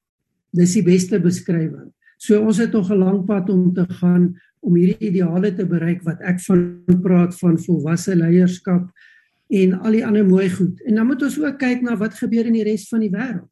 Dis 0.51 0.73
die 0.73 0.83
beste 0.83 1.19
beskrywing. 1.19 1.91
So 2.17 2.41
ons 2.41 2.57
het 2.57 2.71
nog 2.71 2.91
'n 2.91 2.97
lang 2.97 3.25
pad 3.25 3.49
om 3.49 3.73
te 3.73 3.85
gaan 3.89 4.35
om 4.59 4.75
hierdie 4.75 5.09
ideale 5.09 5.53
te 5.53 5.65
bereik 5.65 6.03
wat 6.05 6.21
ek 6.21 6.39
van 6.39 6.83
praat 7.01 7.37
van 7.39 7.59
volwasse 7.59 8.15
leierskap 8.15 8.91
en 9.47 9.73
al 9.81 9.91
die 9.91 10.05
ander 10.05 10.25
mooi 10.25 10.49
goed. 10.49 10.81
En 10.85 10.95
dan 10.95 11.07
moet 11.07 11.23
ons 11.23 11.39
ook 11.39 11.57
kyk 11.57 11.81
na 11.81 11.97
wat 11.97 12.13
gebeur 12.13 12.45
in 12.45 12.53
die 12.53 12.63
res 12.63 12.87
van 12.87 12.99
die 12.99 13.11
wêreld. 13.11 13.49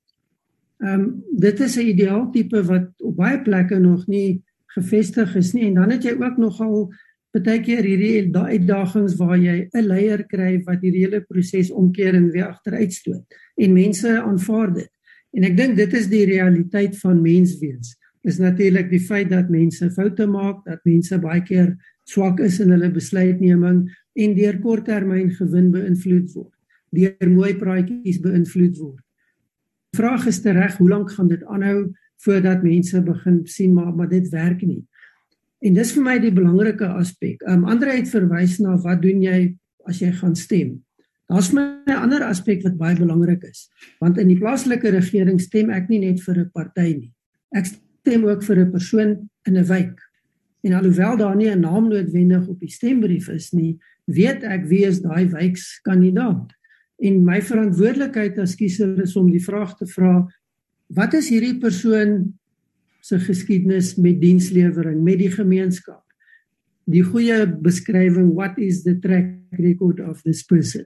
Ehm 0.80 1.00
um, 1.00 1.24
dit 1.36 1.60
is 1.60 1.76
'n 1.76 1.88
ideaal 1.88 2.32
tipe 2.32 2.64
wat 2.64 2.88
op 2.98 3.16
baie 3.16 3.42
plekke 3.42 3.80
nog 3.80 4.08
nie 4.08 4.44
gevestig 4.66 5.36
is 5.36 5.54
nie 5.54 5.66
en 5.66 5.74
dan 5.74 5.90
het 5.90 6.04
jy 6.04 6.14
ook 6.14 6.38
nogal 6.38 6.94
partykeer 7.36 7.86
hierdie 7.86 8.30
uitdagings 8.34 9.18
waar 9.20 9.38
jy 9.38 9.70
'n 9.74 9.86
leier 9.86 10.24
kry 10.28 10.62
wat 10.66 10.82
hierdie 10.82 11.06
hele 11.06 11.22
proses 11.22 11.72
omkeer 11.72 12.16
en 12.16 12.32
weer 12.32 12.48
agteruitstoot 12.50 13.26
en 13.58 13.74
mense 13.74 14.10
aanvaar 14.22 14.74
dit. 14.74 14.92
En 15.38 15.44
ek 15.44 15.58
dink 15.58 15.76
dit 15.78 15.94
is 15.94 16.08
die 16.08 16.26
realiteit 16.26 16.98
van 16.98 17.22
menswees 17.22 17.96
is 18.28 18.40
natuurlik 18.40 18.90
die 18.90 19.00
feit 19.00 19.30
dat 19.30 19.50
mense 19.50 19.90
foute 19.96 20.28
maak, 20.28 20.66
dat 20.66 20.84
mense 20.84 21.18
baie 21.20 21.42
keer 21.42 21.76
swak 22.10 22.42
is 22.44 22.60
in 22.60 22.74
hulle 22.74 22.90
besluitneming 22.92 23.86
en 24.20 24.36
deur 24.36 24.60
korttermyn 24.60 25.30
gewin 25.38 25.70
beïnvloed 25.72 26.34
word, 26.36 26.56
deur 26.92 27.32
mooi 27.32 27.54
praatjies 27.56 28.20
beïnvloed 28.20 28.78
word. 28.82 29.04
Vraag 29.98 30.28
is 30.28 30.42
tereg, 30.44 30.76
hoe 30.78 30.90
lank 30.90 31.12
gaan 31.16 31.30
dit 31.32 31.44
aanhou 31.48 31.94
voordat 32.26 32.64
mense 32.64 33.00
begin 33.02 33.40
sien 33.48 33.74
maar 33.74 33.94
maar 33.96 34.10
dit 34.10 34.28
werk 34.30 34.62
nie. 34.68 34.84
En 35.60 35.74
dis 35.74 35.92
vir 35.96 36.04
my 36.04 36.18
die 36.20 36.32
belangrike 36.32 36.88
aspek. 36.88 37.42
Um 37.48 37.66
Andre 37.68 37.98
het 37.98 38.12
verwys 38.12 38.60
na 38.64 38.78
wat 38.78 39.02
doen 39.04 39.22
jy 39.22 39.40
as 39.90 40.00
jy 40.00 40.12
gaan 40.16 40.36
stem? 40.36 40.80
Daar's 41.30 41.54
'n 41.54 41.84
ander 41.88 42.24
aspek 42.24 42.64
wat 42.64 42.78
baie 42.78 42.96
belangrik 42.96 43.44
is. 43.44 43.70
Want 44.00 44.18
in 44.18 44.28
die 44.28 44.38
plaaslike 44.38 44.90
regering 44.90 45.40
stem 45.40 45.70
ek 45.70 45.90
nie 45.90 46.00
net 46.00 46.22
vir 46.22 46.40
'n 46.40 46.52
party 46.54 46.94
nie. 46.98 47.14
Ek 47.54 47.66
stem 47.66 48.26
ook 48.26 48.44
vir 48.44 48.60
'n 48.60 48.72
persoon 48.72 49.30
in 49.46 49.58
'n 49.58 49.66
wijk. 49.66 50.00
En 50.64 50.74
alhoewel 50.74 51.18
daar 51.18 51.36
nie 51.36 51.50
'n 51.50 51.60
naam 51.60 51.90
noodwendig 51.90 52.48
op 52.48 52.60
die 52.60 52.72
stembrief 52.72 53.30
is 53.30 53.52
nie, 53.52 53.78
weet 54.06 54.44
ek 54.44 54.66
wie 54.66 54.86
is 54.86 55.02
daai 55.02 55.30
wijkskandidaat. 55.30 56.52
En 56.98 57.24
my 57.24 57.42
verantwoordelikheid 57.42 58.38
as 58.40 58.56
kiezer 58.56 59.02
is 59.02 59.16
om 59.16 59.32
die 59.32 59.44
vraag 59.44 59.78
te 59.78 59.86
vra: 59.86 60.28
wat 60.88 61.14
is 61.14 61.30
hierdie 61.30 61.58
persoon 61.60 62.39
se 63.02 63.20
geskiedenis 63.20 63.96
met 63.96 64.22
dienslewering 64.22 65.02
met 65.04 65.20
die 65.20 65.32
gemeenskap? 65.32 66.04
Die 66.90 67.04
goeie 67.04 67.46
beskrywing 67.48 68.34
what 68.34 68.58
is 68.58 68.84
the 68.84 68.96
track 69.00 69.36
record 69.52 70.00
of 70.00 70.22
this 70.24 70.44
person? 70.44 70.86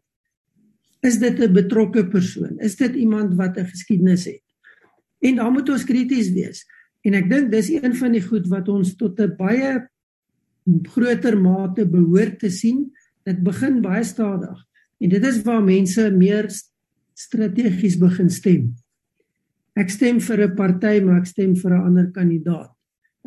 Is 1.03 1.19
dit 1.19 1.39
'n 1.39 1.53
betrokke 1.53 2.07
persoon? 2.07 2.59
Is 2.59 2.75
dit 2.75 2.95
iemand 2.95 3.35
wat 3.35 3.57
'n 3.57 3.65
geskiedenis 3.65 4.25
het? 4.25 4.43
En 5.19 5.35
dan 5.35 5.53
moet 5.53 5.69
ons 5.69 5.83
krities 5.83 6.31
wees. 6.31 6.65
En 7.01 7.13
ek 7.13 7.29
dink 7.29 7.51
dis 7.51 7.69
een 7.69 7.95
van 7.95 8.11
die 8.11 8.23
goed 8.23 8.47
wat 8.47 8.67
ons 8.67 8.95
tot 8.95 9.19
'n 9.19 9.35
baie 9.37 9.89
groter 10.95 11.37
mate 11.39 11.85
behoort 11.85 12.39
te 12.39 12.49
sien. 12.49 12.91
Dit 13.23 13.43
begin 13.43 13.81
baie 13.81 14.03
stadig. 14.03 14.65
En 14.99 15.09
dit 15.09 15.25
is 15.25 15.41
waar 15.41 15.63
mense 15.63 16.11
meer 16.11 16.47
strategies 17.13 17.97
begin 17.97 18.29
stem. 18.29 18.73
Ek 19.75 19.89
stem 19.89 20.19
vir 20.19 20.43
'n 20.47 20.55
party, 20.55 20.99
maar 21.01 21.21
ek 21.21 21.27
stem 21.27 21.55
vir 21.55 21.71
'n 21.71 21.85
ander 21.85 22.11
kandidaat. 22.11 22.71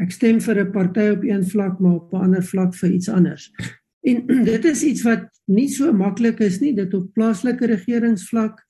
Ek 0.00 0.12
stem 0.12 0.40
vir 0.40 0.60
'n 0.60 0.72
party 0.72 1.08
op 1.10 1.24
een 1.24 1.44
vlak, 1.44 1.80
maar 1.80 1.94
op 1.94 2.12
'n 2.12 2.22
ander 2.22 2.42
vlak 2.42 2.74
vir 2.74 2.90
iets 2.90 3.08
anders. 3.08 3.50
En 4.04 4.26
dit 4.52 4.64
is 4.64 4.82
iets 4.82 5.02
wat 5.02 5.26
nie 5.46 5.68
so 5.68 5.92
maklik 5.92 6.40
is 6.40 6.60
nie, 6.60 6.74
dit 6.74 6.94
op 6.94 7.12
plaaslike 7.14 7.66
regeringsvlak 7.66 8.62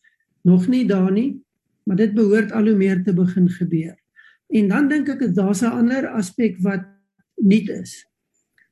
nog 0.44 0.68
nie 0.68 0.86
daar 0.86 1.12
nie, 1.12 1.42
maar 1.84 1.96
dit 1.96 2.14
behoort 2.14 2.52
al 2.52 2.66
hoe 2.66 2.76
meer 2.76 3.02
te 3.04 3.12
begin 3.12 3.48
gebeur. 3.48 3.96
En 4.48 4.68
dan 4.68 4.88
dink 4.88 5.08
ek 5.08 5.34
daar's 5.34 5.62
'n 5.62 5.72
ander 5.72 6.06
aspek 6.06 6.56
wat 6.62 6.84
nuut 7.36 7.68
is. 7.68 8.06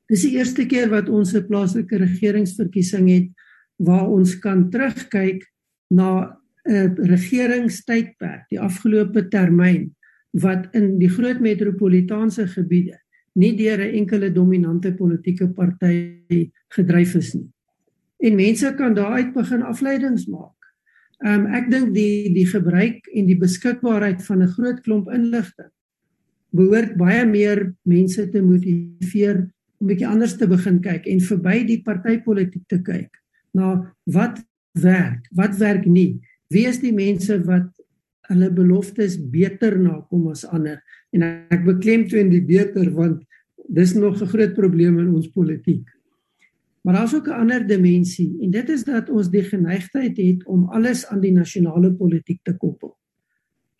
Dis 0.08 0.22
die 0.22 0.36
eerste 0.36 0.66
keer 0.66 0.88
wat 0.88 1.08
ons 1.08 1.34
'n 1.34 1.46
plaaslike 1.46 1.96
regeringsverkiesing 1.96 3.08
het 3.08 3.28
waar 3.76 4.08
ons 4.08 4.38
kan 4.38 4.70
terugkyk 4.70 5.44
na 5.90 6.38
'n 6.64 6.96
regeringstydperk, 6.96 8.48
die 8.50 8.60
afgelope 8.60 9.28
termyn 9.28 9.92
wat 10.32 10.74
in 10.74 10.98
die 10.98 11.08
groot 11.08 11.40
metropolitaanse 11.40 12.46
gebiede 12.46 12.98
nie 13.34 13.54
deur 13.56 13.78
'n 13.78 13.94
enkele 14.00 14.32
dominante 14.32 14.94
politieke 14.94 15.48
party 15.48 16.50
gedryf 16.68 17.14
is 17.14 17.34
nie. 17.34 17.50
En 18.18 18.36
mense 18.36 18.74
kan 18.74 18.94
daaruit 18.94 19.32
begin 19.34 19.62
afleidings 19.62 20.26
maak. 20.26 20.56
Ehm 21.24 21.46
um, 21.46 21.46
ek 21.46 21.70
dink 21.70 21.94
die 21.94 22.32
die 22.32 22.46
gebruik 22.46 23.06
en 23.14 23.26
die 23.26 23.38
beskikbaarheid 23.38 24.22
van 24.22 24.42
'n 24.42 24.54
groot 24.56 24.80
klomp 24.80 25.08
inligting 25.12 25.70
behoort 26.54 26.96
baie 26.96 27.24
meer 27.26 27.74
mense 27.82 28.28
te 28.30 28.42
motiveer 28.42 29.42
om 29.80 29.90
bietjie 29.90 30.08
anders 30.08 30.36
te 30.38 30.46
begin 30.46 30.80
kyk 30.80 31.06
en 31.10 31.20
verby 31.20 31.64
die 31.66 31.80
partytetiek 31.82 32.66
te 32.68 32.78
kyk 32.78 33.10
na 33.54 33.94
wat 34.04 34.40
werk, 34.72 35.26
wat 35.30 35.56
werk 35.58 35.86
nie. 35.86 36.20
Wie 36.52 36.66
is 36.68 36.80
die 36.82 36.92
mense 36.92 37.38
wat 37.46 37.70
hulle 38.28 38.50
beloftes 38.50 39.16
beter 39.18 39.78
nakom 39.78 40.28
as 40.32 40.44
ander? 40.44 40.80
En 41.12 41.22
ek 41.24 41.64
beklemtoon 41.64 42.30
die 42.32 42.44
beter 42.44 42.90
want 42.94 43.22
dis 43.68 43.94
nog 43.94 44.20
'n 44.20 44.26
groot 44.26 44.54
probleem 44.54 44.98
in 44.98 45.14
ons 45.14 45.28
politiek. 45.28 45.86
Maar 46.84 46.94
daar's 46.94 47.14
ook 47.14 47.28
'n 47.28 47.40
ander 47.40 47.66
dimensie 47.66 48.36
en 48.42 48.50
dit 48.50 48.68
is 48.68 48.84
dat 48.84 49.08
ons 49.08 49.30
die 49.30 49.42
geneigtheid 49.42 50.16
het 50.16 50.44
om 50.46 50.68
alles 50.68 51.06
aan 51.06 51.20
die 51.20 51.32
nasionale 51.32 51.92
politiek 51.92 52.40
te 52.42 52.56
koppel. 52.56 52.96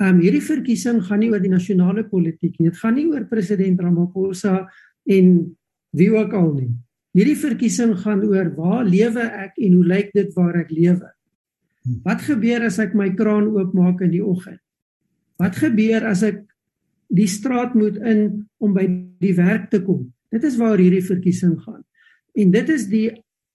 Um 0.03 0.21
hierdie 0.21 0.43
verkiesing 0.43 1.03
gaan 1.03 1.19
nie 1.19 1.31
oor 1.31 1.41
die 1.41 1.53
nasionale 1.53 2.05
politiek 2.05 2.59
nie. 2.59 2.71
Dit 2.71 2.79
gaan 2.79 2.95
nie 2.95 3.07
oor 3.07 3.27
president 3.29 3.81
Ramaphosa 3.81 4.71
en 5.07 5.57
wie 5.91 6.11
ook 6.11 6.33
al 6.33 6.53
nie. 6.55 6.73
Hierdie 7.15 7.37
verkiesing 7.37 7.95
gaan 7.99 8.25
oor 8.25 8.51
waar 8.57 8.85
lewe 8.85 9.21
ek 9.21 9.59
en 9.63 9.73
hoe 9.73 9.85
lyk 9.85 10.11
dit 10.13 10.35
waar 10.35 10.57
ek 10.57 10.71
lewe? 10.71 11.14
Wat 11.85 12.23
gebeur 12.25 12.65
as 12.65 12.79
ek 12.81 12.95
my 12.97 13.11
kraan 13.13 13.51
oopmaak 13.53 14.01
in 14.07 14.15
die 14.15 14.25
oggend? 14.25 14.61
Wat 15.41 15.57
gebeur 15.61 16.07
as 16.09 16.23
ek 16.25 16.41
die 17.13 17.29
straat 17.29 17.75
moet 17.77 17.99
in 18.01 18.47
om 18.63 18.73
by 18.73 18.87
die 19.21 19.35
werk 19.37 19.69
te 19.73 19.83
kom? 19.85 20.07
Dit 20.33 20.47
is 20.49 20.57
waar 20.57 20.81
hierdie 20.81 21.05
verkiesing 21.05 21.59
gaan. 21.61 21.83
En 22.35 22.55
dit 22.55 22.71
is 22.73 22.87
die 22.89 23.09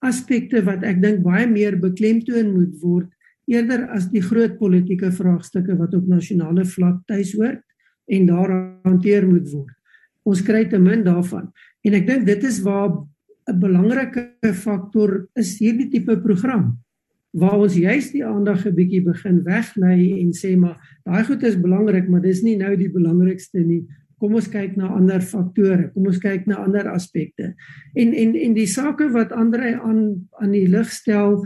aspekte 0.05 0.61
wat 0.67 0.85
ek 0.87 1.01
dink 1.01 1.23
baie 1.25 1.47
meer 1.49 1.75
beklemtoon 1.81 2.53
moet 2.53 2.75
word 2.83 3.09
eerder 3.49 3.87
as 3.95 4.05
die 4.13 4.21
groot 4.21 4.59
politieke 4.59 5.09
vraagstukke 5.11 5.73
wat 5.79 5.95
op 5.97 6.05
nasionale 6.07 6.67
vlak 6.69 7.01
tuis 7.09 7.33
hoort 7.33 7.63
en 8.13 8.27
daar 8.29 8.53
hanteer 8.85 9.25
moet 9.25 9.49
word. 9.49 9.73
Ons 10.29 10.43
kry 10.45 10.67
te 10.69 10.77
min 10.77 11.01
daarvan. 11.03 11.49
En 11.81 11.97
ek 11.97 12.05
dink 12.05 12.29
dit 12.29 12.45
is 12.45 12.61
waar 12.61 12.93
'n 13.49 13.59
belangrike 13.59 14.53
faktor 14.53 15.25
is 15.35 15.57
hierdie 15.57 15.89
tipe 15.89 16.15
program 16.21 16.77
waar 17.31 17.59
ons 17.59 17.75
juist 17.75 18.11
die 18.13 18.25
aandag 18.25 18.65
'n 18.65 18.75
bietjie 18.75 19.03
begin 19.03 19.43
weglei 19.43 20.21
en 20.21 20.31
sê 20.33 20.57
maar 20.57 20.77
daai 21.05 21.23
goed 21.23 21.43
is 21.43 21.61
belangrik, 21.61 22.09
maar 22.09 22.21
dis 22.21 22.41
nie 22.41 22.57
nou 22.57 22.75
die 22.75 22.89
belangrikste 22.89 23.59
nie 23.59 23.87
kom 24.19 24.35
ons 24.35 24.49
kyk 24.51 24.75
na 24.79 24.91
ander 24.95 25.23
faktore, 25.23 25.89
kom 25.93 26.09
ons 26.11 26.19
kyk 26.19 26.47
na 26.49 26.59
ander 26.65 26.89
aspekte. 26.91 27.53
En 27.95 28.11
en 28.13 28.35
en 28.35 28.57
die 28.57 28.67
sake 28.67 29.09
wat 29.15 29.31
Andre 29.31 29.77
aan 29.79 30.27
aan 30.43 30.51
die 30.55 30.67
lig 30.67 30.91
stel 30.91 31.39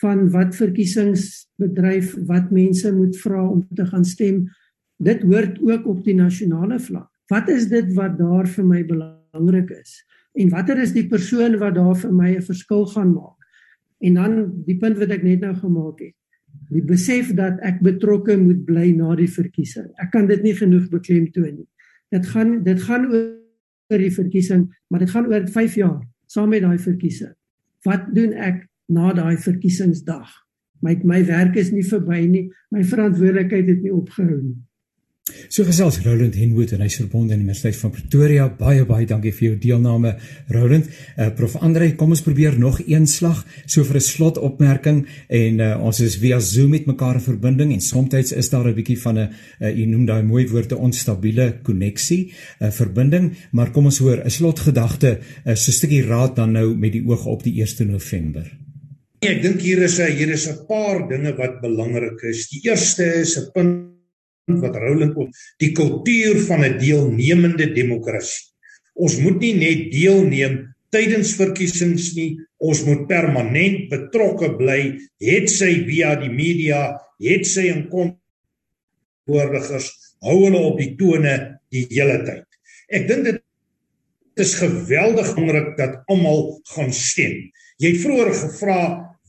van 0.00 0.28
wat 0.32 0.54
verkiesingsbedryf 0.56 2.14
wat 2.30 2.52
mense 2.54 2.92
moet 2.94 3.18
vra 3.20 3.42
om 3.42 3.64
te 3.76 3.84
gaan 3.90 4.06
stem, 4.06 4.46
dit 5.02 5.26
hoort 5.26 5.58
ook 5.60 5.88
op 5.90 6.04
die 6.04 6.16
nasionale 6.16 6.78
vlak. 6.80 7.08
Wat 7.30 7.50
is 7.52 7.68
dit 7.68 7.92
wat 7.98 8.16
daar 8.18 8.48
vir 8.48 8.64
my 8.66 8.80
belangrik 8.86 9.74
is? 9.74 10.00
En 10.38 10.50
watter 10.54 10.78
is 10.78 10.94
die 10.94 11.08
persoon 11.10 11.58
wat 11.58 11.74
daar 11.74 11.96
vir 11.98 12.12
my 12.14 12.30
'n 12.36 12.42
verskil 12.42 12.86
gaan 12.86 13.12
maak? 13.12 13.39
En 14.00 14.16
dan 14.16 14.38
die 14.66 14.78
punt 14.80 14.98
wat 14.98 15.12
ek 15.12 15.22
net 15.26 15.44
nou 15.44 15.54
gemaak 15.54 16.00
het. 16.00 16.16
Die 16.70 16.82
besef 16.82 17.34
dat 17.38 17.60
ek 17.66 17.82
betrokke 17.84 18.36
moet 18.40 18.64
bly 18.66 18.90
na 18.96 19.14
die 19.18 19.30
verkiesing. 19.30 19.90
Ek 20.02 20.10
kan 20.14 20.26
dit 20.30 20.42
nie 20.42 20.54
genoeg 20.56 20.88
beklemtoon 20.90 21.60
nie 21.60 21.68
dit 22.10 22.26
gaan 22.26 22.62
dit 22.62 22.82
gaan 22.82 23.06
oor 23.10 23.98
die 24.02 24.12
verkiesing, 24.14 24.66
maar 24.86 25.02
dit 25.02 25.10
gaan 25.10 25.26
oor 25.26 25.46
5 25.48 25.74
jaar 25.74 26.00
saam 26.26 26.48
met 26.48 26.62
daai 26.62 26.78
verkiesing. 26.78 27.34
Wat 27.86 28.10
doen 28.14 28.32
ek 28.32 28.66
na 28.90 29.12
daai 29.14 29.36
verkiesingsdag? 29.38 30.30
My 30.82 30.96
my 31.04 31.24
werk 31.26 31.56
is 31.56 31.70
nie 31.74 31.84
verby 31.86 32.24
nie. 32.26 32.44
My 32.70 32.82
verantwoordelikheid 32.86 33.68
het 33.68 33.82
nie 33.82 33.94
opgehou 33.94 34.40
nie. 34.42 34.58
So 35.48 35.64
gesels 35.64 35.98
Roland 36.04 36.36
Henwood 36.38 36.72
en 36.72 36.84
hy's 36.84 36.96
verbonde 37.00 37.34
aan 37.34 37.40
die 37.42 37.46
Universiteit 37.48 37.76
van 37.80 37.90
Pretoria. 37.90 38.48
Baie 38.48 38.84
baie 38.86 39.06
dankie 39.06 39.32
vir 39.34 39.46
jou 39.48 39.56
deelname 39.58 40.14
Roland. 40.48 40.86
Uh, 41.16 41.30
Prof 41.34 41.56
Andre, 41.60 41.88
kom 41.98 42.14
ons 42.14 42.22
probeer 42.22 42.58
nog 42.58 42.80
een 42.86 43.06
slag 43.10 43.44
so 43.66 43.84
vir 43.84 43.96
'n 43.96 44.00
slotopmerking 44.00 45.06
en 45.28 45.60
uh, 45.60 45.80
ons 45.82 46.00
is 46.00 46.16
via 46.16 46.40
Zoom 46.40 46.70
met 46.70 46.86
mekaar 46.86 47.14
in 47.14 47.20
verbinding 47.20 47.72
en 47.72 47.80
soms 47.80 48.32
is 48.32 48.50
daar 48.50 48.68
'n 48.68 48.74
bietjie 48.74 48.98
van 48.98 49.18
'n 49.18 49.28
uh, 49.60 49.68
jy 49.68 49.86
noem 49.86 50.06
daai 50.06 50.22
mooi 50.22 50.48
woorde 50.48 50.76
onstabiele 50.76 51.60
koneksie, 51.62 52.32
'n 52.60 52.64
uh, 52.64 52.70
verbinding, 52.70 53.32
maar 53.52 53.70
kom 53.70 53.84
ons 53.84 53.98
hoor 53.98 54.22
'n 54.24 54.30
slotgedagte, 54.30 55.18
uh, 55.18 55.54
so 55.54 55.70
'n 55.70 55.74
stukkie 55.74 56.06
raad 56.06 56.36
dan 56.36 56.52
nou 56.52 56.76
met 56.76 56.92
die 56.92 57.04
oog 57.06 57.26
op 57.26 57.42
die 57.42 57.60
1 57.60 57.90
November. 57.90 58.46
Ek 59.20 59.42
dink 59.42 59.60
hier 59.60 59.82
is 59.82 59.98
hier 59.98 60.30
is 60.30 60.48
'n 60.48 60.66
paar 60.66 61.08
dinge 61.08 61.36
wat 61.36 61.60
belangrik 61.60 62.22
is. 62.22 62.48
Die 62.48 62.70
eerste 62.70 63.04
is 63.04 63.36
'n 63.36 63.50
punt 63.52 63.89
wat 64.58 64.76
Rowland 64.76 65.16
op 65.16 65.30
die 65.62 65.70
kultuur 65.76 66.40
van 66.48 66.64
'n 66.64 66.78
deelnemende 66.78 67.72
demokrasie. 67.72 68.50
Ons 68.94 69.18
moet 69.22 69.38
nie 69.40 69.54
net 69.54 69.92
deelneem 69.92 70.74
tydens 70.90 71.36
verkiesings 71.38 72.14
nie, 72.16 72.38
ons 72.58 72.82
moet 72.84 73.06
permanent 73.08 73.88
betrokke 73.90 74.50
bly, 74.58 74.98
het 75.22 75.50
sy 75.50 75.84
via 75.86 76.14
die 76.20 76.32
media, 76.32 76.98
het 77.22 77.46
sy 77.46 77.68
in 77.70 77.86
kontoorligers, 77.92 79.90
hou 80.26 80.44
hulle 80.44 80.58
op 80.58 80.78
die 80.78 80.96
tone 80.98 81.36
die 81.70 81.86
hele 81.92 82.18
tyd. 82.26 82.46
Ek 82.90 83.06
dink 83.08 83.24
dit 83.28 83.40
is 84.40 84.56
geweldig 84.58 85.34
belangrik 85.36 85.76
dat 85.78 86.00
almal 86.10 86.60
gaan 86.74 86.92
stem. 86.96 87.50
Jy 87.80 87.94
het 87.94 88.02
vroeër 88.02 88.32
gevra 88.34 88.80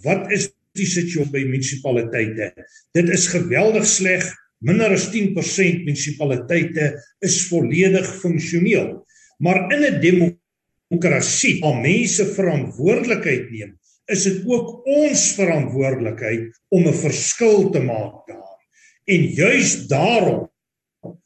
wat 0.05 0.31
is 0.33 0.49
die 0.77 0.87
situasie 0.87 1.31
by 1.33 1.43
munisipaliteite? 1.49 2.51
Dit 2.95 3.09
is 3.11 3.27
geweldig 3.31 3.85
sleg 3.87 4.23
minder 4.61 4.93
as 4.93 5.09
10% 5.13 5.85
munisipaliteite 5.85 6.91
is 7.25 7.39
volledig 7.49 8.07
funksioneel. 8.21 9.01
Maar 9.41 9.73
in 9.73 9.83
'n 9.83 10.01
demokrasie, 10.01 11.59
waar 11.61 11.81
mense 11.81 12.25
verantwoordelikheid 12.25 13.51
neem, 13.51 13.77
is 14.05 14.23
dit 14.23 14.45
ook 14.45 14.85
ons 14.85 15.33
verantwoordelikheid 15.37 16.61
om 16.69 16.87
'n 16.87 16.93
verskil 16.93 17.69
te 17.69 17.79
maak 17.79 18.27
daar. 18.27 18.59
En 19.05 19.33
juis 19.33 19.87
daarom 19.87 20.49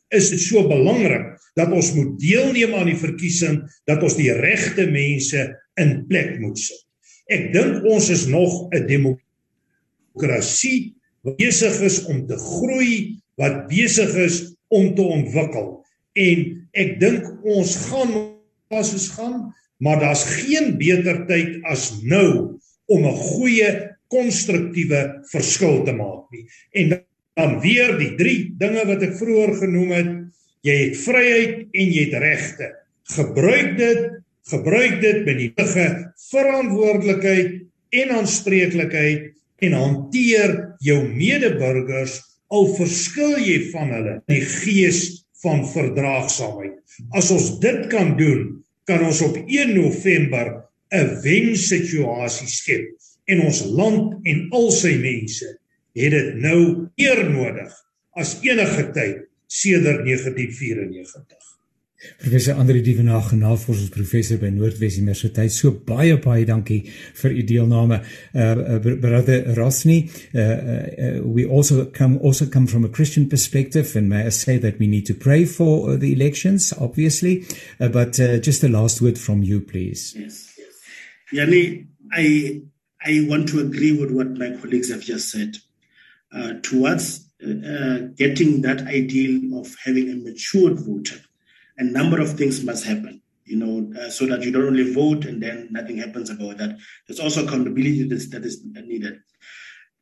is 0.09 0.29
dit 0.29 0.39
so 0.39 0.67
belangrik 0.67 1.35
dat 1.55 1.71
ons 1.71 1.93
moet 1.93 2.19
deelneem 2.19 2.75
aan 2.75 2.85
die 2.85 2.99
verkiesing, 2.99 3.63
dat 3.85 4.03
ons 4.03 4.15
die 4.15 4.31
regte 4.31 4.91
mense 4.91 5.61
in 5.79 6.05
plek 6.07 6.39
moet 6.39 6.59
sit. 6.59 6.85
Ek 7.31 7.53
dink 7.53 7.83
ons 7.89 8.09
is 8.09 8.25
nog 8.29 8.69
'n 8.71 8.87
demokrasie 8.87 10.95
besig 11.21 11.81
is 11.81 12.05
om 12.05 12.27
te 12.27 12.37
groei, 12.37 13.19
wat 13.41 13.65
besig 13.71 14.15
is 14.15 14.37
om 14.73 14.93
te 14.95 15.01
ontwikkel. 15.01 15.67
En 16.15 16.45
ek 16.75 16.95
dink 16.99 17.27
ons 17.43 17.75
gaan 17.89 18.13
pas 18.71 18.93
ons 18.95 19.07
gaan, 19.17 19.39
maar 19.83 19.99
daar's 20.01 20.23
geen 20.41 20.75
beter 20.79 21.25
tyd 21.29 21.59
as 21.69 22.01
nou 22.03 22.57
om 22.87 23.05
'n 23.05 23.17
goeie 23.17 23.69
konstruktiewe 24.07 25.01
verskil 25.31 25.83
te 25.83 25.93
maak 25.93 26.31
nie. 26.31 26.45
En 26.73 27.01
dan 27.35 27.59
weer 27.59 27.97
die 27.99 28.15
drie 28.15 28.55
dinge 28.57 28.85
wat 28.87 29.03
ek 29.03 29.17
vroeër 29.19 29.53
genoem 29.59 29.91
het, 29.91 30.11
jy 30.61 30.75
het 30.89 30.97
vryheid 30.97 31.55
en 31.73 31.91
jy 31.91 32.03
het 32.09 32.21
regte. 32.23 32.69
Gebruik 33.15 33.77
dit, 33.77 34.01
gebruik 34.49 35.01
dit 35.01 35.25
met 35.25 35.37
die 35.37 35.51
dige 35.55 35.87
verantwoordelikheid 36.31 37.51
en 37.89 38.09
aanspreeklikheid 38.09 39.33
en 39.65 39.73
hanteer 39.73 40.55
jou 40.79 41.01
medeburgers 41.07 42.21
al 42.53 42.67
verskil 42.77 43.37
jy 43.41 43.57
van 43.71 43.91
hulle 43.95 44.15
die 44.29 44.41
gees 44.41 45.01
van 45.43 45.65
verdraagsaamheid. 45.69 46.77
As 47.17 47.31
ons 47.33 47.55
dit 47.63 47.85
kan 47.91 48.15
doen, 48.19 48.63
kan 48.85 49.03
ons 49.05 49.21
op 49.25 49.37
1 49.37 49.73
November 49.75 50.69
'n 50.93 51.21
wensituasie 51.23 52.47
skep 52.47 52.85
en 53.27 53.41
ons 53.41 53.63
land 53.65 54.21
en 54.23 54.47
al 54.51 54.71
sy 54.71 54.93
mense 55.01 55.47
het 55.95 56.11
dit 56.11 56.35
nou 56.35 56.87
eer 56.95 57.23
nodig 57.29 57.73
as 58.15 58.37
enige 58.43 58.91
tyd 58.93 59.25
sedert 59.47 60.05
1994. 60.05 61.54
Professor 62.19 62.55
Andri 62.55 62.81
Dievenage, 62.81 63.33
navorsingsprofessor 63.33 64.39
by 64.39 64.49
Noordwes 64.49 64.97
Universiteit. 64.97 65.51
So 65.51 65.71
baie 65.71 66.17
baie 66.17 66.45
dankie 66.45 66.91
vir 67.21 67.31
u 67.31 67.43
deelname. 67.43 68.01
Uh, 68.33 68.39
uh 68.39 68.79
brother 68.79 69.55
Rosni, 69.55 70.09
uh, 70.33 70.39
uh, 70.39 71.21
we 71.23 71.45
also 71.45 71.85
come 71.85 72.17
also 72.19 72.45
come 72.45 72.67
from 72.67 72.85
a 72.85 72.89
Christian 72.89 73.29
perspective 73.29 73.95
and 73.95 74.09
may 74.09 74.25
I 74.25 74.29
say 74.29 74.57
that 74.57 74.79
we 74.79 74.87
need 74.87 75.05
to 75.07 75.13
pray 75.13 75.45
for 75.45 75.97
the 75.97 76.13
elections 76.13 76.73
obviously, 76.79 77.45
uh, 77.79 77.89
but 77.89 78.19
uh, 78.19 78.37
just 78.39 78.63
a 78.63 78.69
last 78.69 79.01
word 79.01 79.17
from 79.17 79.43
you 79.43 79.61
please. 79.61 80.15
Yes. 80.17 80.51
Yani, 81.33 81.87
I 82.11 82.61
I 83.05 83.25
want 83.27 83.49
to 83.49 83.59
agree 83.59 83.97
with 83.97 84.11
what 84.11 84.31
my 84.31 84.55
colleagues 84.57 84.91
have 84.91 85.01
just 85.01 85.29
said. 85.31 85.57
Uh, 86.33 86.53
towards 86.63 87.29
uh, 87.45 87.49
uh, 87.49 87.97
getting 88.17 88.61
that 88.61 88.81
ideal 88.87 89.59
of 89.59 89.73
having 89.85 90.09
a 90.09 90.15
matured 90.15 90.79
voter, 90.79 91.21
a 91.77 91.83
number 91.83 92.21
of 92.21 92.33
things 92.37 92.63
must 92.63 92.85
happen. 92.85 93.21
You 93.45 93.57
know, 93.57 93.91
uh, 94.01 94.09
so 94.09 94.25
that 94.25 94.41
you 94.41 94.51
don't 94.51 94.65
only 94.65 94.91
vote 94.91 95.25
and 95.25 95.41
then 95.41 95.67
nothing 95.69 95.97
happens 95.97 96.31
about 96.31 96.57
that. 96.57 96.77
There's 97.07 97.19
also 97.19 97.45
accountability 97.45 98.03
that 98.07 98.15
is, 98.15 98.29
that 98.31 98.43
is 98.43 98.65
needed. 98.65 99.19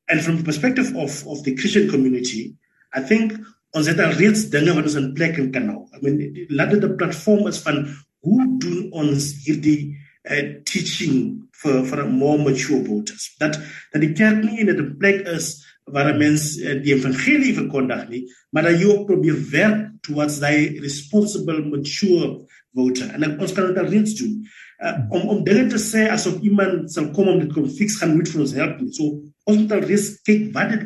And 0.08 0.24
from 0.24 0.38
the 0.38 0.44
perspective 0.44 0.96
of, 0.96 1.28
of 1.28 1.44
the 1.44 1.56
Christian 1.56 1.90
community, 1.90 2.56
I 2.94 3.02
think 3.02 3.34
ons 3.74 3.90
het 3.90 4.00
al 4.00 4.14
reeds 4.20 4.46
dinge 4.54 4.76
wat 4.78 4.88
ons 4.88 4.98
in 5.00 5.14
plek 5.18 5.40
kan 5.54 5.70
hou. 5.72 5.84
I 5.96 6.00
mean, 6.04 6.48
laat 6.54 6.74
'n 6.76 6.98
platform 6.98 7.48
is 7.50 7.60
van 7.66 7.88
hoe 8.22 8.44
doen 8.62 8.92
ons 8.92 9.32
hierdie 9.46 9.96
uh, 10.30 10.62
teaching 10.64 11.42
vir 11.64 11.82
vir 11.90 12.04
more 12.10 12.38
mature 12.44 12.84
voters. 12.86 13.34
Dat 13.40 13.58
dat 13.92 14.02
die 14.02 14.14
kerk 14.14 14.44
nie 14.44 14.60
in 14.62 14.70
'n 14.70 14.98
plek 14.98 15.26
is 15.28 15.66
waar 15.86 16.14
'n 16.14 16.20
mens 16.20 16.58
uh, 16.58 16.78
die 16.84 16.94
evangelie 16.94 17.54
verkondig 17.54 18.10
nie, 18.10 18.24
maar 18.52 18.64
dat 18.64 18.80
jy 18.80 18.86
ook 18.86 19.08
probeer 19.08 19.40
werk 19.52 19.93
towards 20.04 20.40
daai 20.44 20.80
responsible 20.84 21.62
mature 21.66 22.44
voter. 22.74 23.10
En 23.16 23.40
ons 23.40 23.54
kan 23.56 23.72
dit 23.72 23.90
reeds 23.90 24.16
doen. 24.20 24.36
Uh, 24.84 24.96
om 25.16 25.30
om 25.32 25.44
dinge 25.48 25.80
sê 25.80 26.08
asof 26.12 26.42
iemand 26.44 26.92
sal 26.92 27.12
kom 27.16 27.30
om 27.32 27.40
dit 27.40 27.54
kom 27.54 27.70
fix 27.72 28.00
gaan 28.02 28.18
moet 28.18 28.28
vir 28.28 28.44
ons 28.44 28.56
help 28.58 28.82
nie. 28.82 28.92
So 28.96 29.22
ons 29.48 29.64
moet 29.64 29.76
al 29.78 29.86
reeds 29.88 30.10
kyk 30.28 30.50
wat 30.56 30.74
dit 30.74 30.84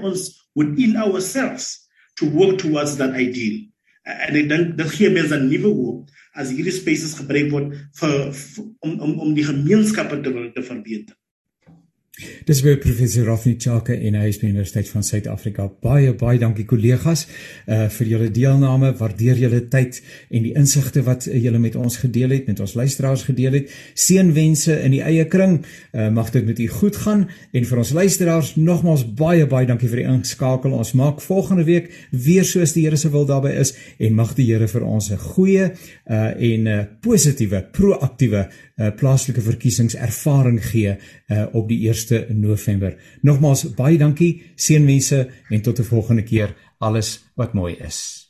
within 0.57 0.97
ourselves 1.01 1.88
to 2.20 2.30
work 2.34 2.57
towards 2.61 2.97
that 3.01 3.18
ideal. 3.18 3.63
Uh, 4.05 4.20
en 4.28 4.39
ek 4.43 4.49
dink 4.51 4.76
dit 4.78 4.93
gee 4.99 5.13
mense 5.13 5.36
'n 5.36 5.49
nuwe 5.49 6.05
as 6.38 6.51
hierdie 6.53 6.74
spaces 6.76 7.15
gebruik 7.18 7.49
word 7.51 7.74
vir, 7.99 8.18
vir 8.34 8.65
om 8.86 8.99
om 9.01 9.13
om 9.26 9.34
die 9.34 9.47
gemeenskappe 9.47 10.22
te 10.22 10.34
te 10.53 10.63
verbeter. 10.63 11.15
Dis 12.18 12.61
weer 12.61 12.78
professor 12.82 13.28
Rafni 13.28 13.53
Chaka 13.61 13.93
en 13.93 14.15
hy 14.18 14.32
is 14.32 14.39
by 14.41 14.47
Universiteit 14.49 14.88
van 14.89 15.03
Suid-Afrika. 15.05 15.68
Baie 15.86 16.15
baie 16.18 16.39
dankie 16.41 16.63
kollegas 16.65 17.28
uh 17.70 17.84
vir 17.93 18.09
julle 18.09 18.30
deelname. 18.34 18.89
Waardeer 18.97 19.38
julle 19.38 19.59
tyd 19.70 19.99
en 20.34 20.47
die 20.47 20.55
insigte 20.57 21.03
wat 21.05 21.28
uh, 21.30 21.36
julle 21.38 21.61
met 21.61 21.78
ons 21.78 21.99
gedeel 22.01 22.34
het, 22.34 22.47
met 22.49 22.63
ons 22.63 22.74
luisteraars 22.80 23.28
gedeel 23.28 23.59
het. 23.59 23.76
Seënwense 23.93 24.80
in 24.88 24.95
die 24.95 25.03
eie 25.05 25.28
kring. 25.30 25.59
Uh 25.93 26.09
mag 26.18 26.32
dit 26.34 26.47
met 26.47 26.57
u 26.57 26.68
goed 26.80 26.97
gaan 27.03 27.28
en 27.53 27.70
vir 27.70 27.84
ons 27.84 27.93
luisteraars 27.99 28.55
nogmaals 28.57 29.05
baie 29.20 29.45
baie 29.45 29.70
dankie 29.70 29.91
vir 29.91 30.01
die 30.01 30.09
inskakel. 30.15 30.74
Ons 30.74 30.95
maak 30.97 31.22
volgende 31.22 31.68
week 31.70 31.91
weer 32.09 32.47
soos 32.49 32.74
die 32.74 32.88
Here 32.88 32.97
se 32.97 33.13
wil 33.13 33.30
daarbey 33.30 33.53
is 33.61 33.76
en 34.01 34.18
mag 34.18 34.34
die 34.34 34.47
Here 34.49 34.65
vir 34.65 34.88
ons 34.89 35.11
'n 35.11 35.22
goeie 35.36 35.70
uh 35.70 36.34
en 36.34 36.65
'n 36.65 36.68
uh, 36.68 36.84
positiewe, 37.01 37.61
proaktiewe 37.72 38.47
uh 38.78 38.92
plaaslike 38.96 39.42
verkiesingservaring 39.42 40.62
gee 40.62 40.94
uh 40.94 41.46
op 41.54 41.68
die 41.70 41.90
1 41.90 41.96
1ste 41.98 42.34
November. 42.34 42.96
Nogmaals 43.22 43.66
baie 43.76 43.98
dankie, 43.98 44.44
seënwense 44.56 45.28
en 45.50 45.62
tot 45.62 45.80
'n 45.80 45.84
volgende 45.84 46.24
keer. 46.24 46.56
Alles 46.78 47.20
wat 47.36 47.54
mooi 47.54 47.76
is. 47.76 48.27